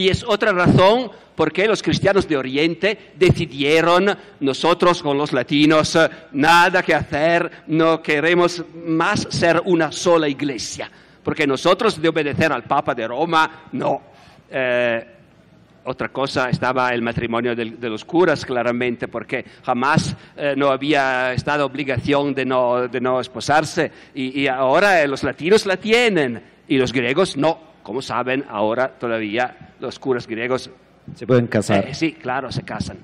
y 0.00 0.08
es 0.08 0.24
otra 0.26 0.52
razón 0.52 1.10
por 1.36 1.52
qué 1.52 1.66
los 1.66 1.82
cristianos 1.82 2.26
de 2.26 2.34
Oriente 2.34 3.12
decidieron 3.16 4.16
nosotros 4.40 5.02
con 5.02 5.18
los 5.18 5.34
latinos 5.34 5.98
nada 6.32 6.82
que 6.82 6.94
hacer, 6.94 7.50
no 7.66 8.00
queremos 8.00 8.64
más 8.86 9.28
ser 9.28 9.60
una 9.66 9.92
sola 9.92 10.26
iglesia, 10.26 10.90
porque 11.22 11.46
nosotros 11.46 12.00
de 12.00 12.08
obedecer 12.08 12.50
al 12.50 12.64
Papa 12.64 12.94
de 12.94 13.06
Roma, 13.08 13.68
no. 13.72 14.00
Eh, 14.50 15.06
otra 15.84 16.08
cosa 16.08 16.48
estaba 16.48 16.90
el 16.94 17.02
matrimonio 17.02 17.54
de, 17.54 17.66
los 17.90 18.06
curas, 18.06 18.46
claramente, 18.46 19.06
porque 19.06 19.44
jamás 19.62 20.16
eh, 20.34 20.54
no 20.56 20.70
había 20.70 21.34
estado 21.34 21.66
obligación 21.66 22.34
de 22.34 22.46
no, 22.46 22.88
de 22.88 23.00
no 23.02 23.20
esposarse 23.20 23.92
y, 24.14 24.40
y 24.40 24.48
ahora 24.48 25.02
eh, 25.02 25.08
los 25.08 25.22
latinos 25.24 25.66
la 25.66 25.76
tienen 25.76 26.42
y 26.68 26.78
los 26.78 26.90
griegos 26.90 27.36
no. 27.36 27.69
Como 27.90 28.02
saben, 28.02 28.44
ahora 28.48 29.00
todavía 29.00 29.74
los 29.80 29.98
curas 29.98 30.28
griegos, 30.28 30.70
Se 31.16 31.26
pueden 31.26 31.48
casar. 31.48 31.88
eh, 31.88 31.92
sí, 31.92 32.12
claro, 32.12 32.52
se 32.52 32.62
casan. 32.62 32.98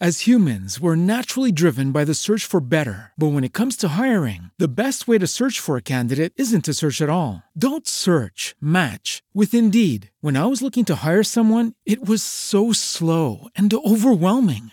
As 0.00 0.26
humans, 0.26 0.80
we're 0.80 0.96
naturally 0.96 1.52
driven 1.52 1.92
by 1.92 2.04
the 2.04 2.12
search 2.12 2.44
for 2.44 2.58
better. 2.60 3.12
But 3.16 3.28
when 3.32 3.44
it 3.44 3.52
comes 3.52 3.76
to 3.76 3.90
hiring, 3.96 4.50
the 4.58 4.66
best 4.66 5.06
way 5.06 5.18
to 5.18 5.28
search 5.28 5.60
for 5.60 5.76
a 5.76 5.80
candidate 5.82 6.32
isn't 6.34 6.64
to 6.64 6.74
search 6.74 7.00
at 7.00 7.08
all. 7.08 7.44
Don't 7.56 7.86
search, 7.86 8.56
match 8.60 9.22
with 9.32 9.54
Indeed. 9.54 10.10
When 10.20 10.36
I 10.36 10.46
was 10.46 10.62
looking 10.62 10.84
to 10.86 10.96
hire 11.04 11.22
someone, 11.22 11.74
it 11.86 12.04
was 12.04 12.24
so 12.24 12.72
slow 12.72 13.46
and 13.54 13.72
overwhelming. 13.72 14.72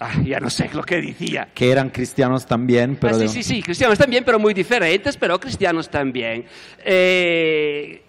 ah, 0.00 0.20
ya 0.24 0.40
no 0.40 0.50
sé 0.50 0.70
lo 0.72 0.82
que 0.82 1.00
decía. 1.00 1.48
Que 1.54 1.70
eran 1.70 1.90
cristianos 1.90 2.46
también, 2.46 2.96
pero 2.96 3.16
Ah, 3.16 3.18
sí, 3.20 3.28
sí, 3.28 3.42
sí, 3.42 3.62
cristianos 3.62 3.98
también, 3.98 4.24
pero 4.24 4.38
muy 4.38 4.54
diferentes, 4.54 5.16
pero 5.16 5.38
cristianos 5.38 5.88
también. 5.88 6.44
Eh, 6.84 8.02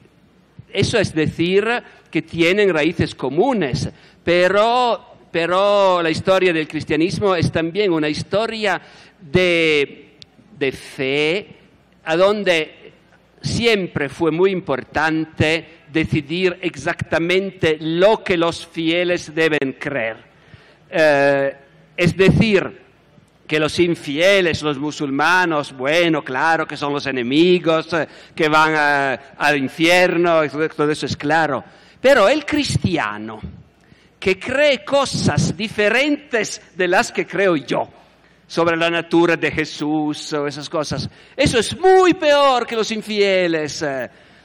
eso 0.72 1.00
es 1.00 1.14
decir 1.14 1.68
que 2.12 2.22
tienen 2.22 2.74
raíces 2.74 3.16
comunes, 3.16 3.90
pero, 4.24 5.16
pero 5.32 6.02
la 6.02 6.10
historia 6.10 6.54
del 6.54 6.68
cristianismo 6.68 7.36
es 7.36 7.52
también 7.52 7.92
una 7.92 8.10
historia 8.10 8.82
de, 9.20 10.16
de 10.58 10.72
fe, 10.72 11.48
a 12.06 12.16
donde 12.16 12.92
siempre 13.42 14.10
fue 14.10 14.32
muy 14.32 14.52
importante 14.52 15.66
decidir 15.92 16.58
exactamente 16.62 17.78
lo 17.80 18.24
que 18.24 18.38
los 18.38 18.68
fieles 18.68 19.34
deben 19.34 19.74
creer. 19.80 20.18
Eh, 20.90 21.56
es 22.00 22.16
decir, 22.16 22.82
que 23.46 23.60
los 23.60 23.78
infieles, 23.80 24.62
los 24.62 24.78
musulmanos, 24.78 25.74
bueno, 25.74 26.24
claro 26.24 26.66
que 26.66 26.78
son 26.78 26.94
los 26.94 27.06
enemigos, 27.08 27.92
eh, 27.94 28.08
que 28.34 28.48
van 28.48 28.74
a- 28.76 29.14
al 29.38 29.58
infierno, 29.58 30.42
todo 30.50 30.92
eso 30.92 31.06
es 31.08 31.18
claro. 31.18 31.64
Pero 32.00 32.30
el 32.30 32.46
cristiano, 32.46 33.40
que 34.20 34.40
cree 34.40 34.86
cosas 34.86 35.58
diferentes 35.58 36.62
de 36.76 36.88
las 36.88 37.12
que 37.12 37.26
creo 37.26 37.56
yo, 37.58 37.90
sobre 38.48 38.78
la 38.78 38.90
natura 38.90 39.36
de 39.36 39.52
Jesús 39.52 40.32
o 40.34 40.48
esas 40.48 40.70
cosas, 40.70 41.10
eso 41.36 41.60
es 41.60 41.78
muy 41.78 42.14
peor 42.14 42.66
que 42.66 42.76
los 42.76 42.90
infieles. 42.92 43.84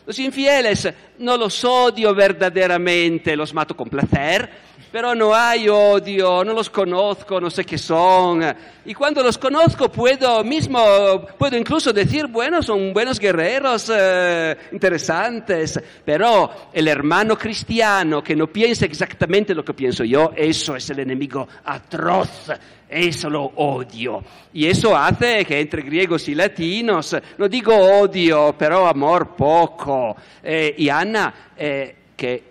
Los 0.07 0.19
infieles 0.19 0.87
no 1.19 1.37
los 1.37 1.65
odio 1.65 2.15
verdaderamente, 2.15 3.35
los 3.35 3.55
mato 3.55 3.75
con 3.75 3.89
placer, 3.89 4.51
pero 4.93 5.15
no 5.15 5.35
hay 5.35 5.67
odio, 5.69 6.45
no 6.45 6.53
los 6.53 6.69
conozco, 6.69 7.41
no 7.41 7.49
sé 7.49 7.65
qué 7.65 7.79
son. 7.79 8.45
Y 8.85 8.93
cuando 8.93 9.23
los 9.23 9.39
conozco 9.39 9.91
puedo 9.91 10.45
mismo, 10.45 11.27
puedo 11.39 11.57
incluso 11.57 11.93
decir, 11.93 12.27
bueno, 12.27 12.63
son 12.63 12.93
buenos 12.93 13.19
guerreros, 13.19 13.91
eh, 13.93 14.57
interesantes, 14.73 15.81
pero 16.05 16.69
el 16.73 16.87
hermano 16.87 17.39
cristiano 17.39 18.23
que 18.23 18.37
no 18.37 18.47
piensa 18.47 18.85
exactamente 18.85 19.55
lo 19.55 19.65
que 19.65 19.73
pienso 19.73 20.05
yo, 20.05 20.33
eso 20.37 20.77
es 20.77 20.91
el 20.91 20.99
enemigo 20.99 21.49
atroz. 21.65 22.53
Eso 22.95 23.29
lo 23.29 23.43
odio. 23.43 24.23
Y 24.53 24.67
eso 24.67 24.97
hace 24.97 25.45
que 25.45 25.61
entre 25.61 25.83
griegos 25.83 26.29
y 26.29 26.35
latinos, 26.37 27.17
no 27.39 27.49
digo 27.49 27.75
odio, 27.75 28.55
pero 28.57 28.87
amor 28.87 29.35
poco. 29.35 30.15
Eh, 30.41 30.77
y 30.79 30.89
Ana, 30.89 31.35
eh, 31.57 31.97
que 32.17 32.45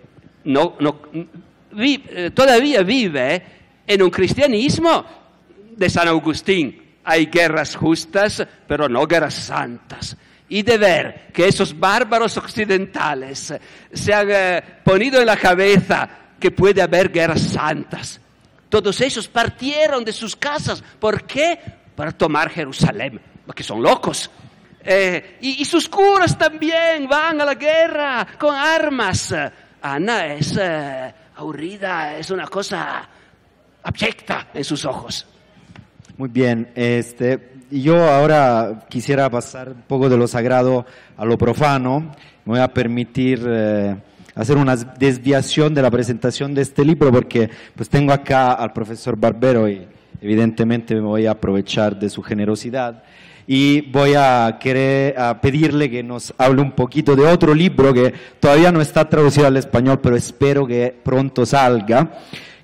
no, 0.43 0.75
no, 0.81 0.99
eh, 1.79 2.31
todavía 2.33 2.81
vive 2.83 3.41
en 3.87 4.01
un 4.01 4.09
cristianismo 4.09 5.05
de 5.77 5.89
San 5.89 6.09
Agustín. 6.09 6.81
Hay 7.05 7.27
guerras 7.27 7.77
justas, 7.77 8.45
pero 8.67 8.89
no 8.89 9.07
guerras 9.07 9.35
santas. 9.35 10.17
Y 10.49 10.61
de 10.61 10.77
ver 10.77 11.27
que 11.33 11.47
esos 11.47 11.77
bárbaros 11.77 12.35
occidentales 12.37 13.53
se 13.93 14.13
han 14.13 14.27
eh, 14.29 14.63
ponido 14.83 15.21
en 15.21 15.25
la 15.25 15.37
cabeza 15.37 16.09
que 16.37 16.51
puede 16.51 16.81
haber 16.81 17.11
guerras 17.11 17.41
santas. 17.41 18.19
Todos 18.73 19.01
ellos 19.01 19.27
partieron 19.27 20.03
de 20.03 20.11
sus 20.11 20.35
casas. 20.35 20.83
¿Por 20.99 21.27
qué? 21.27 21.59
Para 21.95 22.11
tomar 22.11 22.49
Jerusalén, 22.49 23.21
porque 23.45 23.61
son 23.61 23.83
locos. 23.83 24.31
Eh, 24.83 25.37
y, 25.41 25.63
sus 25.63 25.87
curas 25.87 26.35
también 26.35 27.07
van 27.07 27.39
a 27.39 27.45
la 27.45 27.53
guerra 27.53 28.25
con 28.39 28.55
armas. 28.55 29.31
Ana 29.79 30.25
es 30.33 30.57
eh, 30.59 31.13
aburrida, 31.35 32.17
es 32.17 32.31
una 32.31 32.47
cosa 32.47 33.07
abyecta 33.83 34.47
en 34.55 34.63
sus 34.63 34.85
ojos. 34.85 35.27
Muy 36.17 36.29
bien, 36.29 36.71
este, 36.73 37.51
yo 37.69 38.03
ahora 38.09 38.87
quisiera 38.89 39.29
pasar 39.29 39.69
un 39.69 39.83
poco 39.83 40.09
de 40.09 40.17
lo 40.17 40.27
sagrado 40.27 40.83
a 41.15 41.25
lo 41.25 41.37
profano. 41.37 42.11
Me 42.43 42.53
voy 42.53 42.59
a 42.59 42.73
permitir 42.73 43.39
eh, 43.47 43.95
hacer 44.35 44.57
una 44.57 44.75
desviación 44.75 45.73
de 45.73 45.81
la 45.81 45.91
presentación 45.91 46.53
de 46.53 46.61
este 46.61 46.83
libro 46.83 47.11
porque 47.11 47.49
pues 47.75 47.89
tengo 47.89 48.13
acá 48.13 48.53
al 48.53 48.73
profesor 48.73 49.15
Barbero 49.15 49.69
y 49.69 49.85
evidentemente 50.21 50.95
me 50.95 51.01
voy 51.01 51.25
a 51.25 51.31
aprovechar 51.31 51.99
de 51.99 52.09
su 52.09 52.21
generosidad 52.21 53.03
y 53.45 53.81
voy 53.91 54.13
a 54.15 54.57
querer 54.59 55.19
a 55.19 55.41
pedirle 55.41 55.89
que 55.89 56.01
nos 56.01 56.33
hable 56.37 56.61
un 56.61 56.71
poquito 56.71 57.15
de 57.15 57.25
otro 57.25 57.53
libro 57.53 57.93
que 57.93 58.13
todavía 58.39 58.71
no 58.71 58.81
está 58.81 59.09
traducido 59.09 59.47
al 59.47 59.57
español, 59.57 59.99
pero 60.01 60.15
espero 60.15 60.65
que 60.65 60.95
pronto 61.03 61.45
salga 61.45 62.11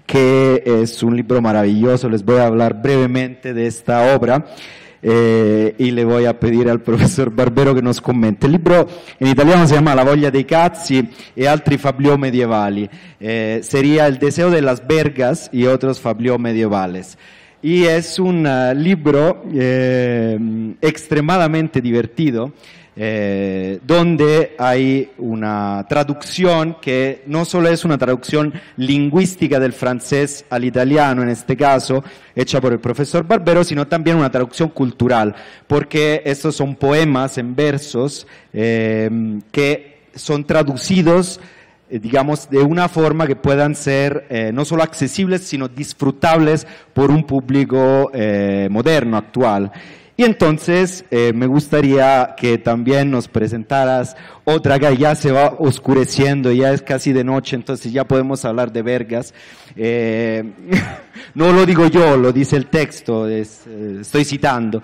que 0.05 0.63
es 0.65 1.03
un 1.03 1.15
libro 1.15 1.39
maravilloso. 1.41 2.09
Les 2.09 2.25
voy 2.25 2.37
a 2.37 2.47
hablar 2.47 2.81
brevemente 2.81 3.53
de 3.53 3.67
esta 3.67 4.15
obra 4.15 4.45
eh, 5.01 5.75
y 5.77 5.91
le 5.91 6.03
voy 6.03 6.25
a 6.25 6.39
pedir 6.39 6.69
al 6.69 6.81
profesor 6.81 7.29
Barbero 7.29 7.73
che 7.73 7.81
nos 7.81 8.01
commenti. 8.01 8.45
Il 8.45 8.51
libro 8.51 8.87
in 9.19 9.27
italiano 9.27 9.65
si 9.65 9.73
chiama 9.73 9.93
La 9.93 10.03
voglia 10.03 10.29
dei 10.29 10.45
cazzi 10.45 11.07
e 11.33 11.47
altri 11.47 11.77
fabliò 11.77 12.17
medievali. 12.17 12.89
Eh, 13.17 13.59
sería 13.63 14.07
El 14.07 14.17
deseo 14.17 14.49
de 14.49 14.61
las 14.61 14.85
vergas 14.85 15.49
y 15.51 15.65
otros 15.65 15.99
fabliò 15.99 16.37
medievales. 16.37 17.17
Y 17.61 17.83
es 17.83 18.19
un 18.19 18.45
uh, 18.45 18.73
libro 18.73 19.43
eh, 19.53 20.37
extremadamente 20.79 21.81
divertido. 21.81 22.53
Eh, 23.01 23.79
donde 23.87 24.57
hay 24.59 25.11
una 25.19 25.85
traducción 25.87 26.75
que 26.81 27.23
no 27.27 27.45
solo 27.45 27.69
es 27.69 27.85
una 27.85 27.97
traducción 27.97 28.53
lingüística 28.75 29.57
del 29.57 29.71
francés 29.71 30.43
al 30.49 30.65
italiano, 30.65 31.23
en 31.23 31.29
este 31.29 31.55
caso, 31.55 32.03
hecha 32.35 32.59
por 32.59 32.73
el 32.73 32.81
profesor 32.81 33.25
Barbero, 33.25 33.63
sino 33.63 33.87
también 33.87 34.17
una 34.17 34.29
traducción 34.29 34.67
cultural, 34.67 35.33
porque 35.65 36.23
estos 36.25 36.57
son 36.57 36.75
poemas 36.75 37.37
en 37.37 37.55
versos 37.55 38.27
eh, 38.51 39.39
que 39.49 40.01
son 40.13 40.43
traducidos 40.43 41.39
eh, 41.89 41.99
digamos, 41.99 42.49
de 42.49 42.59
una 42.59 42.89
forma 42.89 43.27
que 43.27 43.37
puedan 43.37 43.75
ser 43.75 44.51
no 44.53 44.63
solo 44.65 44.83
accesibles, 44.83 45.41
sino 45.41 45.69
disfrutables 45.69 46.67
por 46.93 47.09
un 47.09 47.23
público 47.23 48.11
moderno, 48.69 49.17
actual. 49.17 49.71
Y 50.19 50.25
entonces 50.25 51.05
eh, 51.11 51.31
me 51.33 51.47
gustaría 51.47 52.35
que 52.35 52.57
también 52.57 53.09
nos 53.09 53.29
presentaras 53.29 54.17
otra 54.43 54.77
que 54.77 54.97
ya 54.97 55.15
se 55.15 55.31
va 55.31 55.55
oscureciendo, 55.59 56.51
ya 56.51 56.73
es 56.73 56.81
casi 56.81 57.13
de 57.13 57.23
noche, 57.23 57.55
entonces 57.55 57.93
ya 57.93 58.03
podemos 58.03 58.43
hablar 58.43 58.73
de 58.73 58.81
vergas. 58.81 59.33
Eh, 59.77 60.43
no 61.35 61.53
lo 61.53 61.65
digo 61.65 61.87
yo, 61.87 62.17
lo 62.17 62.33
dice 62.33 62.57
el 62.57 62.65
texto, 62.65 63.29
eh, 63.29 63.47
estoy 64.01 64.25
citando. 64.25 64.83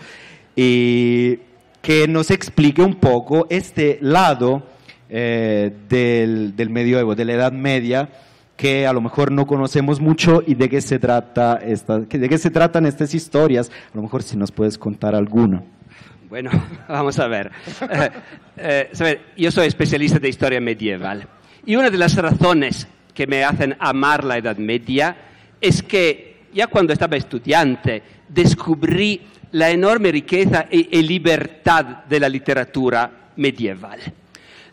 Y 0.55 1.37
que 1.81 2.07
nos 2.07 2.31
explique 2.31 2.81
un 2.81 2.95
poco 2.95 3.45
este 3.49 3.97
lado 3.99 4.63
del, 5.09 6.55
del 6.55 6.69
medioevo, 6.69 7.13
de 7.13 7.25
la 7.25 7.33
Edad 7.33 7.51
Media, 7.51 8.07
que 8.55 8.87
a 8.87 8.93
lo 8.93 9.01
mejor 9.01 9.31
no 9.31 9.45
conocemos 9.45 9.99
mucho 9.99 10.41
y 10.45 10.55
de 10.55 10.69
qué 10.69 10.81
se 10.81 10.99
trata 10.99 11.59
esta, 11.63 11.99
de 11.99 12.29
qué 12.29 12.37
se 12.37 12.51
tratan 12.51 12.85
estas 12.85 13.13
historias. 13.13 13.69
A 13.93 13.95
lo 13.97 14.01
mejor 14.01 14.23
si 14.23 14.37
nos 14.37 14.51
puedes 14.51 14.77
contar 14.77 15.15
alguna. 15.15 15.63
Bueno, 16.29 16.51
vamos 16.87 17.19
a 17.19 17.27
ver. 17.27 17.51
Eh, 18.57 18.89
eh, 18.97 19.21
yo 19.37 19.51
soy 19.51 19.67
especialista 19.67 20.19
de 20.19 20.29
historia 20.29 20.61
medieval 20.61 21.27
y 21.65 21.75
una 21.75 21.89
de 21.89 21.97
las 21.97 22.15
razones 22.15 22.87
que 23.13 23.27
me 23.27 23.43
hacen 23.43 23.75
amar 23.79 24.23
la 24.23 24.37
Edad 24.37 24.57
Media 24.57 25.15
es 25.59 25.83
que 25.83 26.45
ya 26.53 26.67
cuando 26.67 26.93
estaba 26.93 27.17
estudiante 27.17 28.03
descubrí 28.29 29.21
la 29.51 29.69
enorme 29.69 30.11
riqueza 30.11 30.65
y, 30.69 30.97
y 30.97 31.03
libertad 31.03 32.05
de 32.09 32.19
la 32.19 32.29
literatura 32.29 33.31
medieval. 33.35 33.99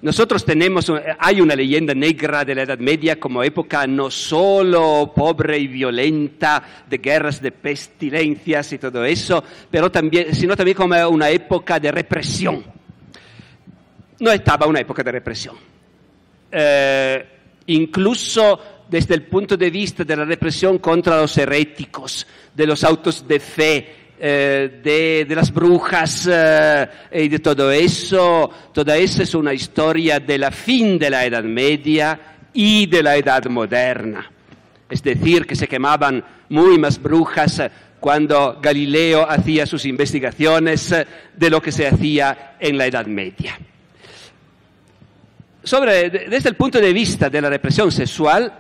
Nosotros 0.03 0.45
tenemos, 0.45 0.93
hay 1.17 1.41
una 1.41 1.55
leyenda 1.55 1.95
negra 1.95 2.45
de 2.45 2.57
la 2.57 2.63
Edad 2.63 2.79
Media 2.79 3.21
como 3.21 3.41
época 3.45 3.87
no 3.87 4.11
solo 4.11 5.13
pobre 5.15 5.57
y 5.59 5.69
violenta, 5.69 6.85
de 6.91 6.99
guerras, 6.99 7.41
de 7.41 7.53
pestilencias 7.53 8.73
y 8.73 8.79
todo 8.79 9.05
eso, 9.05 9.45
pero 9.71 9.93
también, 9.93 10.35
sino 10.35 10.57
también 10.57 10.77
como 10.77 11.09
una 11.09 11.31
época 11.31 11.79
de 11.79 11.93
represión. 11.93 12.65
No 14.19 14.33
estaba 14.33 14.67
una 14.67 14.81
época 14.81 15.05
de 15.05 15.13
represión. 15.13 15.55
Eh, 16.51 17.27
incluso 17.67 18.61
desde 18.89 19.15
el 19.15 19.23
punto 19.23 19.57
de 19.57 19.71
vista 19.71 20.03
de 20.03 20.17
la 20.17 20.25
represión 20.25 20.79
contra 20.79 21.21
los 21.21 21.39
heréticos, 21.39 22.27
de 22.53 22.67
los 22.67 22.83
autos 22.83 23.27
de 23.27 23.39
fe, 23.39 23.97
eh, 24.25 24.81
de, 24.85 25.25
de 25.29 25.35
las 25.35 25.53
brujas 25.53 26.29
eh, 26.31 26.87
y 27.13 27.27
de 27.29 27.41
todo 27.41 27.73
eso, 27.73 28.49
toda 28.73 28.97
esa 28.97 29.25
es 29.25 29.35
una 29.35 29.53
historia 29.53 30.21
de 30.21 30.39
la 30.39 30.53
fin 30.53 30.97
de 30.97 31.11
la 31.11 31.25
Edad 31.27 31.43
Media 31.43 32.21
y 32.53 32.87
de 32.87 33.03
la 33.03 33.17
Edad 33.17 33.45
Moderna. 33.47 34.31
Es 34.89 35.03
decir, 35.03 35.45
que 35.45 35.57
se 35.57 35.67
quemaban 35.67 36.25
muy 36.51 36.79
más 36.79 37.03
brujas 37.03 37.61
cuando 37.99 38.61
Galileo 38.63 39.29
hacía 39.29 39.67
sus 39.67 39.85
investigaciones 39.87 40.93
eh, 40.93 41.05
de 41.37 41.51
lo 41.51 41.61
que 41.61 41.73
se 41.73 41.89
hacía 41.89 42.55
en 42.61 42.79
la 42.79 42.87
Edad 42.87 43.07
Media. 43.07 43.59
Sobre, 45.65 46.11
de- 46.11 46.27
desde 46.29 46.49
el 46.49 46.55
punto 46.57 46.81
de 46.81 46.93
vista 46.93 47.29
de 47.29 47.41
la 47.41 47.51
represión 47.51 47.91
sexual, 47.91 48.53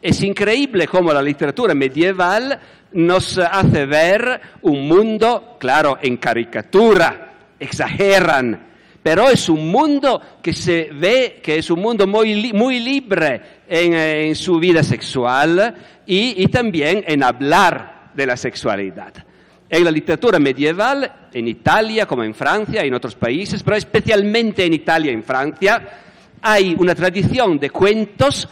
es 0.00 0.22
increíble 0.22 0.86
cómo 0.86 1.12
la 1.12 1.22
literatura 1.22 1.74
medieval 1.74 2.58
nos 2.92 3.38
hace 3.38 3.86
ver 3.86 4.40
un 4.62 4.88
mundo, 4.88 5.56
claro, 5.58 5.98
en 6.00 6.16
caricatura, 6.16 7.32
exageran, 7.58 8.66
pero 9.02 9.28
es 9.28 9.48
un 9.48 9.70
mundo 9.70 10.20
que 10.42 10.52
se 10.52 10.90
ve 10.92 11.40
que 11.42 11.58
es 11.58 11.70
un 11.70 11.80
mundo 11.80 12.06
muy, 12.06 12.52
muy 12.52 12.80
libre 12.80 13.40
en, 13.68 13.94
en 13.94 14.34
su 14.34 14.58
vida 14.58 14.82
sexual 14.82 15.74
y, 16.06 16.42
y 16.42 16.46
también 16.48 17.04
en 17.06 17.22
hablar 17.22 18.10
de 18.14 18.26
la 18.26 18.36
sexualidad. 18.36 19.12
En 19.70 19.84
la 19.84 19.90
literatura 19.90 20.38
medieval, 20.38 21.28
en 21.32 21.46
Italia 21.46 22.06
como 22.06 22.24
en 22.24 22.34
Francia 22.34 22.84
y 22.84 22.88
en 22.88 22.94
otros 22.94 23.14
países, 23.14 23.62
pero 23.62 23.76
especialmente 23.76 24.64
en 24.64 24.72
Italia 24.72 25.10
y 25.10 25.14
en 25.14 25.22
Francia, 25.22 25.88
hay 26.40 26.74
una 26.78 26.94
tradición 26.94 27.58
de 27.58 27.70
cuentos 27.70 28.48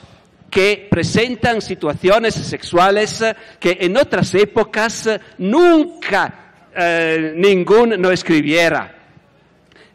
que 0.57 0.89
presentan 0.91 1.61
situaciones 1.61 2.33
sexuales 2.33 3.23
que 3.61 3.77
en 3.79 3.95
otras 3.95 4.35
épocas 4.35 5.07
nunca 5.37 6.55
eh, 6.75 7.35
ningún 7.37 8.01
no 8.01 8.11
escribiera. 8.11 8.91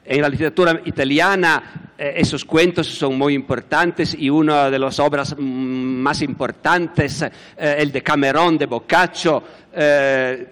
En 0.05 0.21
la 0.21 0.29
literatura 0.29 0.79
italiana 0.85 1.95
eh, 1.97 2.13
esos 2.17 2.45
cuentos 2.45 2.85
son 2.85 3.17
muy 3.17 3.33
importantes 3.33 4.15
y 4.15 4.29
una 4.29 4.69
de 4.69 4.77
las 4.77 4.99
obras 4.99 5.35
mm, 5.35 5.41
más 5.41 6.21
importantes, 6.21 7.23
eh, 7.23 7.29
el 7.79 7.91
de 7.91 8.03
Camerón 8.03 8.59
de 8.59 8.67
Boccaccio, 8.67 9.43
eh, 9.73 10.47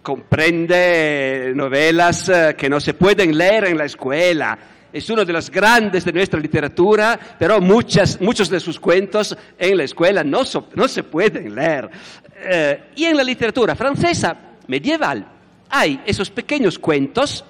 comprende 0.00 1.52
novelas 1.54 2.30
eh, 2.30 2.54
que 2.56 2.70
no 2.70 2.80
se 2.80 2.94
pueden 2.94 3.36
leer 3.36 3.66
en 3.66 3.76
la 3.76 3.84
escuela. 3.84 4.58
Es 4.96 5.10
uno 5.10 5.24
de 5.24 5.32
los 5.32 5.50
grandes 5.50 6.04
de 6.04 6.12
nuestra 6.12 6.40
literatura, 6.40 7.18
pero 7.38 7.60
muchos 7.60 8.48
de 8.48 8.60
sus 8.60 8.80
cuentos 8.80 9.36
en 9.58 9.76
la 9.76 9.84
escuela 9.84 10.24
no 10.24 10.44
se 10.44 11.02
pueden 11.02 11.54
leer. 11.54 11.90
Eh, 12.38 12.84
y 12.96 13.04
en 13.04 13.16
la 13.16 13.24
literatura 13.24 13.74
francesa 13.74 14.36
medieval 14.66 15.26
hay 15.68 16.00
esos 16.06 16.30
pequeños 16.30 16.78
cuentos 16.78 17.44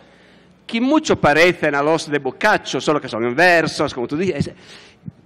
que 0.67 0.81
mucho 0.81 1.21
parecen 1.21 1.75
a 1.75 1.83
los 1.83 2.11
de 2.11 2.19
Boccaccio, 2.19 2.81
solo 2.81 3.01
que 3.01 3.09
son 3.09 3.25
en 3.25 3.37
versos, 3.37 3.95
como 3.95 4.09
tú 4.09 4.17
dices. 4.17 4.51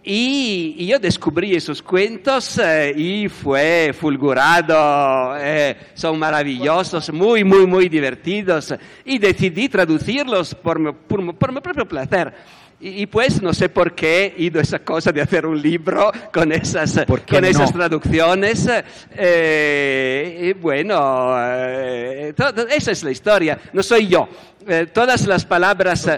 Y, 0.03 0.77
y 0.79 0.87
yo 0.87 0.99
descubrí 0.99 1.55
esos 1.55 1.83
cuentos 1.83 2.59
eh, 2.59 2.95
y 2.97 3.29
fue 3.29 3.95
fulgurado, 3.99 5.37
eh, 5.39 5.77
son 5.95 6.19
maravillosos, 6.19 7.13
muy, 7.13 7.45
muy, 7.45 7.67
muy 7.67 7.89
divertidos. 7.89 8.75
Y 9.05 9.19
decidí 9.19 9.69
traducirlos 9.69 10.55
por 10.55 10.79
mi, 10.79 10.93
por 10.93 11.35
por 11.37 11.53
mi 11.53 11.61
propio 11.61 11.87
placer. 11.87 12.33
Y, 12.81 13.03
y 13.03 13.07
pues 13.07 13.43
no 13.43 13.53
sé 13.53 13.69
por 13.69 13.95
qué 13.95 14.35
he 14.39 14.43
ido 14.45 14.59
a 14.59 14.63
esa 14.63 14.79
cosa 14.79 15.13
de 15.13 15.21
hacer 15.21 15.45
un 15.45 15.61
libro 15.61 16.11
con 16.33 16.51
esas, 16.51 17.05
¿Por 17.07 17.21
qué 17.21 17.35
con 17.37 17.45
esas 17.45 17.71
no? 17.75 17.79
traducciones. 17.81 18.67
eh, 19.13 20.49
y 20.49 20.53
bueno, 20.55 21.35
eh, 21.39 22.33
to- 22.35 22.55
to- 22.55 22.69
esa 22.69 22.91
es 22.93 23.03
la 23.05 23.11
historia, 23.11 23.59
no 23.75 23.83
soy 23.83 24.09
yo. 24.09 24.27
Eh, 24.67 24.87
todas 24.93 25.27
las 25.27 25.45
palabras, 25.45 26.09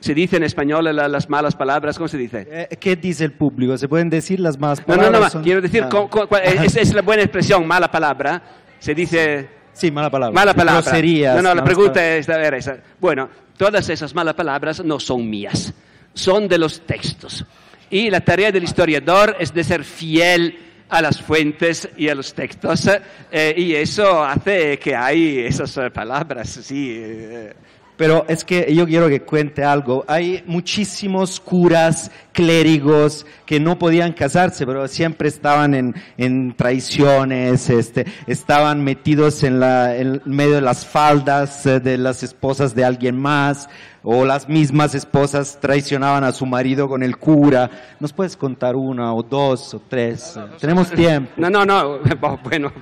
se 0.00 0.14
dice 0.14 0.36
en 0.36 0.42
español 0.44 0.84
la- 0.84 1.08
las 1.08 1.28
malas 1.28 1.54
palabras, 1.54 1.96
¿cómo 1.98 2.08
se 2.08 2.16
dice? 2.18 2.46
Eh, 2.50 2.76
¿Qué 2.80 2.96
dice 2.96 3.24
el 3.24 3.32
público? 3.32 3.76
¿Se 3.78 3.86
pueden 3.88 4.10
decir 4.10 4.40
las 4.40 4.58
más 4.58 4.80
No, 4.86 4.96
no, 4.96 5.02
palabras? 5.02 5.20
no, 5.22 5.30
Son- 5.30 5.42
quiero 5.44 5.60
decir, 5.60 5.84
Ah. 5.90 6.38
es, 6.64 6.76
es 6.76 6.94
la 6.94 7.02
buena 7.02 7.22
expresión, 7.22 7.66
mala 7.66 7.90
palabra. 7.90 8.42
Se 8.78 8.94
dice 8.94 9.48
Sí, 9.72 9.90
mala 9.90 10.10
palabra. 10.10 10.34
mala 10.34 10.54
palabra. 10.54 10.80
Groserías. 10.82 11.36
No, 11.36 11.42
no, 11.42 11.48
la 11.50 11.54
malas 11.56 11.64
pregunta 11.64 11.92
palabras. 11.94 12.28
es, 12.28 12.34
a 12.34 12.38
ver, 12.38 12.54
esa. 12.54 12.76
Bueno, 12.98 13.28
todas 13.56 13.88
esas 13.88 14.14
malas 14.14 14.34
palabras 14.34 14.82
no 14.84 14.98
son 14.98 15.28
mías, 15.28 15.72
son 16.14 16.48
de 16.48 16.58
los 16.58 16.80
textos. 16.86 17.44
Y 17.90 18.08
la 18.10 18.20
tarea 18.20 18.50
del 18.52 18.64
historiador 18.64 19.36
es 19.38 19.52
de 19.52 19.64
ser 19.64 19.84
fiel 19.84 20.58
a 20.88 21.02
las 21.02 21.20
fuentes 21.20 21.88
y 21.96 22.08
a 22.08 22.14
los 22.14 22.34
textos, 22.34 22.88
eh, 23.30 23.54
y 23.56 23.74
eso 23.74 24.24
hace 24.24 24.76
que 24.78 24.94
hay 24.96 25.38
esas 25.40 25.76
eh, 25.76 25.90
palabras, 25.90 26.48
sí. 26.48 26.96
eh, 26.98 27.52
Pero 28.00 28.24
es 28.28 28.46
que 28.46 28.74
yo 28.74 28.86
quiero 28.86 29.10
que 29.10 29.20
cuente 29.20 29.62
algo. 29.62 30.06
Hay 30.08 30.42
muchísimos 30.46 31.38
curas, 31.38 32.10
clérigos 32.32 33.26
que 33.44 33.60
no 33.60 33.78
podían 33.78 34.14
casarse, 34.14 34.64
pero 34.64 34.88
siempre 34.88 35.28
estaban 35.28 35.74
en, 35.74 35.94
en 36.16 36.56
traiciones, 36.56 37.68
este, 37.68 38.06
estaban 38.26 38.82
metidos 38.82 39.42
en, 39.42 39.60
la, 39.60 39.94
en 39.96 40.22
medio 40.24 40.54
de 40.54 40.60
las 40.62 40.86
faldas 40.86 41.66
eh, 41.66 41.78
de 41.78 41.98
las 41.98 42.22
esposas 42.22 42.74
de 42.74 42.84
alguien 42.86 43.18
más, 43.20 43.68
o 44.02 44.24
las 44.24 44.48
mismas 44.48 44.94
esposas 44.94 45.58
traicionaban 45.60 46.24
a 46.24 46.32
su 46.32 46.46
marido 46.46 46.88
con 46.88 47.02
el 47.02 47.18
cura. 47.18 47.70
¿Nos 48.00 48.14
puedes 48.14 48.34
contar 48.34 48.76
una 48.76 49.12
o 49.12 49.22
dos 49.22 49.74
o 49.74 49.82
tres? 49.86 50.38
Tenemos 50.58 50.90
tiempo. 50.90 51.32
No, 51.36 51.50
no, 51.50 51.66
no, 51.66 51.98
bueno, 52.44 52.72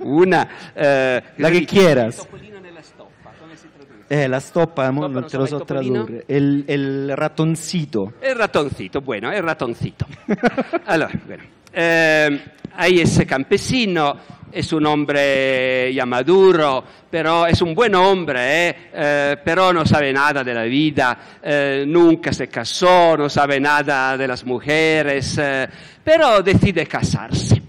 una. 0.00 0.48
eh, 0.74 1.22
La 1.36 1.48
che 1.48 1.64
quieras. 1.64 2.16
Topolino 2.16 2.58
nella 2.58 2.82
stoppa, 2.82 3.30
come 3.38 3.54
si 3.56 3.68
traduce? 3.72 4.01
Eh, 4.12 4.28
la 4.28 4.40
stoppa, 4.40 4.90
Stoppa, 4.90 5.08
non 5.08 5.26
te 5.26 5.38
lo 5.38 5.46
so, 5.46 5.60
tradurre. 5.60 6.24
El, 6.26 6.64
el 6.66 7.12
ratoncito. 7.16 8.12
El 8.20 8.36
ratoncito, 8.36 9.00
bueno, 9.00 9.32
el 9.32 9.42
ratoncito. 9.42 10.06
Allora, 10.84 11.18
bueno, 11.24 11.42
eh, 11.72 12.44
hay 12.74 13.00
ese 13.00 13.24
campesino, 13.24 14.14
es 14.50 14.70
un 14.74 14.84
hombre 14.84 15.94
ya 15.94 16.04
maduro, 16.04 16.84
pero 17.08 17.46
es 17.46 17.62
un 17.62 17.74
buen 17.74 17.94
hombre, 17.94 18.68
eh, 18.68 18.76
eh, 18.92 19.36
pero 19.42 19.72
no 19.72 19.86
sabe 19.86 20.12
nada 20.12 20.44
de 20.44 20.52
la 20.52 20.64
vida, 20.64 21.18
eh, 21.42 21.84
nunca 21.86 22.34
se 22.34 22.48
casó, 22.48 23.16
no 23.16 23.30
sabe 23.30 23.58
nada 23.60 24.18
de 24.18 24.28
las 24.28 24.44
mujeres, 24.44 25.38
eh, 25.40 25.66
pero 26.04 26.42
decide 26.42 26.86
casarse. 26.86 27.62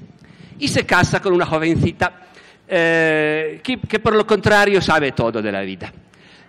Y 0.60 0.68
se 0.68 0.86
casa 0.86 1.22
con 1.22 1.32
una 1.32 1.46
jovencita 1.46 2.20
eh, 2.68 3.62
que, 3.64 3.80
que 3.80 4.00
por 4.00 4.14
lo 4.14 4.28
contrario 4.28 4.82
sabe 4.82 5.14
todo 5.14 5.41
de 5.41 5.50
la 5.50 5.62
vida. 5.62 5.94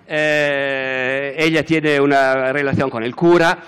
Eh, 0.07 1.35
ella 1.39 1.65
tiene 1.65 2.01
una 2.01 2.53
relación 2.53 2.91
con 2.91 3.03
el 3.03 3.15
cura, 3.15 3.59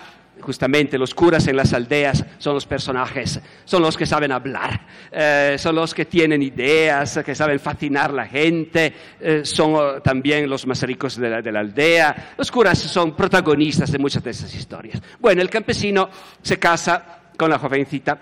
justamente 0.41 0.99
los 0.99 1.15
curas 1.15 1.47
en 1.49 1.57
las 1.57 1.73
aldeas 1.73 2.25
son 2.39 2.55
los 2.55 2.67
personajes, 2.67 3.41
son 3.65 3.83
los 3.83 3.97
que 3.97 4.07
saben 4.07 4.33
hablar, 4.33 4.81
eh, 5.11 5.57
son 5.59 5.75
los 5.75 5.95
que 5.95 6.05
tienen 6.05 6.43
ideas, 6.43 7.21
que 7.25 7.35
saben 7.35 7.59
fascinar 7.59 8.13
la 8.13 8.27
gente, 8.27 8.93
eh, 9.21 9.41
son 9.45 9.75
oh, 9.75 10.03
también 10.03 10.49
los 10.49 10.67
más 10.67 10.83
ricos 10.83 11.17
de 11.17 11.31
la, 11.31 11.43
de 11.43 11.53
la 11.53 11.61
aldea. 11.61 12.35
Los 12.37 12.51
curas 12.51 12.79
son 12.79 13.17
protagonistas 13.17 13.91
de 13.91 13.99
muchas 13.99 14.23
de 14.23 14.31
esas 14.31 14.55
historias. 14.55 15.03
Bueno, 15.19 15.43
el 15.43 15.51
campesino 15.51 16.09
se 16.43 16.59
casa 16.59 17.21
con 17.37 17.51
la 17.51 17.59
jovencita. 17.59 18.19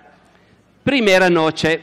Primera 0.82 1.28
noche, 1.30 1.80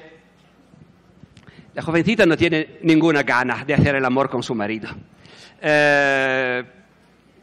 la 1.73 1.81
jovencita 1.81 2.25
no 2.25 2.37
tiene 2.37 2.79
ninguna 2.83 3.23
gana 3.23 3.63
de 3.65 3.73
hacer 3.73 3.95
el 3.95 4.05
amor 4.05 4.29
con 4.29 4.43
su 4.43 4.55
marido. 4.55 4.89
Eh, 5.61 6.63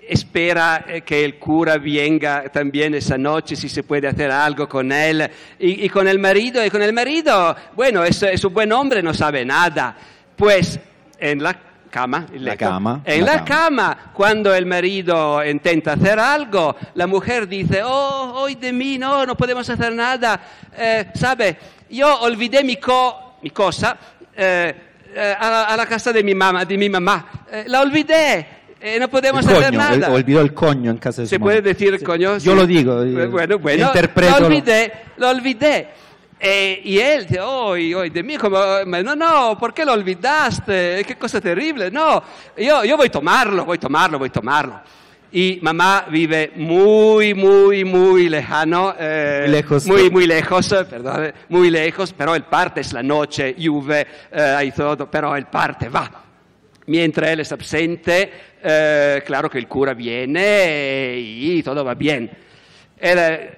espera 0.08 0.84
que 1.04 1.24
el 1.24 1.38
cura 1.38 1.76
venga 1.76 2.44
también 2.50 2.94
esa 2.94 3.18
noche, 3.18 3.54
si 3.56 3.68
se 3.68 3.82
puede 3.82 4.08
hacer 4.08 4.30
algo 4.30 4.68
con 4.68 4.90
él. 4.90 5.28
Y, 5.58 5.84
y 5.84 5.88
con 5.88 6.08
el 6.08 6.18
marido, 6.18 6.64
y 6.64 6.70
con 6.70 6.82
el 6.82 6.92
marido, 6.92 7.54
bueno, 7.76 8.02
es, 8.04 8.22
es 8.22 8.42
un 8.44 8.54
buen 8.54 8.72
hombre, 8.72 9.02
no 9.02 9.12
sabe 9.12 9.44
nada. 9.44 9.96
Pues 10.34 10.80
en 11.18 11.42
la 11.42 11.58
cama, 11.90 12.26
La 12.50 12.56
en 13.04 13.24
la 13.24 13.36
la 13.36 13.44
cama, 13.44 13.98
cuando 14.14 14.54
el 14.54 14.64
marido 14.66 15.44
intenta 15.44 15.92
hacer 15.94 16.18
algo, 16.18 16.76
la 16.94 17.06
mujer 17.06 17.46
dice, 17.48 17.82
oh, 17.84 18.32
hoy 18.36 18.54
de 18.54 18.72
mí 18.72 18.98
no, 18.98 19.26
no 19.26 19.36
podemos 19.36 19.68
hacer 19.68 19.92
nada. 19.92 20.40
Eh, 20.76 21.06
sabe, 21.14 21.56
yo 21.90 22.20
olvidé 22.20 22.62
mi, 22.64 22.76
co- 22.76 23.36
mi 23.42 23.50
cosa 23.50 23.96
eh, 24.36 24.74
eh, 25.14 25.34
a, 25.38 25.50
la, 25.50 25.64
a 25.64 25.76
la 25.76 25.86
casa 25.86 26.12
de 26.12 26.22
mi 26.22 26.34
mamá, 26.34 26.64
de 26.64 26.76
mi 26.78 26.88
mamá. 26.88 27.26
Eh, 27.50 27.64
la 27.66 27.80
olvidé, 27.80 28.46
eh, 28.80 28.98
no 29.00 29.08
podemos 29.08 29.44
El 29.46 29.50
hacer 29.52 29.64
coño, 29.66 29.78
nada. 29.78 29.94
el- 29.94 30.04
olvidó 30.04 30.40
el 30.40 30.54
coño 30.54 30.90
en 30.90 30.98
casa 30.98 31.22
de 31.22 31.26
su 31.26 31.30
¿Se 31.30 31.38
mamá. 31.38 31.46
puede 31.46 31.62
decir 31.62 32.02
coño? 32.02 32.38
Yo 32.38 32.52
Sí. 32.52 32.56
lo 32.56 32.66
digo. 32.66 33.02
Eh, 33.02 33.26
Bueno, 33.26 33.58
bueno, 33.58 33.86
Interpreto. 33.86 34.40
lo 34.40 34.46
olvidé, 34.46 34.92
lo 35.16 35.28
olvidé. 35.30 35.88
Eh, 36.40 36.80
y 36.84 36.98
él 37.00 37.26
dice, 37.26 37.40
hoy, 37.40 37.92
hoy, 37.94 38.10
de 38.10 38.22
mí, 38.22 38.36
como, 38.36 38.58
"Ma 38.86 39.02
no, 39.02 39.16
no, 39.16 39.58
¿por 39.58 39.74
qué 39.74 39.84
lo 39.84 39.92
olvidaste? 39.94 41.02
Qué 41.04 41.16
cosa 41.18 41.40
terrible. 41.40 41.90
No, 41.90 42.22
yo, 42.56 42.84
yo 42.84 42.96
voy 42.96 43.08
a 43.08 43.10
tomarlo, 43.10 43.64
voy 43.64 43.76
a 43.76 43.80
tomarlo, 43.80 44.18
voy 44.20 44.28
a 44.28 44.32
tomarlo. 44.32 44.80
Y 45.30 45.58
mamá 45.60 46.06
vive 46.10 46.52
muy, 46.56 47.34
muy, 47.34 47.84
muy 47.84 48.28
lejano. 48.28 48.94
eh, 48.98 49.40
Muy 49.42 49.50
lejos. 49.52 49.86
Muy, 49.86 50.10
muy 50.10 50.26
lejos, 50.26 50.72
eh, 50.72 50.84
perdón, 50.88 51.32
muy 51.50 51.70
lejos, 51.70 52.14
pero 52.16 52.34
él 52.34 52.44
parte, 52.44 52.80
es 52.80 52.92
la 52.94 53.02
noche, 53.02 53.54
llueve, 53.58 54.06
eh, 54.32 54.40
hay 54.56 54.72
todo, 54.72 55.10
pero 55.10 55.36
él 55.36 55.46
parte, 55.46 55.88
va. 55.90 56.24
Mientras 56.86 57.30
él 57.30 57.40
es 57.40 57.52
absente, 57.52 58.32
eh, 58.62 59.22
claro 59.26 59.50
que 59.50 59.58
el 59.58 59.68
cura 59.68 59.92
viene 59.92 61.16
y 61.18 61.62
todo 61.62 61.84
va 61.84 61.94
bien. 61.94 62.30
Él 62.98 63.50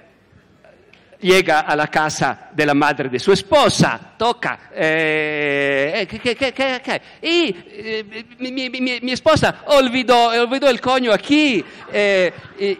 llega 1.20 1.60
a 1.60 1.76
la 1.76 1.86
casa 1.88 2.48
de 2.52 2.64
la 2.66 2.74
madre 2.74 3.08
de 3.08 3.18
su 3.18 3.32
esposa, 3.32 4.14
toca, 4.16 4.70
eh, 4.74 6.06
¿qué, 6.08 6.34
qué, 6.34 6.52
qué, 6.52 7.02
y 7.22 7.54
eh, 7.68 8.24
mi- 8.38 8.70
mi- 8.70 9.00
mi 9.00 9.12
esposa 9.12 9.62
olvidó, 9.66 10.28
olvidó 10.28 10.68
el 10.70 10.80
coño 10.80 11.12
aquí, 11.12 11.64
eh, 11.92 12.32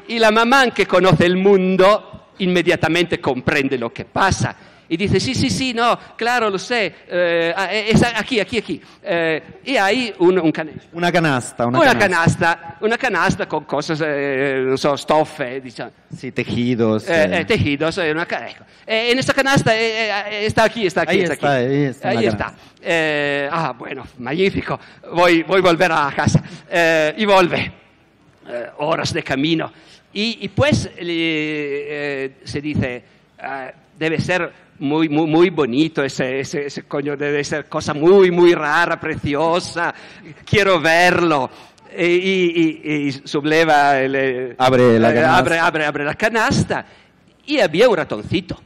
y, 0.09 0.15
y 0.15 0.19
la 0.19 0.31
mamá 0.31 0.71
que 0.71 0.87
conoce 0.87 1.27
el 1.27 1.37
mundo 1.37 2.31
inmediatamente 2.39 3.21
comprende 3.21 3.77
lo 3.79 3.93
que 3.93 4.05
pasa. 4.07 4.57
Y 4.93 4.97
dice, 4.97 5.21
sí, 5.21 5.37
sí, 5.37 5.49
sí, 5.51 5.73
no, 5.73 5.97
claro, 6.17 6.51
lo 6.51 6.59
sé, 6.59 6.93
eh, 7.09 7.55
ah, 7.57 7.73
es 7.73 8.03
aquí, 8.03 8.41
aquí, 8.41 8.59
aquí. 8.59 8.83
Eh, 9.05 9.41
y 9.65 9.77
hay 9.77 10.13
un, 10.19 10.37
un 10.41 10.51
cane- 10.51 10.73
Una 10.93 11.13
canasta. 11.13 11.65
Una, 11.65 11.79
una 11.79 11.93
canasta. 11.97 12.09
canasta, 12.57 12.77
una 12.81 12.99
canasta 12.99 13.47
con 13.49 13.65
cosas, 13.65 14.03
eh, 14.05 14.65
non 14.67 14.77
so, 14.77 14.97
stoffe, 14.97 15.61
diciamo, 15.61 15.93
Sí, 16.13 16.33
tejidos. 16.33 17.09
eh, 17.09 17.23
eh. 17.23 17.39
eh, 17.39 17.45
tejidos, 17.45 17.99
eh, 17.99 18.11
una 18.11 18.25
ecco. 18.25 18.65
Eh, 18.85 19.13
en 19.13 19.19
esta 19.21 19.33
canasta 19.33 19.77
eh, 19.77 20.11
eh, 20.11 20.47
está 20.47 20.65
aquí, 20.65 20.85
está 20.87 21.03
aquí, 21.03 21.13
Ahí 21.19 21.21
está, 21.23 21.35
está, 21.35 21.55
aquí. 21.55 21.65
ahí 21.67 21.83
está 21.85 22.09
Ahí 22.09 22.27
está. 22.27 22.45
canasta. 22.47 22.63
Eh, 22.83 23.49
ah, 23.53 23.73
bueno, 23.79 24.05
magnífico. 24.19 24.81
Voy, 25.13 25.45
voy 25.45 25.61
a 25.61 25.63
volver 25.63 25.93
a 25.93 26.13
casa. 26.17 26.43
Eh, 26.69 27.15
y 27.17 27.25
vuelve. 27.27 27.73
Eh, 28.49 28.67
horas 28.79 29.13
de 29.15 29.23
camino. 29.23 29.71
Y, 30.13 30.39
y 30.41 30.49
pues 30.49 30.91
eh, 30.97 32.33
se 32.43 32.61
dice, 32.61 33.05
eh, 33.41 33.73
debe 34.01 34.19
ser 34.19 34.51
muy, 34.79 35.11
muy, 35.11 35.27
muy 35.27 35.51
bonito 35.51 36.03
ese, 36.03 36.41
ese, 36.41 36.65
ese 36.67 36.85
coño, 36.85 37.17
debe 37.19 37.45
ser 37.45 37.67
cosa 37.69 37.93
muy, 37.93 38.31
muy 38.31 38.55
rara, 38.55 38.99
preciosa. 38.99 39.95
Quiero 40.45 40.81
verlo. 40.81 41.51
Y, 41.99 42.05
y- 42.05 42.81
y 43.09 43.13
subleva 43.13 43.99
el, 44.01 44.55
Abre 44.59 44.99
la 44.99 45.11
eh, 45.11 45.15
canasta. 45.15 45.37
abre, 45.37 45.59
abre, 45.59 45.85
abre 45.87 46.05
la 46.05 46.15
canasta. 46.15 46.87
Y 47.45 47.61
había 47.61 47.89
un 47.91 47.97
ratoncito. 47.97 48.59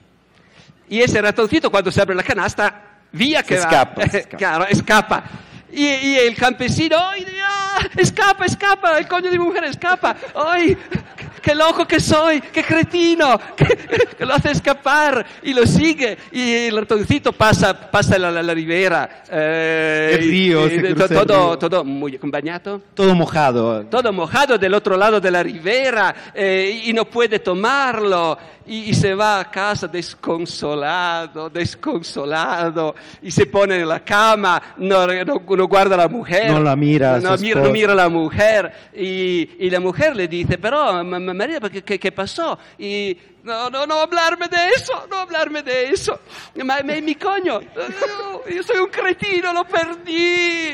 Y 0.89 1.01
ese 1.01 1.21
ratoncito 1.21 1.69
cuando 1.71 1.91
se 1.91 2.01
abre 2.01 2.15
la 2.15 2.23
canasta, 2.23 2.83
vía 3.11 3.43
que 3.43 3.55
va. 3.57 3.61
escapa, 3.63 4.07
se 4.09 4.19
escapa. 4.19 4.37
Claro, 4.37 4.67
escapa. 4.69 5.25
Y, 5.73 5.85
y 5.87 6.15
el 6.19 6.37
campesino, 6.37 6.97
¡ay! 6.97 7.27
¡Escapa, 7.97 8.45
escapa! 8.45 8.97
El 8.99 9.09
coño 9.09 9.29
de 9.31 9.37
mi 9.39 9.45
mujer 9.45 9.65
escapa. 9.65 10.15
¡Ay! 10.37 10.77
Qué 11.45 11.55
loco 11.55 11.87
que 11.87 12.01
soy, 12.01 12.41
qué 12.41 12.63
cretino, 12.65 13.39
que, 13.57 13.67
que 14.17 14.25
lo 14.25 14.35
hace 14.35 14.51
escapar 14.53 15.25
y 15.43 15.53
lo 15.53 15.67
sigue. 15.67 16.17
Y 16.33 16.53
el 16.69 16.77
ratoncito 16.77 17.33
pasa, 17.33 17.91
pasa 17.91 18.19
la, 18.19 18.31
la, 18.31 18.43
la 18.43 18.55
ribera. 18.55 19.25
eh, 19.31 20.17
El 20.19 20.29
río, 20.31 20.67
y- 20.69 20.87
y 20.91 20.95
todo, 20.95 21.59
todo 21.59 21.85
muy 21.85 22.17
acompañado 22.17 22.81
Todo 22.95 23.15
mojado. 23.15 23.85
todo 23.87 24.13
mojado 24.13 24.57
del 24.59 24.75
otro 24.75 24.97
lado 24.97 25.21
de 25.21 25.31
la 25.31 25.43
ribera 25.43 26.15
eh, 26.35 26.83
y 26.87 26.93
no 26.93 27.05
puede 27.05 27.39
tomarlo 27.41 28.39
y, 28.67 28.91
y 28.91 28.95
se 28.95 29.15
va 29.15 29.41
a 29.41 29.51
casa 29.51 29.87
desconsolado, 29.89 31.51
desconsolado 31.51 32.95
y 33.23 33.31
se 33.31 33.47
pone 33.47 33.77
en 33.81 33.89
la 33.89 34.01
cama, 34.01 34.61
no, 34.79 35.07
no- 35.07 35.43
no 35.57 35.67
guarda 35.69 35.95
a 35.95 35.99
la 35.99 36.09
mujer. 36.09 36.51
No 36.51 36.61
la 36.61 36.77
mira 36.77 37.19
No, 37.21 37.37
mira, 37.39 37.61
no 37.61 37.71
mira 37.71 37.93
a 37.93 37.97
la 37.97 38.09
mujer 38.09 38.73
y, 38.95 39.51
y 39.67 39.71
la 39.71 39.81
mujer 39.81 40.17
le 40.17 40.29
dice, 40.29 40.59
pero 40.59 41.05
ma- 41.05 41.19
ma- 41.19 41.35
María, 41.35 41.61
¿qué, 41.61 41.83
qué, 41.83 41.99
qué 41.99 42.13
pasó? 42.13 42.59
Y 42.79 43.17
no, 43.43 43.69
no, 43.71 43.87
no 43.87 44.01
hablarme 44.01 44.49
de 44.49 44.69
eso, 44.75 45.07
no 45.11 45.19
hablarme 45.19 45.63
de 45.63 45.89
eso. 45.91 46.19
Ma, 46.65 46.79
ma- 46.85 46.95
mi 47.03 47.15
coño, 47.17 47.61
yo 47.63 48.63
soy 48.63 48.79
un 48.79 48.89
cretino, 48.91 49.53
lo 49.53 49.65
perdí. 49.65 50.73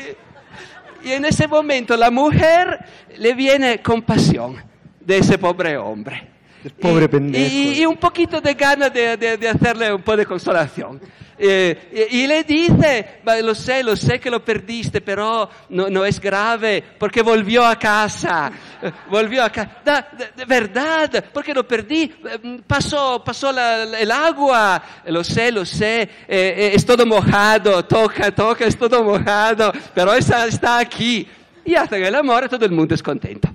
Y 1.03 1.11
en 1.13 1.25
ese 1.25 1.47
momento 1.47 1.97
la 1.97 2.11
mujer 2.11 2.79
le 3.17 3.33
viene 3.33 3.81
compasión 3.81 4.55
de 4.99 5.17
ese 5.17 5.37
pobre 5.39 5.75
hombre. 5.77 6.29
El 6.63 6.71
pobre 6.71 7.05
Y- 7.05 7.07
pendejo. 7.07 7.49
Y, 7.55 7.81
y 7.81 7.85
un 7.85 7.97
poquito 7.97 8.39
de 8.41 8.53
ganas 8.53 8.93
de, 8.93 9.17
de- 9.17 9.37
de 9.37 9.49
hacerle 9.49 9.93
un 9.93 10.01
poco 10.01 10.17
de 10.17 10.25
consolación. 10.25 10.99
Eh, 11.43 12.07
y, 12.11 12.17
y 12.19 12.27
le 12.27 12.43
dice, 12.43 13.21
"Va, 13.27 13.35
lo 13.41 13.55
sé, 13.55 13.81
lo 13.81 13.95
sé 13.95 14.19
que 14.19 14.29
lo 14.29 14.45
perdiste, 14.45 15.01
pero 15.01 15.49
no, 15.69 15.89
no 15.89 16.05
es 16.05 16.19
grave, 16.21 16.83
porque 16.99 17.23
volvió 17.23 17.65
a 17.65 17.77
casa. 17.79 18.51
Eh, 18.79 18.91
Volvió 19.09 19.43
a 19.43 19.49
casa. 19.49 19.71
de, 20.15 20.25
de 20.37 20.45
verdad, 20.45 21.25
porque 21.33 21.51
lo 21.51 21.67
perdí. 21.67 22.03
Eh, 22.25 22.61
Pasó, 22.67 23.23
pasó 23.25 23.51
la- 23.51 23.85
la- 23.85 23.99
el 23.99 24.11
agua. 24.11 24.83
Lo 25.07 25.23
sé, 25.23 25.51
lo 25.51 25.65
sé. 25.65 26.01
Eh, 26.03 26.09
eh, 26.27 26.71
es 26.75 26.85
todo 26.85 27.07
mojado. 27.07 27.83
Toca, 27.85 28.29
toca, 28.31 28.65
es 28.65 28.77
todo 28.77 29.03
mojado. 29.03 29.71
Pero 29.95 30.13
esa 30.13 30.45
está 30.45 30.77
aquí. 30.77 31.27
Y 31.65 31.73
hacen 31.73 32.03
el 32.03 32.13
amor 32.13 32.43
y 32.45 32.49
todo 32.49 32.65
el 32.65 32.71
mundo 32.71 32.93
es 32.93 33.01
contento. 33.01 33.49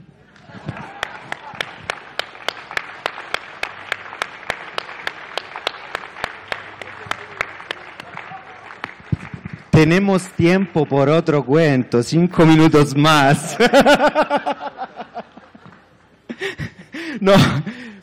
Tenemos 9.77 10.23
tiempo 10.29 10.87
por 10.87 11.11
otro 11.11 11.45
cuento, 11.45 12.03
cinco 12.03 12.47
minutos 12.47 12.97
más. 12.97 13.59
no, 17.21 17.35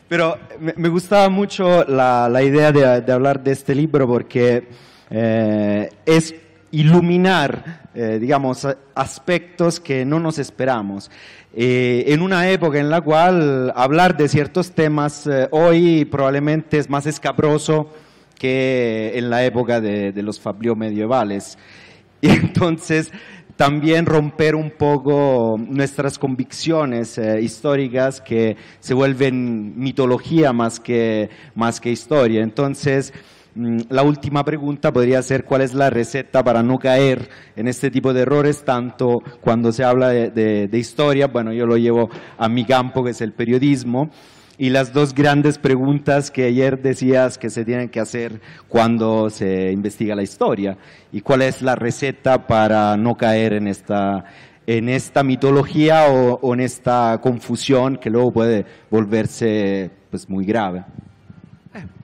pero 0.08 0.38
me, 0.60 0.88
gustaba 0.88 1.28
mucho 1.28 1.82
la, 1.86 2.28
la 2.28 2.44
idea 2.44 2.70
de, 2.70 3.12
hablar 3.12 3.42
de 3.42 3.50
este 3.50 3.74
libro 3.74 4.06
porque 4.06 4.68
eh, 5.10 5.90
es 6.06 6.36
iluminar, 6.70 7.88
eh, 7.92 8.18
digamos, 8.20 8.68
aspectos 8.94 9.80
que 9.80 10.04
no 10.04 10.20
nos 10.20 10.38
esperamos. 10.38 11.10
Eh, 11.56 12.04
en 12.06 12.22
una 12.22 12.48
época 12.50 12.78
en 12.78 12.88
la 12.88 13.00
cual 13.00 13.72
hablar 13.74 14.16
de 14.16 14.28
ciertos 14.28 14.70
temas 14.70 15.28
hoy 15.50 16.04
probablemente 16.04 16.78
es 16.78 16.88
más 16.88 17.06
escabroso 17.06 17.90
que 18.38 19.12
en 19.14 19.30
la 19.30 19.44
época 19.44 19.80
de, 19.80 20.12
de 20.12 20.22
los 20.22 20.40
fablios 20.40 20.76
medievales. 20.76 21.58
Y 22.20 22.28
entonces 22.30 23.12
también 23.56 24.06
romper 24.06 24.54
un 24.56 24.70
poco 24.70 25.56
nuestras 25.58 26.18
convicciones 26.18 27.18
eh, 27.18 27.40
históricas 27.42 28.20
que 28.22 28.56
se 28.80 28.94
vuelven 28.94 29.78
mitología 29.78 30.52
más 30.54 30.80
que, 30.80 31.28
más 31.54 31.80
que 31.80 31.90
historia. 31.92 32.42
Entonces, 32.42 33.12
mm, 33.54 33.78
la 33.90 34.02
última 34.02 34.42
pregunta 34.44 34.90
podría 34.90 35.22
ser 35.22 35.44
cuál 35.44 35.60
es 35.60 35.74
la 35.74 35.90
receta 35.90 36.42
para 36.42 36.62
no 36.62 36.78
caer 36.78 37.28
en 37.56 37.68
este 37.68 37.90
tipo 37.90 38.14
de 38.14 38.22
errores, 38.22 38.64
tanto 38.64 39.22
cuando 39.42 39.70
se 39.70 39.84
habla 39.84 40.08
de, 40.08 40.30
de- 40.30 40.66
de 40.66 40.78
historia, 40.78 41.26
bueno, 41.26 41.52
yo 41.52 41.66
lo 41.66 41.76
llevo 41.76 42.08
a 42.38 42.48
mi 42.48 42.64
campo, 42.64 43.04
que 43.04 43.10
es 43.10 43.20
el 43.20 43.32
periodismo, 43.32 44.10
y 44.58 44.70
las 44.70 44.92
dos 44.92 45.14
grandes 45.14 45.58
preguntas 45.58 46.30
que 46.30 46.44
ayer 46.44 46.80
decías 46.80 47.38
que 47.38 47.50
se 47.50 47.64
tienen 47.64 47.88
que 47.88 48.00
hacer 48.00 48.40
cuando 48.68 49.30
se 49.30 49.72
investiga 49.72 50.14
la 50.14 50.22
historia. 50.22 50.76
¿Y 51.12 51.20
cuál 51.20 51.42
es 51.42 51.62
la 51.62 51.74
receta 51.74 52.46
para 52.46 52.96
no 52.96 53.16
caer 53.16 53.54
en 53.54 53.68
esta, 53.68 54.24
en 54.66 54.88
esta 54.88 55.22
mitología 55.22 56.08
o, 56.08 56.38
o 56.40 56.54
en 56.54 56.60
esta 56.60 57.20
confusión 57.20 57.96
que 57.96 58.10
luego 58.10 58.32
puede 58.32 58.64
volverse 58.90 59.90
pues, 60.10 60.28
muy 60.28 60.44
grave? 60.44 60.84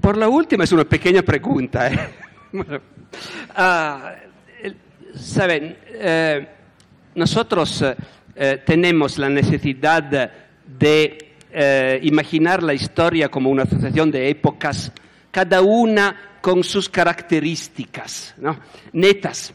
Por 0.01 0.16
la 0.16 0.28
última 0.28 0.64
es 0.64 0.72
una 0.72 0.84
pequeña 0.84 1.22
pregunta. 1.22 1.88
¿eh? 1.92 1.98
Ah, 3.57 4.14
Saben, 5.14 5.76
eh, 5.92 6.46
nosotros 7.14 7.82
eh, 7.82 7.96
eh, 8.36 8.62
tenemos 8.64 9.18
la 9.18 9.28
necesidad 9.28 10.03
de 10.03 11.30
eh, 11.53 11.98
imaginar 12.03 12.62
la 12.62 12.74
historia 12.74 13.28
como 13.28 13.51
una 13.51 13.64
asociación 13.64 14.11
de 14.11 14.28
épocas, 14.30 14.92
cada 15.30 15.62
una 15.62 16.38
con 16.40 16.62
sus 16.62 16.88
características, 16.88 18.34
¿no? 18.38 18.59
netas. 18.92 19.53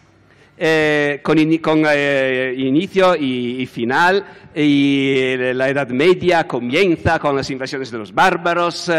eh, 0.57 1.19
con, 1.21 1.37
eh, 1.37 2.53
inicio 2.57 3.15
y, 3.15 3.65
final, 3.65 4.25
y 4.55 5.35
la 5.53 5.69
Edad 5.69 5.89
Media 5.89 6.47
comienza 6.47 7.19
con 7.19 7.35
las 7.35 7.49
invasiones 7.49 7.91
de 7.91 7.97
los 7.97 8.13
bárbaros 8.13 8.89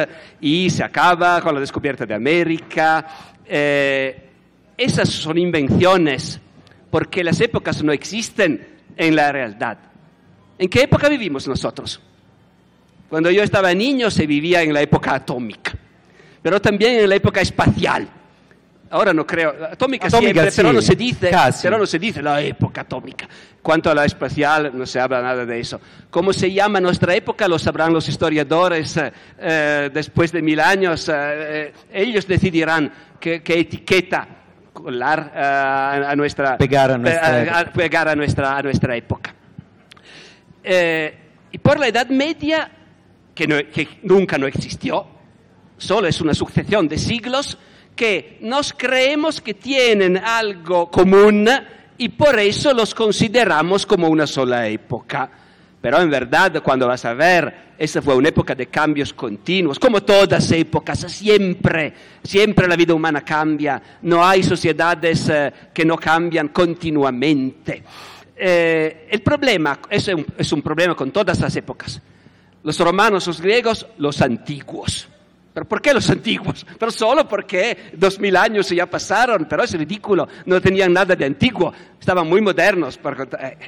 y 0.41 0.69
se 0.69 0.85
acaba 0.85 1.41
con 1.41 1.55
la 1.55 1.61
descubierta 1.61 2.05
de 2.05 2.15
América. 2.15 3.07
Esas 4.77 5.09
son 5.09 5.39
invenciones 5.39 6.41
porque 6.91 7.25
las 7.25 7.41
épocas 7.41 7.83
no 7.83 7.93
existen 7.93 8.67
en 8.97 9.17
la 9.17 9.33
realidad. 9.33 9.79
¿En 10.59 10.69
qué 10.69 10.83
época 10.83 11.09
vivimos 11.09 11.47
nosotros? 11.47 12.01
Cuando 13.09 13.31
yo 13.31 13.43
estaba 13.43 13.73
niño 13.75 14.11
se 14.11 14.27
vivía 14.27 14.63
en 14.63 14.73
la 14.73 14.81
época 14.83 15.15
atómica, 15.15 15.73
pero 16.43 16.61
también 16.61 17.01
en 17.01 17.09
la 17.09 17.15
época 17.17 17.41
espacial. 17.41 18.09
Ahora 18.89 19.13
no 19.13 19.27
creo, 19.27 19.51
atómica, 19.69 20.07
Atómica, 20.07 20.33
siempre, 20.49 20.53
pero 20.55 20.69
sí, 20.71 20.75
no 20.77 20.81
se 20.81 20.95
dice, 20.95 21.31
casi. 21.31 21.63
pero 21.65 21.77
no 21.77 21.87
se 21.87 21.99
dice 21.99 22.23
la 22.23 22.41
época 22.41 22.83
atómica. 22.83 23.29
Cuanto 23.61 23.91
a 23.91 23.95
la 23.97 24.05
espacial, 24.05 24.71
no 24.75 24.87
se 24.87 25.01
habla 25.01 25.21
nada 25.21 25.45
de 25.45 25.59
eso. 25.59 25.81
¿Cómo 26.09 26.33
se 26.33 26.53
llama 26.53 26.81
nuestra 26.81 27.13
época? 27.17 27.49
Lo 27.49 27.59
sabrán 27.59 27.93
los 27.93 28.09
historiadores 28.09 28.97
eh, 28.97 29.13
eh, 29.41 29.91
después 29.93 30.31
de 30.31 30.41
mil 30.41 30.61
años. 30.61 31.11
eh, 31.13 31.73
ellos 31.93 32.29
decidirán 32.29 32.93
qué, 33.19 33.43
qué 33.43 33.59
etiqueta 33.59 34.29
colar 34.73 35.33
eh, 35.35 35.41
a, 35.41 36.15
nuestra 36.15 36.57
Pegar 36.57 36.93
a 36.93 36.99
nuestra 36.99 37.31
pe- 37.45 37.51
a- 37.51 37.73
pegar 37.73 38.09
a 38.09 38.15
nuestra, 38.15 38.57
a 38.57 38.63
nuestra 38.63 38.95
época. 38.97 39.35
Y 41.53 41.59
por 41.59 41.79
la 41.81 41.89
Edad 41.89 42.07
Media, 42.09 42.71
que, 43.37 43.89
nunca 44.03 44.39
no 44.39 44.47
existió, 44.47 45.07
solo 45.77 46.09
es 46.09 46.21
una 46.21 46.35
sucesión 46.35 46.89
de 46.89 46.99
siglos 46.99 47.59
que 47.95 48.39
nos 48.41 48.73
creemos 48.73 49.41
que 49.41 49.55
tienen 49.55 50.17
algo 50.17 50.91
común 50.91 51.49
y 51.99 52.09
por 52.09 52.39
eso 52.39 52.73
los 52.73 52.95
consideramos 52.95 53.87
como 53.87 54.09
una 54.09 54.27
sola 54.27 54.67
época. 54.67 55.31
Pero 55.81 56.01
en 56.01 56.11
verdad, 56.11 56.63
cuando 56.63 56.89
vas 56.89 57.05
a 57.05 57.15
ver, 57.15 57.75
esa 57.79 58.01
fue 58.01 58.17
una 58.17 58.31
época 58.31 58.55
de 58.55 58.67
cambios 58.67 59.13
continuos, 59.13 59.79
como 59.79 60.03
todas 60.03 60.51
épocas, 60.51 61.01
siempre, 61.13 61.93
siempre 62.23 62.67
la 62.67 62.75
vida 62.75 62.95
humana 62.95 63.21
cambia, 63.21 63.81
no 64.03 64.27
hay 64.27 64.43
sociedades 64.43 65.29
eh, 65.29 65.53
que 65.73 65.85
no 65.85 65.97
cambian 65.97 66.49
continuamente. 66.49 67.83
Eh, 68.35 69.07
el 69.11 69.21
problema 69.21 69.79
es 69.89 70.09
un, 70.09 70.27
es 70.37 70.51
un 70.53 70.63
problema 70.63 70.95
con 70.95 71.11
todas 71.11 71.39
las 71.39 71.55
épocas. 71.55 72.01
Los 72.67 72.81
romanos, 72.81 73.29
los 73.29 73.41
griegos, 73.41 73.87
los 73.99 74.21
antiguos. 74.21 75.07
¿Pero 75.55 75.69
por 75.69 75.81
qué 75.81 75.95
los 75.95 76.11
antiguos? 76.11 76.67
Pero 76.77 76.91
solo 76.91 77.29
porque 77.29 77.91
dos 77.93 78.19
mil 78.19 78.35
años 78.37 78.69
ya 78.71 78.87
pasaron, 78.87 79.47
pero 79.49 79.63
es 79.63 79.73
ridículo, 79.73 80.27
no 80.47 80.61
tenían 80.61 80.93
nada 80.93 81.15
de 81.15 81.27
antiguo, 81.27 81.73
estaban 82.01 82.29
muy 82.29 82.41
modernos. 82.41 82.99
eh, 83.39 83.59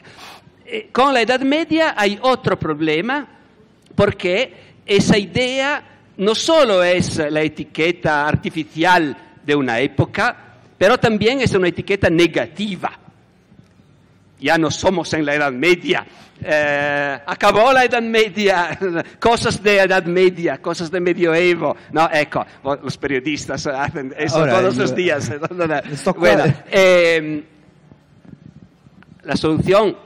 eh, 0.67 0.89
Con 0.91 1.15
la 1.15 1.21
Edad 1.21 1.39
Media 1.43 1.95
hay 1.97 2.19
otro 2.21 2.59
problema, 2.59 3.25
porque 3.95 4.81
esa 4.85 5.17
idea 5.17 5.81
no 6.17 6.35
solo 6.35 6.83
es 6.83 7.19
la 7.19 7.43
etiqueta 7.43 8.27
artificial 8.27 9.17
de 9.47 9.55
una 9.55 9.79
época, 9.79 10.57
pero 10.77 10.99
también 10.99 11.41
es 11.41 11.55
una 11.55 11.69
etiqueta 11.69 12.11
negativa 12.11 12.99
ya 14.41 14.59
no 14.59 14.71
somos 14.71 15.13
en 15.15 15.25
la 15.25 15.35
Edad 15.35 15.53
Media. 15.53 16.07
Eh, 16.41 17.19
acabó 17.27 17.73
la 17.73 17.85
Edad 17.85 18.03
Media, 18.03 18.79
cosas 19.21 19.63
de 19.63 19.79
Edad 19.79 20.05
Media, 20.05 20.59
cosas 20.63 20.91
de 20.91 21.01
medioevo. 21.01 21.77
No, 21.93 22.09
ecco, 22.13 22.47
los 22.83 22.97
periodistas 22.97 23.67
hacen 23.67 24.15
eso 24.17 24.39
Ahora, 24.39 24.61
todos 24.61 24.77
los 24.77 24.95
días. 24.95 25.31
Esto 25.91 26.15
bueno, 26.15 26.45
eh, 26.71 27.45
la 29.23 29.37
solución 29.37 29.97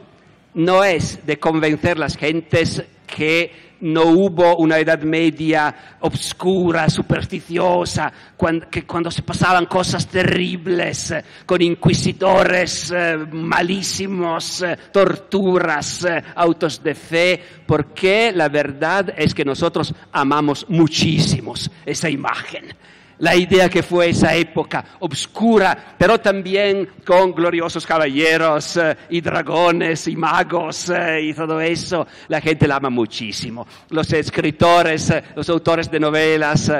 no 0.54 0.84
es 0.84 1.24
de 1.26 1.38
convencer 1.38 1.98
las 1.98 2.16
gentes 2.16 2.82
que 3.06 3.71
no 3.82 4.04
hubo 4.04 4.56
una 4.56 4.78
Edad 4.78 5.00
Media 5.02 5.96
obscura, 6.00 6.88
supersticiosa, 6.88 8.12
cuan- 8.36 8.66
que 8.70 8.84
cuando 8.84 9.10
se 9.10 9.22
pasaban 9.22 9.66
cosas 9.66 10.06
terribles, 10.06 11.10
eh, 11.10 11.24
con 11.46 11.60
inquisidores 11.62 12.92
eh, 12.94 13.16
malísimos, 13.32 14.62
eh, 14.62 14.76
torturas, 14.92 16.06
autos 16.34 16.82
de 16.82 16.94
fe, 16.94 17.42
porque 17.66 18.32
la 18.34 18.48
verdad 18.48 19.12
es 19.16 19.34
que 19.34 19.44
nosotros 19.44 19.94
amamos 20.12 20.66
muchísimos 20.68 21.70
esa 21.84 22.08
imagen 22.08 22.74
la 23.18 23.36
idea 23.36 23.68
que 23.68 23.82
fue 23.82 24.10
esa 24.10 24.34
época 24.34 24.84
obscura, 25.00 25.94
pero 25.98 26.18
también 26.20 26.88
con 27.04 27.32
gloriosos 27.32 27.86
caballeros 27.86 28.76
eh, 28.76 28.96
y 29.10 29.20
dragones 29.20 30.08
y 30.08 30.16
magos 30.16 30.90
eh, 30.90 31.20
y 31.22 31.34
todo 31.34 31.60
eso, 31.60 32.06
la 32.28 32.40
gente 32.40 32.66
la 32.66 32.76
ama 32.76 32.90
muchísimo. 32.90 33.66
Los 33.90 34.12
escritores, 34.12 35.10
eh, 35.10 35.22
los 35.36 35.48
autores 35.48 35.90
de 35.90 36.00
novelas, 36.00 36.72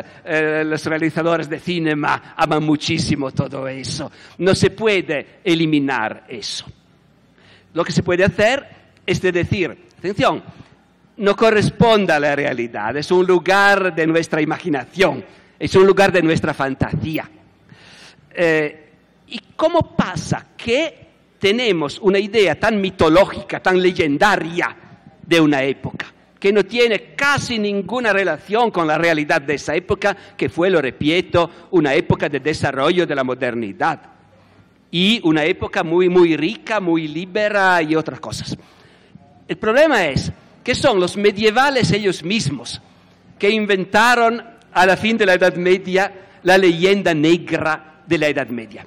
los 0.65 0.85
realizadores 0.87 1.49
de 1.49 1.59
cinema 1.59 2.35
aman 2.37 2.63
muchísimo 2.63 3.31
todo 3.31 3.69
eso. 3.69 4.11
No 4.39 4.55
se 4.55 4.71
puede 4.71 5.41
eliminar 5.45 6.25
eso. 6.29 6.67
Lo 7.75 7.85
que 7.85 7.93
se 7.93 8.03
puede 8.03 8.25
hacer 8.25 8.67
es 9.07 9.21
de 9.21 9.33
decir, 9.33 9.77
atención, 9.99 10.43
no 11.17 11.37
corresponde 11.37 12.13
a 12.13 12.21
la 12.21 12.35
realidad, 12.35 12.97
es 12.97 13.11
un 13.11 13.27
lugar 13.27 13.95
de 13.95 14.07
nuestra 14.07 14.41
imaginación, 14.41 15.25
es 15.63 15.73
un 15.77 15.87
lugar 15.87 16.11
de 16.11 16.23
nuestra 16.23 16.53
fantasía. 16.53 17.31
Eh, 18.35 18.91
¿Y 19.29 19.41
cómo 19.55 19.95
pasa 19.95 20.49
que 20.57 21.07
tenemos 21.39 22.01
una 22.01 22.19
idea 22.19 22.59
tan 22.59 22.81
mitológica, 22.81 23.63
tan 23.63 23.81
legendaria 23.81 24.77
de 25.25 25.41
una 25.41 25.63
época, 25.63 26.07
que 26.41 26.53
no 26.53 26.65
tiene 26.65 27.15
casi 27.15 27.61
ninguna 27.61 28.13
relación 28.13 28.73
con 28.73 28.89
la 28.89 28.99
realidad 28.99 29.41
de 29.41 29.55
esa 29.55 29.77
época, 29.77 30.17
que 30.37 30.49
fue, 30.49 30.69
lo 30.69 30.83
repito, 30.83 31.49
una 31.71 31.95
época 31.95 32.29
de 32.29 32.41
desarrollo 32.41 33.07
de 33.07 33.15
la 33.15 33.23
modernidad? 33.23 34.01
y 34.95 35.23
una 35.25 35.43
época 35.45 35.83
muy, 35.83 36.11
muy 36.11 36.37
rica, 36.37 36.79
muy 36.79 37.09
libera 37.09 37.81
y 37.81 37.95
otras 37.95 38.21
cosas. 38.21 38.59
El 39.49 39.57
problema 39.57 40.05
es 40.07 40.31
que 40.63 40.75
son 40.75 41.01
los 41.01 41.17
medievales 41.17 41.91
ellos 41.93 42.23
mismos 42.23 42.83
que 43.39 43.49
inventaron 43.49 44.52
a 44.73 44.87
la 44.87 44.97
fin 44.97 45.17
de 45.17 45.27
la 45.27 45.35
Edad 45.35 45.55
Media 45.57 46.13
la 46.43 46.59
leyenda 46.59 47.15
negra 47.15 48.03
de 48.07 48.19
la 48.19 48.29
Edad 48.29 48.49
Media. 48.49 48.87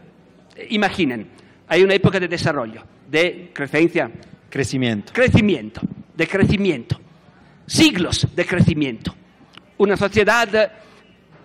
Imaginen, 0.69 1.27
hay 1.67 1.83
una 1.83 1.93
época 1.93 2.19
de 2.19 2.27
desarrollo, 2.27 2.83
de 3.09 3.51
crecencia, 3.53 4.09
Crecimiento. 4.49 5.11
crecimiento, 5.11 5.81
de 6.15 6.27
crecimiento, 6.27 6.99
siglos 7.65 8.27
de 8.33 8.45
crecimiento. 8.45 9.13
Una 9.77 9.97
sociedad 9.97 10.71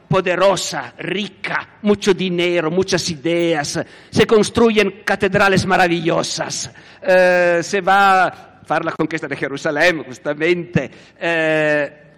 poderosa, 0.09 0.95
rica, 0.99 1.78
mucho 1.82 2.14
dinero, 2.14 2.70
muchas 2.70 3.09
ideas, 3.11 3.80
se 4.11 4.26
construyen 4.26 5.03
catedrales 5.05 5.66
maravillosas, 5.66 6.70
eh, 7.03 7.61
se 7.62 7.80
va 7.80 8.26
a 8.26 8.61
fare 8.64 8.84
la 8.84 8.93
conquista 8.93 9.26
de 9.26 9.36
Jerusalén, 9.36 10.05
justamente, 10.05 10.91
eh, 11.18 12.09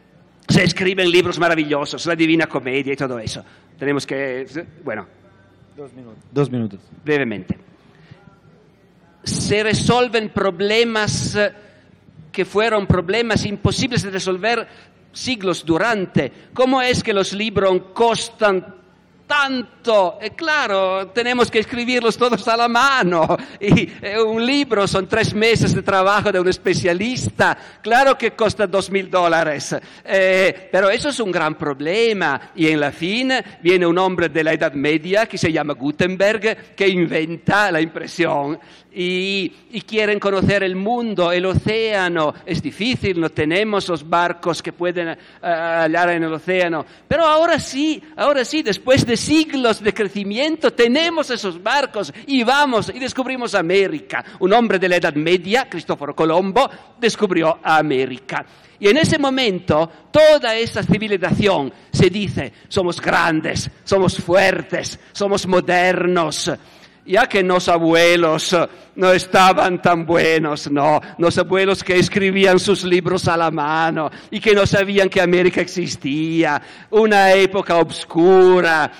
se 0.49 0.64
escriben 0.64 1.11
libros 1.11 1.38
maravillosos, 1.38 2.05
la 2.07 2.16
Divina 2.16 2.47
Comedia 2.47 2.93
y 2.93 2.97
todo 2.97 3.18
eso. 3.18 3.45
Tenemos 3.78 4.07
que, 4.07 4.47
bueno, 4.84 5.07
Dos 6.30 6.51
minutos. 6.51 6.80
brevemente. 7.05 7.59
Se 9.24 9.62
resolven 9.62 10.30
problemas 10.30 11.36
eh, 11.36 11.53
que 12.30 12.45
fueron 12.45 12.86
problemas 12.86 13.45
imposibles 13.47 14.03
de 14.03 14.11
resolver 14.11 14.66
siglos 15.12 15.64
durante. 15.64 16.32
¿Cómo 16.53 16.82
es 16.82 17.03
que 17.03 17.12
los 17.12 17.32
libros 17.32 17.80
costan 17.93 18.74
tanto? 19.26 19.82
Eh, 20.20 20.30
claro, 20.37 21.09
tenemos 21.09 21.51
que 21.51 21.59
escribirlos 21.59 22.16
todos 22.16 22.47
a 22.49 22.57
la 22.57 22.68
mano. 22.68 23.37
Eh, 23.59 24.20
un 24.20 24.45
libro 24.45 24.87
son 24.87 25.09
tres 25.09 25.35
meses 25.35 25.74
de 25.74 25.83
trabajo 25.83 26.30
de 26.30 26.39
un 26.39 26.49
especialista. 26.49 27.57
Claro 27.83 28.16
que 28.16 28.33
costa 28.33 28.66
dos 28.66 28.91
mil 28.91 29.11
dólares. 29.11 29.74
Eh, 30.05 30.68
pero 30.70 30.91
eso 30.91 31.09
es 31.09 31.18
un 31.20 31.33
gran 31.33 31.57
problema. 31.57 32.53
Y 32.55 32.68
en 32.68 32.80
la 32.80 32.93
fin 32.93 33.33
viene 33.62 33.87
un 33.87 33.99
hombre 33.99 34.28
de 34.28 34.45
la 34.45 34.53
Edad 34.53 34.72
Media 34.72 35.26
que 35.26 35.39
se 35.39 35.53
llama 35.53 35.74
Gutenberg 35.74 36.74
que 36.74 36.89
inventa 36.89 37.70
la 37.70 37.80
impresión. 37.80 38.59
Y, 38.95 39.49
quieren 39.87 40.20
conocer 40.20 40.62
el 40.62 40.76
mundo, 40.76 41.33
el 41.33 41.47
océano. 41.47 42.35
Es 42.45 42.62
difícil, 42.62 43.20
no 43.20 43.30
tenemos 43.30 43.89
los 43.89 44.09
barcos 44.09 44.62
que 44.62 44.72
pueden 44.72 45.09
eh, 45.09 45.16
hallar 45.43 46.11
en 46.11 46.24
el 46.24 46.33
océano. 46.33 46.85
Pero 47.09 47.24
ahora 47.24 47.59
sí, 47.59 48.03
ahora 48.16 48.45
sí, 48.45 48.62
después 48.62 49.07
de 49.07 49.16
siglos 49.16 49.72
de 49.81 49.95
crecimiento, 49.95 50.73
tenemos 50.73 51.31
esos 51.31 51.62
barcos 51.62 52.12
y 52.27 52.43
vamos 52.43 52.91
y 52.95 52.99
descubrimos 52.99 53.55
América. 53.55 54.25
Un 54.41 54.53
hombre 54.53 54.79
de 54.79 54.89
la 54.89 54.97
Edad 54.97 55.14
Media, 55.14 55.68
Cristóforo 55.68 56.14
Colombo, 56.14 56.68
descubrió 56.99 57.59
América. 57.62 58.45
Y 58.83 58.89
en 58.89 58.97
ese 58.97 59.16
momento, 59.16 59.89
toda 60.11 60.57
esa 60.57 60.83
civilización 60.83 61.73
se 61.93 62.11
dice, 62.11 62.53
somos 62.66 63.01
grandes, 63.01 63.70
somos 63.85 64.16
fuertes, 64.16 64.99
somos 65.12 65.47
modernos. 65.47 66.51
Ya 67.07 67.29
que 67.29 67.45
los 67.45 67.68
abuelos 67.68 68.57
no 68.97 69.12
estaban 69.12 69.81
tan 69.81 70.05
buenos, 70.05 70.68
no, 70.68 71.01
los 71.18 71.39
abuelos 71.39 71.85
que 71.85 71.97
escribían 71.97 72.59
sus 72.59 72.83
libros 72.83 73.29
a 73.29 73.37
la 73.37 73.53
mano 73.53 74.11
y 74.33 74.41
que 74.41 74.53
no 74.53 74.66
sabían 74.66 75.09
que 75.09 75.20
América 75.20 75.61
existía, 75.61 76.61
una 76.91 77.33
época 77.35 77.77
obscura. 77.77 78.91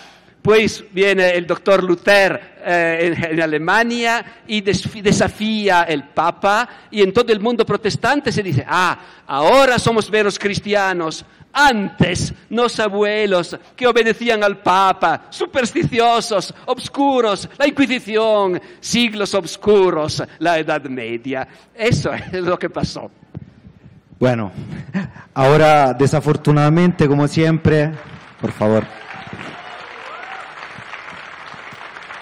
Pues 0.43 0.85
viene 0.91 1.31
el 1.31 1.47
doctor 1.47 1.85
Luther 1.85 2.57
eh, 2.65 3.15
en, 3.31 3.41
Alemania 3.41 4.43
y 4.49 4.61
desafía 4.61 5.83
el 5.83 6.09
Papa 6.09 6.69
y 6.91 7.01
en 7.01 7.13
todo 7.13 7.33
el 7.33 7.39
mundo 7.39 7.65
protestante 7.65 8.33
se 8.33 8.43
dice, 8.43 8.65
ah, 8.67 8.99
ahora 9.27 9.79
somos 9.79 10.11
veros 10.11 10.41
cristianos. 10.41 11.25
Antes, 11.53 12.33
los 12.49 12.81
abuelos 12.81 13.57
que 13.77 13.87
obedecían 13.87 14.43
al 14.43 14.59
Papa, 14.59 15.27
supersticiosos, 15.31 16.53
obscuros, 16.67 17.49
la 17.59 17.69
Inquisición, 17.69 18.61
siglos 18.81 19.35
obscuros, 19.35 20.23
la 20.39 20.59
Edad 20.59 20.83
Media. 20.85 21.47
Eso 21.75 22.11
es 22.33 22.43
lo 22.43 22.59
que 22.59 22.71
pasó. 22.71 23.11
Bueno, 24.19 24.51
ahora 25.35 25.93
desafortunadamente, 25.93 27.07
como 27.07 27.29
siempre, 27.29 27.93
por 28.41 28.53
favor. 28.53 28.83
Alessandro 28.83 28.93
Barber. 28.93 28.93
preguntas 28.93 28.93
o 28.93 29.03
algo, 29.03 29.83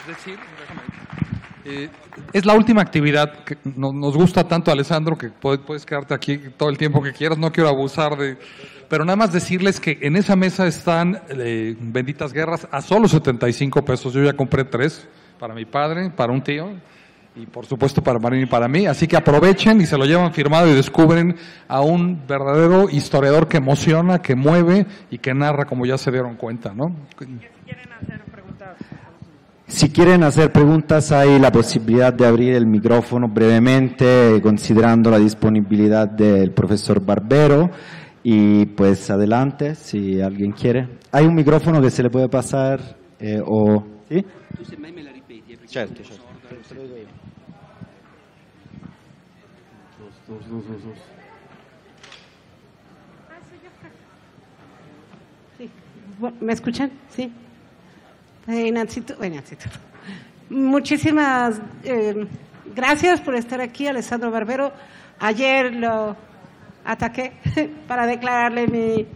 Decir, 0.07 0.37
déjame. 0.59 0.81
Eh, 1.65 1.89
es 2.33 2.45
la 2.45 2.53
última 2.55 2.81
actividad 2.81 3.43
que 3.45 3.57
no- 3.63 3.93
nos 3.93 4.15
gusta 4.15 4.47
tanto, 4.47 4.71
Alessandro, 4.71 5.17
que 5.17 5.29
puedes, 5.29 5.61
puedes 5.61 5.85
quedarte 5.85 6.13
aquí 6.13 6.37
todo 6.57 6.69
el 6.69 6.77
tiempo 6.77 7.01
que 7.01 7.13
quieras. 7.13 7.37
No 7.37 7.51
quiero 7.51 7.69
abusar 7.69 8.17
de. 8.17 8.37
Pero 8.89 9.05
nada 9.05 9.15
más 9.15 9.31
decirles 9.31 9.79
que 9.79 9.97
en 10.01 10.17
esa 10.17 10.35
mesa 10.35 10.67
están 10.67 11.21
eh, 11.29 11.75
benditas 11.79 12.33
guerras 12.33 12.67
a 12.69 12.81
solo 12.81 13.07
75 13.07 13.83
pesos. 13.85 14.13
Yo 14.13 14.23
ya 14.23 14.33
compré 14.33 14.65
tres 14.65 15.07
para 15.39 15.53
mi 15.53 15.65
padre, 15.65 16.09
para 16.09 16.31
un 16.33 16.43
tío 16.43 16.69
y 17.35 17.45
por 17.45 17.65
supuesto 17.65 18.01
para 18.03 18.19
Marín 18.19 18.43
y 18.43 18.45
para 18.45 18.67
mí. 18.67 18.85
Así 18.85 19.07
que 19.07 19.17
aprovechen 19.17 19.81
y 19.81 19.85
se 19.85 19.97
lo 19.97 20.05
llevan 20.05 20.33
firmado 20.33 20.67
y 20.67 20.73
descubren 20.73 21.35
a 21.67 21.81
un 21.81 22.21
verdadero 22.27 22.89
historiador 22.89 23.47
que 23.47 23.57
emociona, 23.57 24.21
que 24.21 24.35
mueve 24.35 24.85
y 25.09 25.17
que 25.17 25.33
narra, 25.33 25.65
como 25.65 25.85
ya 25.85 25.97
se 25.97 26.11
dieron 26.11 26.35
cuenta, 26.35 26.73
¿no? 26.73 26.95
Si 29.65 29.89
quieren 29.89 30.23
hacer 30.23 30.51
preguntas, 30.51 31.11
hay 31.11 31.39
la 31.39 31.51
posibilidad 31.51 32.13
de 32.13 32.27
abrir 32.27 32.53
el 32.53 32.67
micrófono 32.67 33.27
brevemente, 33.27 34.39
considerando 34.43 35.09
la 35.09 35.17
disponibilidad 35.17 36.07
del 36.07 36.51
profesor 36.51 37.03
Barbero. 37.03 37.71
Y 38.21 38.67
pues 38.67 39.09
adelante, 39.09 39.75
si 39.75 40.21
alguien 40.21 40.51
quiere. 40.51 40.87
Hay 41.11 41.25
un 41.25 41.35
micrófono 41.35 41.81
que 41.81 41.89
se 41.89 42.03
le 42.03 42.09
puede 42.09 42.29
pasar 42.29 42.79
eh, 43.19 43.41
o... 43.43 43.83
¿Sí? 44.07 44.23
Certo, 45.65 46.03
certo. 46.03 46.22
¿Me 56.39 56.53
escuchan? 56.53 56.91
Sí. 57.09 57.31
Eh. 58.47 58.73
Muchísimas 60.49 61.61
eh, 61.83 62.27
gracias 62.75 63.21
por 63.21 63.35
estar 63.35 63.61
aquí, 63.61 63.87
Alessandro 63.87 64.31
Barbero. 64.31 64.71
ayer 65.19 65.73
lo 65.73 66.15
ataqué 66.85 67.33
para 67.87 68.05
declararle 68.05 68.67
mi 68.67 69.07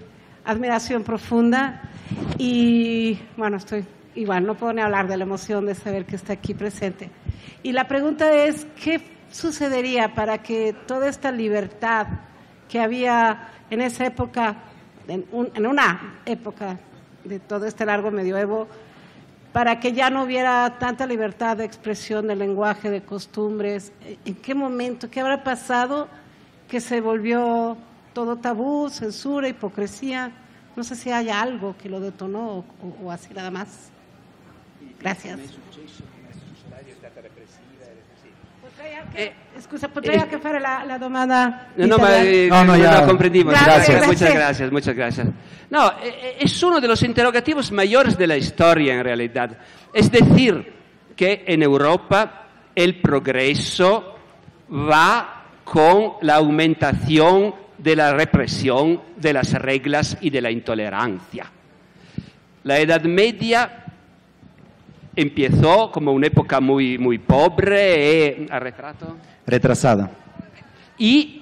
admiración 0.46 1.04
profunda 1.04 1.82
y 2.38 3.20
bueno, 3.36 3.58
estoy 3.58 3.86
igual, 4.16 4.46
no 4.46 4.56
puedo 4.56 4.74
ni 4.74 4.82
hablar 4.82 5.08
de 5.08 5.18
la 5.18 5.24
emoción 5.24 5.66
de 5.66 5.76
saber 5.76 6.06
que 6.06 6.16
está 6.16 6.34
aquí 6.34 6.54
presente. 6.54 7.10
Y 7.64 7.74
la 7.74 7.88
pregunta 7.88 8.32
es, 8.32 8.66
¿qué 8.82 9.02
sucedería 9.32 10.14
para 10.14 10.40
que 10.42 10.74
toda 10.74 11.08
esta 11.10 11.32
libertad 11.32 12.08
que 12.70 12.80
había 12.80 13.50
en 13.70 13.82
esa 13.82 14.06
época, 14.06 14.56
en, 15.08 15.26
un- 15.32 15.50
en 15.54 15.66
una 15.68 16.20
época 16.26 16.80
de 17.24 17.40
todo 17.40 17.66
este 17.66 17.86
largo 17.86 18.12
medioevo, 18.12 18.68
para 19.54 19.80
que 19.80 19.92
ya 19.94 20.10
no 20.10 20.24
hubiera 20.24 20.78
tanta 20.78 21.06
libertad 21.06 21.58
de 21.58 21.66
expresión, 21.66 22.28
de 22.28 22.36
lenguaje, 22.36 22.90
de 22.90 23.02
costumbres? 23.02 23.92
¿En 24.26 24.36
qué 24.36 24.54
momento, 24.54 25.10
qué 25.10 25.20
habrá 25.22 25.44
pasado 25.44 26.08
que 26.68 26.80
se 26.80 27.02
volvió 27.02 27.78
todo 28.14 28.38
tabú, 28.38 28.90
censura, 28.90 29.48
hipocresía? 29.48 30.32
No 30.76 30.84
sé 30.84 30.96
si 30.96 31.10
hay 31.12 31.30
algo 31.30 31.76
que 31.78 31.90
lo 31.90 32.00
detonó 32.00 32.58
o, 32.60 32.66
o 33.04 33.12
así 33.12 33.34
nada 33.34 33.50
más. 33.50 33.90
Gracias. 35.00 35.40
Eh, 39.14 39.34
Scusa, 39.60 39.90
potrei 39.90 40.18
anche 40.18 40.38
fare 40.40 40.60
la, 40.60 40.84
la 40.86 40.98
domanda? 40.98 41.68
No, 41.76 41.88
no, 41.88 41.98
ma 41.98 42.22
eh, 42.22 42.48
No, 42.50 42.64
no. 42.64 42.78
Gracias. 42.78 43.08
Muchas 43.08 43.46
Gracias. 43.46 44.34
gracias, 44.34 44.72
muchas 44.72 44.96
gracias. 44.96 45.28
No, 45.70 45.90
eh, 45.90 46.14
eh, 46.22 46.38
es 46.42 46.64
uno 46.64 46.80
de 46.80 46.88
los 46.88 47.02
interrogativos 47.04 47.72
mayores 47.72 48.18
de 48.18 48.28
la 48.28 48.38
historia 48.38 48.94
en 48.94 49.04
realidad. 49.04 49.58
Es 49.94 50.12
decir, 50.12 50.74
que 51.16 51.44
en 51.48 51.64
Europa 51.64 52.48
el 52.76 53.02
progreso 53.02 54.16
va 54.72 55.46
con 55.64 56.14
la 56.22 56.36
aumentación 56.36 57.56
de 57.78 57.96
la 57.96 58.14
represión 58.14 59.02
de 59.16 59.34
las 59.34 59.54
reglas 59.54 60.18
y 60.22 60.30
de 60.30 60.42
la 60.42 60.52
intolerancia. 60.52 61.52
La 62.64 62.80
Edad 62.80 63.02
Media 63.04 63.87
empezó 65.18 65.92
como 65.92 66.12
una 66.12 66.28
época 66.28 66.62
muy, 66.62 66.98
muy 66.98 67.18
pobre 67.18 68.38
y... 68.40 68.48
¿Ha 68.52 68.60
retrato? 68.60 69.18
Retrasada. 69.46 70.12
y, 70.98 71.42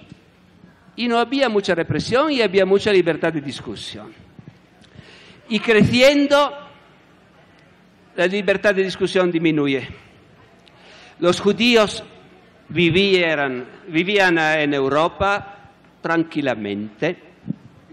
y 0.96 1.08
no 1.08 1.20
había 1.20 1.50
mucha 1.50 1.76
represión 1.76 2.32
y 2.32 2.42
había 2.42 2.66
mucha 2.66 2.92
libertad 2.92 3.34
de 3.34 3.42
discusión. 3.42 4.14
Y 5.50 5.60
creciendo, 5.60 6.54
la 8.16 8.28
libertad 8.28 8.74
de 8.74 8.84
discusión 8.84 9.30
disminuye. 9.30 9.88
Los 11.20 11.42
judíos 11.42 12.02
vivían, 12.70 13.66
vivían 13.90 14.38
eh, 14.38 14.64
en 14.64 14.74
Europa 14.74 15.72
tranquilamente, 16.02 17.18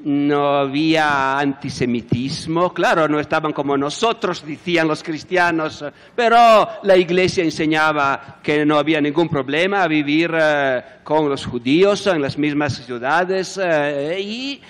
no 0.05 0.59
había 0.59 1.39
antisemitismo, 1.39 2.75
claro, 2.75 3.07
no 3.07 3.21
estaban 3.21 3.53
como 3.53 3.77
nosotros, 3.77 4.45
decían 4.45 4.89
los 4.89 5.03
cristianos, 5.03 5.85
pero 6.17 6.69
la 6.83 6.97
iglesia 6.97 7.45
enseñaba 7.45 8.39
que 8.43 8.67
no 8.67 8.79
había 8.79 9.01
ningún 9.01 9.29
problema 9.29 9.83
a 9.83 9.89
vivir 9.89 10.33
eh, 10.35 10.83
con 11.05 11.29
los 11.29 11.47
judíos 11.47 12.07
en 12.09 12.21
las 12.21 12.37
mismas 12.37 12.85
ciudades 12.85 13.61
eh, 13.63 14.19
y, 14.21 14.61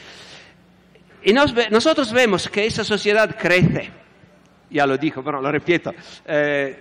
nos 1.33 1.55
nosotros 1.71 2.13
vemos 2.13 2.49
que 2.49 2.67
esa 2.67 2.85
sociedad 2.85 3.35
crece, 3.39 3.91
ya 4.71 4.87
lo 4.87 4.99
dijo, 4.99 5.23
pero 5.23 5.41
lo 5.41 5.51
repito, 5.51 5.95
eh, 6.27 6.79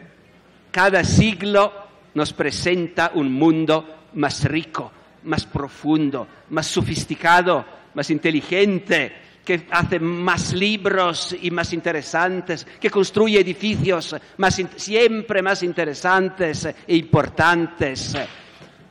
cada 0.72 1.04
siglo 1.04 1.72
nos 2.16 2.34
presenta 2.34 3.12
un 3.14 3.32
mundo 3.32 4.10
más 4.16 4.44
rico, 4.44 4.92
más 5.24 5.46
profundo, 5.46 6.28
más 6.50 6.68
sofisticado, 6.68 7.81
más 7.94 8.10
inteligente, 8.10 9.14
que 9.44 9.66
hace 9.72 10.00
más 10.00 10.54
libros 10.54 11.36
y 11.42 11.50
más 11.52 11.74
interesantes, 11.74 12.66
que 12.80 12.90
construye 12.90 13.40
edificios 13.40 14.16
más 14.38 14.62
siempre 14.76 15.42
más 15.42 15.64
interesantes 15.64 16.66
e 16.66 16.96
importantes. 16.96 18.16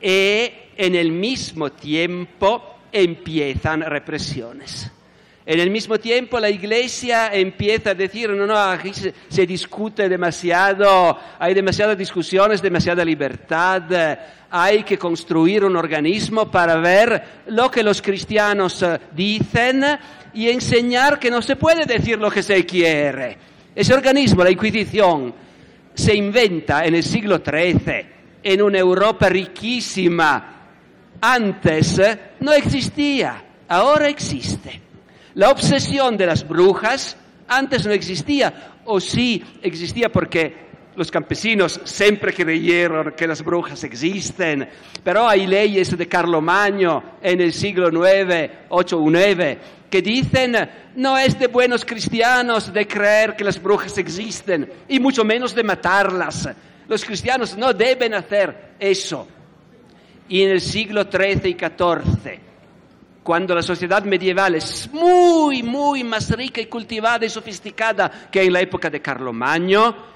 Y 0.01 0.49
en 0.77 0.95
el 0.95 1.11
mismo 1.11 1.71
tiempo 1.71 2.79
empiezan 2.91 3.81
represiones. 3.81 4.91
En 5.43 5.59
el 5.59 5.71
mismo 5.71 5.99
tiempo 5.99 6.39
la 6.39 6.49
Iglesia 6.49 7.33
empieza 7.33 7.91
a 7.91 7.95
decir, 7.95 8.29
no, 8.29 8.45
no, 8.45 8.55
aquí 8.57 8.91
se, 8.93 9.45
discute 9.47 10.07
demasiado, 10.07 11.17
hay 11.39 11.53
demasiadas 11.53 11.97
discusiones, 11.97 12.61
demasiada 12.61 13.03
libertad, 13.03 13.81
hay 14.51 14.83
que 14.83 14.97
construir 14.97 15.63
un 15.63 15.77
organismo 15.77 16.51
para 16.51 16.75
ver 16.75 17.23
lo 17.47 17.71
que 17.71 17.83
los 17.83 18.01
cristianos 18.01 18.83
eh, 18.83 18.99
dicen 19.13 19.83
y 20.33 20.49
enseñar 20.49 21.17
que 21.17 21.31
no 21.31 21.41
se 21.41 21.55
puede 21.55 21.85
decir 21.85 22.19
lo 22.19 22.29
que 22.29 22.43
se 22.43 22.65
quiere. 22.65 23.37
Ese 23.73 23.93
organismo, 23.93 24.43
la 24.43 24.51
Inquisición, 24.51 25.33
se 25.93 26.13
inventa 26.13 26.85
en 26.85 26.95
el 26.95 27.03
siglo 27.03 27.37
XIII, 27.37 28.05
en 28.43 28.61
una 28.61 28.77
Europa 28.77 29.29
riquísima. 29.29 30.55
Antes 31.21 31.99
eh, 31.99 32.19
no 32.41 32.51
existía, 32.51 33.41
ahora 33.69 34.09
existe. 34.09 34.81
La 35.35 35.49
obsesión 35.49 36.17
de 36.17 36.25
las 36.25 36.45
brujas 36.45 37.15
antes 37.47 37.85
no 37.85 37.93
existía, 37.93 38.73
o 38.83 38.99
sí 38.99 39.41
existía 39.61 40.11
porque 40.11 40.70
los 40.95 41.09
campesinos 41.09 41.79
siempre 41.85 42.33
creyeron 42.33 43.13
que 43.13 43.27
las 43.27 43.43
brujas 43.43 43.83
existen, 43.83 44.67
pero 45.03 45.27
hay 45.27 45.47
leyes 45.47 45.97
de 45.97 46.07
Carlomagno 46.07 47.03
en 47.21 47.39
el 47.41 47.53
siglo 47.53 47.89
IX, 47.89 48.51
8 48.69 48.97
o 48.97 49.09
9, 49.09 49.59
que 49.89 50.01
dicen 50.01 50.69
no 50.95 51.17
es 51.17 51.39
de 51.39 51.47
buenos 51.47 51.85
cristianos 51.85 52.73
de 52.73 52.87
creer 52.87 53.35
que 53.35 53.43
las 53.43 53.61
brujas 53.61 53.97
existen, 53.97 54.69
y 54.89 54.99
mucho 54.99 55.23
menos 55.23 55.55
de 55.55 55.63
matarlas. 55.63 56.49
Los 56.87 57.05
cristianos 57.05 57.55
no 57.55 57.73
deben 57.73 58.13
hacer 58.13 58.73
eso. 58.77 59.27
Y 60.27 60.43
en 60.43 60.51
el 60.51 60.61
siglo 60.61 61.03
XIII 61.03 61.49
y 61.49 61.53
XIV, 61.53 62.39
cuando 63.23 63.55
la 63.55 63.61
sociedad 63.61 64.03
medieval 64.03 64.55
es 64.55 64.89
muy, 64.91 65.63
muy 65.63 66.03
más 66.03 66.29
rica 66.31 66.59
y 66.59 66.65
cultivada 66.65 67.25
y 67.25 67.29
sofisticada 67.29 68.29
que 68.31 68.41
en 68.41 68.53
la 68.53 68.61
época 68.61 68.89
de 68.89 69.01
Carlomagno, 69.01 70.10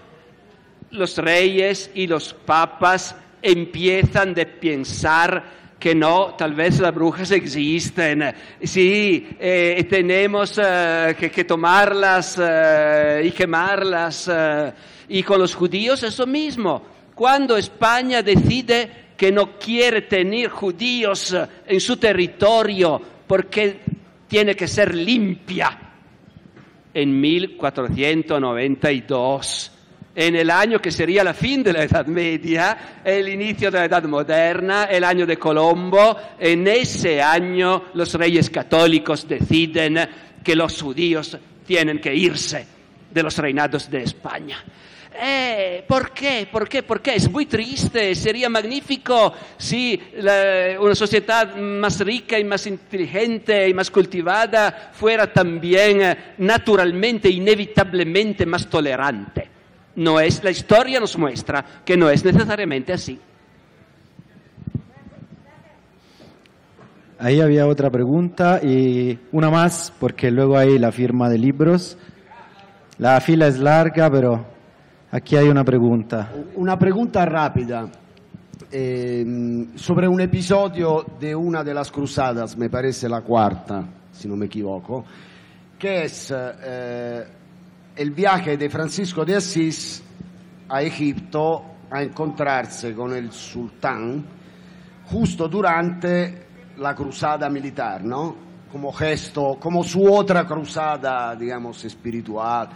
los 0.91 1.17
reyes 1.17 1.91
y 1.93 2.07
los 2.07 2.33
papas 2.33 3.15
empiezan 3.41 4.33
de 4.33 4.45
pensar 4.45 5.65
que 5.79 5.93
no, 5.93 6.33
tal 6.35 6.55
vez 6.55 6.79
las 6.79 6.95
brujas 6.95 7.31
existen, 7.31 8.33
sí, 8.63 9.27
eh, 9.39 9.85
tenemos 9.89 10.59
eh, 10.63 11.15
que, 11.17 11.43
tomarlas 11.43 12.39
eh, 12.41 13.23
y 13.25 13.31
quemarlas. 13.31 14.31
y 15.09 15.21
con 15.21 15.39
los 15.39 15.53
judíos 15.53 16.01
eso 16.01 16.25
mismo. 16.25 16.81
Cuando 17.13 17.55
España 17.55 18.23
decide 18.23 19.05
que 19.15 19.31
no 19.31 19.59
quiere 19.59 20.03
tener 20.03 20.49
judíos 20.49 21.35
en 21.67 21.79
su 21.79 21.97
territorio 21.97 22.99
porque 23.27 23.81
tiene 24.27 24.55
que 24.55 24.67
ser 24.67 24.95
limpia, 24.95 25.85
en 26.95 27.21
1492, 27.21 29.71
en 30.15 30.35
el 30.37 30.49
año 30.49 30.79
que 30.79 30.91
sería 30.91 31.23
la 31.23 31.33
fin 31.33 31.61
de 31.61 31.73
la 31.73 31.83
Edad 31.83 32.05
Media, 32.07 33.01
el 33.03 33.27
inicio 33.27 33.69
de 33.69 33.79
la 33.79 33.85
Edad 33.85 34.03
Moderna, 34.03 34.85
el 34.85 35.03
año 35.03 35.25
de 35.25 35.37
Colombo, 35.37 36.17
en 36.39 36.65
ese 36.67 37.21
año 37.21 37.83
los 37.93 38.13
reyes 38.13 38.49
católicos 38.49 39.27
deciden 39.27 39.99
que 40.41 40.55
los 40.55 40.81
judíos 40.81 41.37
tienen 41.67 41.99
que 41.99 42.15
irse 42.15 42.65
de 43.11 43.23
los 43.23 43.37
reinados 43.37 43.89
de 43.91 44.03
España. 44.03 44.63
Eh, 45.17 45.83
¿Por 45.87 46.11
qué? 46.11 46.47
¿Por 46.51 46.67
qué? 46.67 46.83
¿Por 46.83 47.01
qué? 47.01 47.15
Es 47.15 47.29
muy 47.31 47.45
triste, 47.45 48.13
sería 48.15 48.49
magnífico 48.49 49.33
si 49.57 49.99
una 50.79 50.95
sociedad 50.95 51.55
más 51.55 51.99
rica 52.01 52.37
y 52.37 52.43
más 52.43 52.67
inteligente 52.67 53.67
y 53.67 53.73
más 53.73 53.89
cultivada 53.91 54.91
fuera 54.93 55.31
también 55.31 56.01
eh, 56.01 56.17
naturalmente, 56.39 57.29
inevitablemente 57.29 58.45
más 58.45 58.69
tolerante. 58.69 59.54
No 59.95 60.19
es, 60.19 60.43
la 60.43 60.51
historia 60.51 60.99
nos 60.99 61.17
muestra 61.17 61.63
que 61.85 61.95
no 61.95 62.09
es 62.09 62.23
necesariamente 62.25 62.93
así. 62.93 63.19
Ahí 67.17 67.39
había 67.39 67.65
otra 67.65 67.89
pregunta 67.89 68.59
y 68.61 69.17
una 69.31 69.49
más, 69.49 69.93
porque 69.99 70.29
luego 70.31 70.57
hay 70.57 70.77
la 70.77 70.91
firma 70.91 71.29
de 71.29 71.37
libros. 71.37 71.97
La 72.97 73.21
fila 73.21 73.47
es 73.47 73.57
larga, 73.57 74.11
pero 74.11 74.45
aquí 75.11 75.37
hay 75.37 75.47
una 75.47 75.63
pregunta. 75.63 76.31
Una 76.55 76.77
pregunta 76.77 77.25
rápida 77.25 77.89
ehm, 78.69 79.77
sobre 79.77 80.09
un 80.09 80.19
episodio 80.19 81.05
de 81.17 81.33
una 81.33 81.63
de 81.63 81.73
las 81.73 81.89
cruzadas, 81.89 82.57
me 82.57 82.69
parece 82.69 83.07
la 83.07 83.21
cuarta, 83.21 83.83
si 84.11 84.27
no 84.27 84.35
me 84.35 84.47
equivoco, 84.47 85.05
que 85.79 86.03
es 86.03 86.33
eh, 86.35 87.23
el 87.95 88.11
viaje 88.11 88.57
de 88.57 88.69
Francisco 88.69 89.23
de 89.23 89.35
Asís 89.35 90.03
a 90.67 90.81
Egipto 90.81 91.63
a 91.89 92.01
encontrarse 92.01 92.93
con 92.93 93.13
el 93.13 93.31
sultán 93.31 94.25
justo 95.05 95.47
durante 95.47 96.45
la 96.77 96.93
cruzada 96.93 97.49
militar, 97.49 98.03
¿no? 98.03 98.35
Como 98.71 98.91
gesto, 98.91 99.57
como 99.59 99.83
su 99.83 100.11
otra 100.11 100.45
cruzada, 100.45 101.35
digamos, 101.35 101.85
espiritual. 101.85 102.69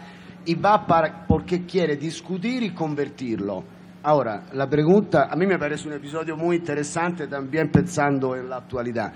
Y 0.46 0.56
va 0.56 0.86
para, 0.86 1.26
porque 1.28 1.66
quiere 1.66 1.98
discutir 1.98 2.64
y 2.64 2.70
convertirlo. 2.70 3.64
Ahora, 4.04 4.46
la 4.54 4.70
pregunta, 4.70 5.28
a 5.30 5.36
mí 5.36 5.46
me 5.46 5.60
parece 5.60 5.90
un 5.90 5.96
episodio 5.96 6.38
muy 6.38 6.58
interesante 6.58 7.28
también 7.28 7.70
pensando 7.70 8.36
en 8.38 8.48
la 8.48 8.58
actualidad. 8.58 9.12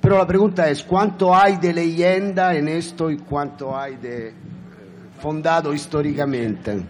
Pero 0.00 0.18
la 0.18 0.26
pregunta 0.26 0.68
es, 0.68 0.82
¿cuánto 0.82 1.32
hay 1.32 1.58
de 1.58 1.72
leyenda 1.72 2.54
en 2.56 2.66
esto 2.66 3.10
y 3.10 3.18
cuánto 3.18 3.76
hay 3.78 3.96
de 3.96 4.34
fondado 5.20 5.72
históricamente? 5.74 6.80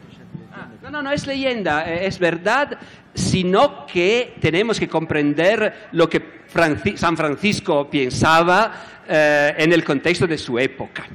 No, 0.83 0.91
no, 0.91 1.03
no 1.03 1.11
es 1.13 1.27
leyenda, 1.27 1.85
eh, 1.91 2.07
es 2.07 2.19
verdad, 2.19 2.79
sino 3.15 3.87
que 3.87 4.37
tenemos 4.41 4.79
que 4.81 4.89
comprender 4.89 5.89
lo 5.93 6.09
que 6.09 6.41
Franci- 6.53 6.97
San 6.97 7.17
Francisco 7.17 7.89
pensaba 7.89 8.73
eh, 9.07 9.55
en 9.59 9.73
el 9.73 9.85
contexto 9.85 10.27
de 10.27 10.39
su 10.39 10.59
época. 10.59 11.07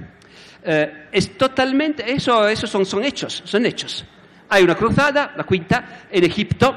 Eh, 0.64 1.08
es 1.12 1.38
totalmente, 1.38 2.12
eso, 2.12 2.48
eso 2.48 2.68
son, 2.68 3.04
hechos, 3.04 3.42
son 3.46 3.66
hechos. 3.66 4.06
Hay 4.50 4.64
una 4.64 4.76
cruzada, 4.76 5.34
la 5.36 5.44
quinta, 5.44 6.06
en 6.12 6.24
Egipto, 6.24 6.76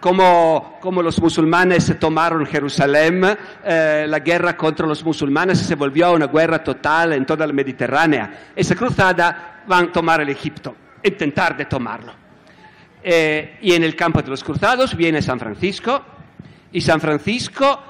como, 0.00 0.78
como 0.80 1.02
los 1.02 1.20
musulmanes 1.20 1.94
tomaron 2.00 2.46
Jerusalén, 2.46 3.22
eh, 3.64 4.06
la 4.08 4.18
guerra 4.20 4.56
contra 4.56 4.86
los 4.86 5.04
musulmanes 5.04 5.58
se 5.58 5.74
volvió 5.74 6.12
una 6.12 6.26
guerra 6.26 6.64
total 6.64 7.12
en 7.12 7.26
toda 7.26 7.46
la 7.46 7.52
Mediterránea. 7.52 8.50
Esa 8.56 8.74
cruzada 8.74 9.62
van 9.66 9.86
a 9.88 9.92
tomar 9.92 10.20
el 10.22 10.30
Egipto, 10.30 10.74
intentar 11.02 11.56
de 11.56 11.66
tomarlo. 11.66 12.12
Eh, 13.02 13.58
y 13.62 13.72
en 13.72 13.84
el 13.84 13.94
campo 13.96 14.20
de 14.22 14.28
los 14.28 14.42
cruzados 14.44 14.94
viene 14.94 15.22
San 15.22 15.38
Francisco 15.38 16.02
y 16.72 16.80
San 16.80 17.00
Francisco 17.00 17.80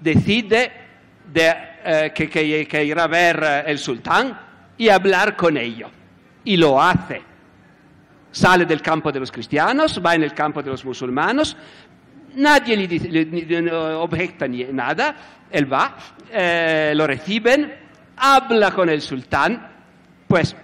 decide 0.00 0.72
de, 1.32 1.54
eh, 1.84 2.12
que, 2.14 2.28
que- 2.30 2.84
irá 2.84 3.04
a 3.04 3.08
ver 3.08 3.64
el 3.66 3.78
sultán 3.78 4.38
y 4.76 4.88
hablar 4.88 5.36
con 5.36 5.56
ellos. 5.56 5.90
Y 6.44 6.56
lo 6.56 6.80
hace. 6.80 7.22
Sale 8.34 8.66
del 8.66 8.82
campo 8.82 9.12
de 9.12 9.20
los 9.20 9.30
cristianos, 9.30 10.02
va 10.04 10.16
en 10.16 10.24
el 10.24 10.34
campo 10.34 10.60
de 10.60 10.68
los 10.70 10.84
musulmanos, 10.84 11.56
nadie 12.34 12.76
le, 12.76 12.88
dice- 12.88 13.08
le- 13.08 13.26
ni- 13.26 14.64
nada, 14.72 15.14
él 15.48 15.72
va, 15.72 15.96
eh, 16.32 16.92
lo 16.96 17.06
reciben, 17.06 17.72
habla 18.16 18.72
con 18.72 18.88
el 18.88 19.00
sultán, 19.00 19.68
pues 20.26 20.56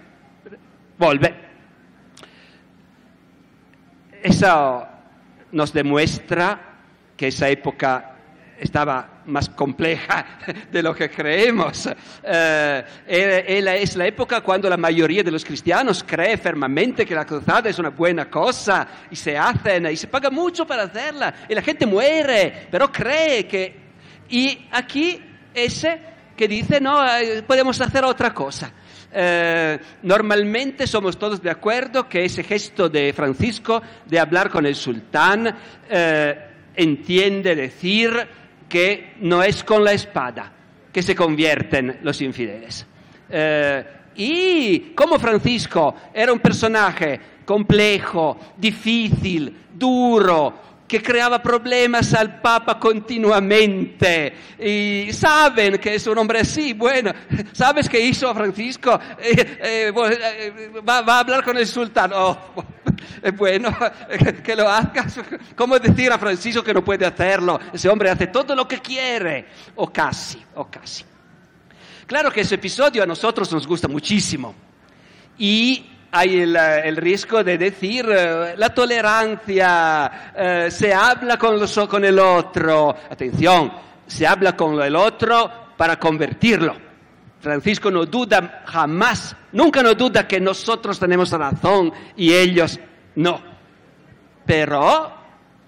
vuelve. 0.99 1.33
Eso 4.21 4.87
nos 5.53 5.73
demuestra 5.73 6.61
que 7.17 7.29
esa 7.29 7.49
época 7.49 8.10
estaba 8.61 9.23
más 9.27 9.49
compleja 9.49 10.27
de 10.71 10.83
lo 10.83 10.95
que 10.95 11.11
creemos. 11.11 11.89
Eh, 12.23 12.85
es 13.07 13.97
la 13.97 14.07
época 14.07 14.43
cuando 14.43 14.69
la 14.69 14.77
mayoría 14.77 15.23
de 15.23 15.31
los 15.31 15.45
cristianos 15.45 16.05
cree 16.07 16.37
fermamente 16.37 17.07
que 17.07 17.15
la 17.15 17.25
cruzada 17.25 17.71
es 17.71 17.79
una 17.79 17.89
buena 17.89 18.29
cosa 18.29 18.87
y 19.11 19.17
se 19.17 19.37
hacen 19.37 19.87
y 19.87 19.97
se 19.97 20.09
paga 20.09 20.31
mucho 20.31 20.67
para 20.67 20.85
hacerla 20.85 21.35
y 21.49 21.55
la 21.55 21.63
gente 21.63 21.87
muere, 21.87 22.69
pero 22.71 22.93
cree 22.93 23.47
que... 23.47 23.91
Y 24.29 24.67
aquí 24.71 25.21
ese 25.55 26.01
que 26.37 26.47
dice, 26.47 26.81
no, 26.81 27.05
eh, 27.17 27.43
podemos 27.43 27.81
hacer 27.81 28.05
otra 28.05 28.33
cosa. 28.33 28.73
Eh, 29.13 29.79
normalmente 30.03 30.87
somos 30.87 31.19
todos 31.19 31.43
de 31.43 31.51
acuerdo 31.51 32.09
que 32.09 32.25
ese 32.25 32.45
gesto 32.45 32.89
de 32.89 33.13
Francisco 33.13 33.83
de 34.07 34.21
hablar 34.21 34.51
con 34.51 34.67
el 34.67 34.77
sultán 34.77 35.57
entiende 36.77 37.57
decir 37.57 38.40
que 38.71 39.17
no 39.21 39.43
es 39.43 39.63
con 39.63 39.85
la 39.85 39.93
espada 39.93 40.51
que 40.91 41.03
se 41.03 41.15
convierten 41.15 41.99
los 42.03 42.23
infideles. 42.23 42.87
Eh, 43.29 43.85
y 44.17 44.81
como 44.95 45.19
Francisco 45.19 45.95
era 46.15 46.33
un 46.33 46.39
personaje 46.39 47.21
complejo, 47.45 48.39
difícil, 48.57 49.67
duro, 49.75 50.70
que 50.91 51.01
creaba 51.01 51.41
problemas 51.41 52.13
al 52.15 52.41
Papa 52.41 52.77
continuamente. 52.77 54.35
Y 54.59 55.13
saben 55.13 55.79
que 55.79 55.95
es 55.95 56.05
un 56.09 56.19
hombre 56.19 56.41
así, 56.41 56.73
bueno, 56.73 57.13
¿sabes 57.53 57.89
qué 57.89 58.01
hizo 58.01 58.35
Francisco? 58.35 58.99
Eh, 59.21 59.31
eh, 59.63 59.93
eh, 59.95 60.81
va, 60.81 60.99
a 60.99 61.19
hablar 61.21 61.45
con 61.45 61.57
el 61.57 61.67
sultán. 61.69 62.11
Oh, 62.13 62.37
bueno, 63.39 63.73
que 64.45 64.57
lo 64.57 64.69
hagas. 64.69 65.21
¿Cómo 65.55 65.79
decir 65.79 66.11
a 66.11 66.19
Francisco 66.19 66.65
que 66.65 66.75
no 66.75 66.85
puede 66.85 67.07
hacerlo? 67.07 67.61
Ese 67.73 67.89
hombre 67.89 68.11
hace 68.11 68.27
todo 68.27 68.57
lo 68.57 68.67
que 68.67 68.81
quiere, 68.81 69.47
o 69.77 69.93
casi, 69.93 70.43
o 70.57 70.69
casi. 70.69 71.05
Claro 72.05 72.33
que 72.33 72.41
ese 72.41 72.57
episodio 72.57 73.05
a 73.05 73.07
nosotros 73.07 73.53
nos 73.53 73.65
gusta 73.65 73.87
muchísimo. 73.87 74.57
Y 75.39 75.87
hay 76.13 76.41
el, 76.41 76.57
eh, 76.57 76.89
el 76.89 76.97
riesgo 76.97 77.43
de 77.45 77.57
decir 77.59 78.07
eh, 78.11 78.55
la 78.57 78.75
tolerancia, 78.75 80.33
eh, 80.37 80.69
se 80.71 80.93
habla 80.93 81.37
con, 81.39 81.59
los- 81.59 81.79
con 81.89 82.05
el 82.05 82.19
otro. 82.19 82.97
Atención, 83.11 83.73
se 84.07 84.27
habla 84.27 84.57
con 84.57 84.81
el 84.83 84.97
otro 84.97 85.51
para 85.77 85.99
convertirlo. 85.99 86.75
Francisco 87.41 87.91
no 87.91 88.05
duda 88.05 88.63
jamás, 88.67 89.35
nunca 89.53 89.83
no 89.83 89.95
duda 89.95 90.29
que 90.29 90.39
nosotros 90.41 90.99
tenemos 90.99 91.31
razón 91.33 91.93
y 92.17 92.35
ellos 92.35 92.79
no. 93.15 93.41
Pero, 94.45 95.13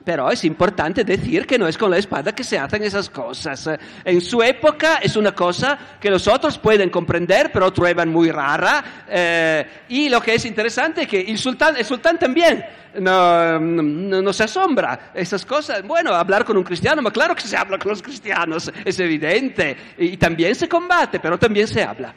pero 0.04 0.30
es 0.30 0.44
importante 0.44 1.04
decir 1.04 1.46
que 1.46 1.58
no 1.58 1.66
es 1.68 1.78
con 1.78 1.90
la 1.90 1.98
espada 1.98 2.34
que 2.34 2.42
se 2.44 2.58
hacen 2.58 2.82
esas 2.82 3.08
cosas. 3.08 3.68
En 4.04 4.20
su 4.20 4.42
época 4.42 4.96
es 4.96 5.16
una 5.16 5.32
cosa 5.32 5.78
que 6.00 6.10
los 6.10 6.26
otros 6.26 6.58
pueden 6.58 6.90
comprender, 6.90 7.50
pero 7.52 7.72
prueban 7.72 8.08
muy 8.08 8.30
rara. 8.30 9.04
Eh, 9.08 9.66
y 9.88 10.08
lo 10.08 10.20
que 10.20 10.34
es 10.34 10.44
interesante 10.44 11.02
es 11.02 11.08
que 11.08 11.20
el 11.20 11.38
sultán 11.38 12.18
también 12.18 12.64
no, 12.98 13.58
no- 13.60 14.20
no 14.22 14.32
se 14.32 14.44
asombra 14.44 15.12
esas 15.14 15.46
cosas. 15.46 15.82
Bueno, 15.86 16.12
hablar 16.14 16.44
con 16.44 16.56
un 16.56 16.64
cristiano, 16.64 17.00
pero 17.02 17.12
claro 17.12 17.34
que 17.36 17.42
se 17.42 17.56
habla 17.56 17.78
con 17.78 17.90
los 17.90 18.02
cristianos, 18.02 18.72
es 18.84 18.98
evidente. 18.98 19.76
Y 19.98 20.16
también 20.16 20.54
se 20.54 20.68
combate, 20.68 21.20
pero 21.20 21.38
también 21.38 21.68
se 21.68 21.82
habla. 21.82 22.12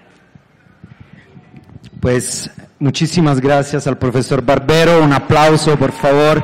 Pues 2.00 2.50
muchísimas 2.80 3.40
gracias 3.40 3.88
al 3.88 3.98
profesor 3.98 4.42
Barbero, 4.44 5.02
un 5.04 5.14
aplauso 5.14 5.76
por 5.78 5.92
favor, 5.92 6.44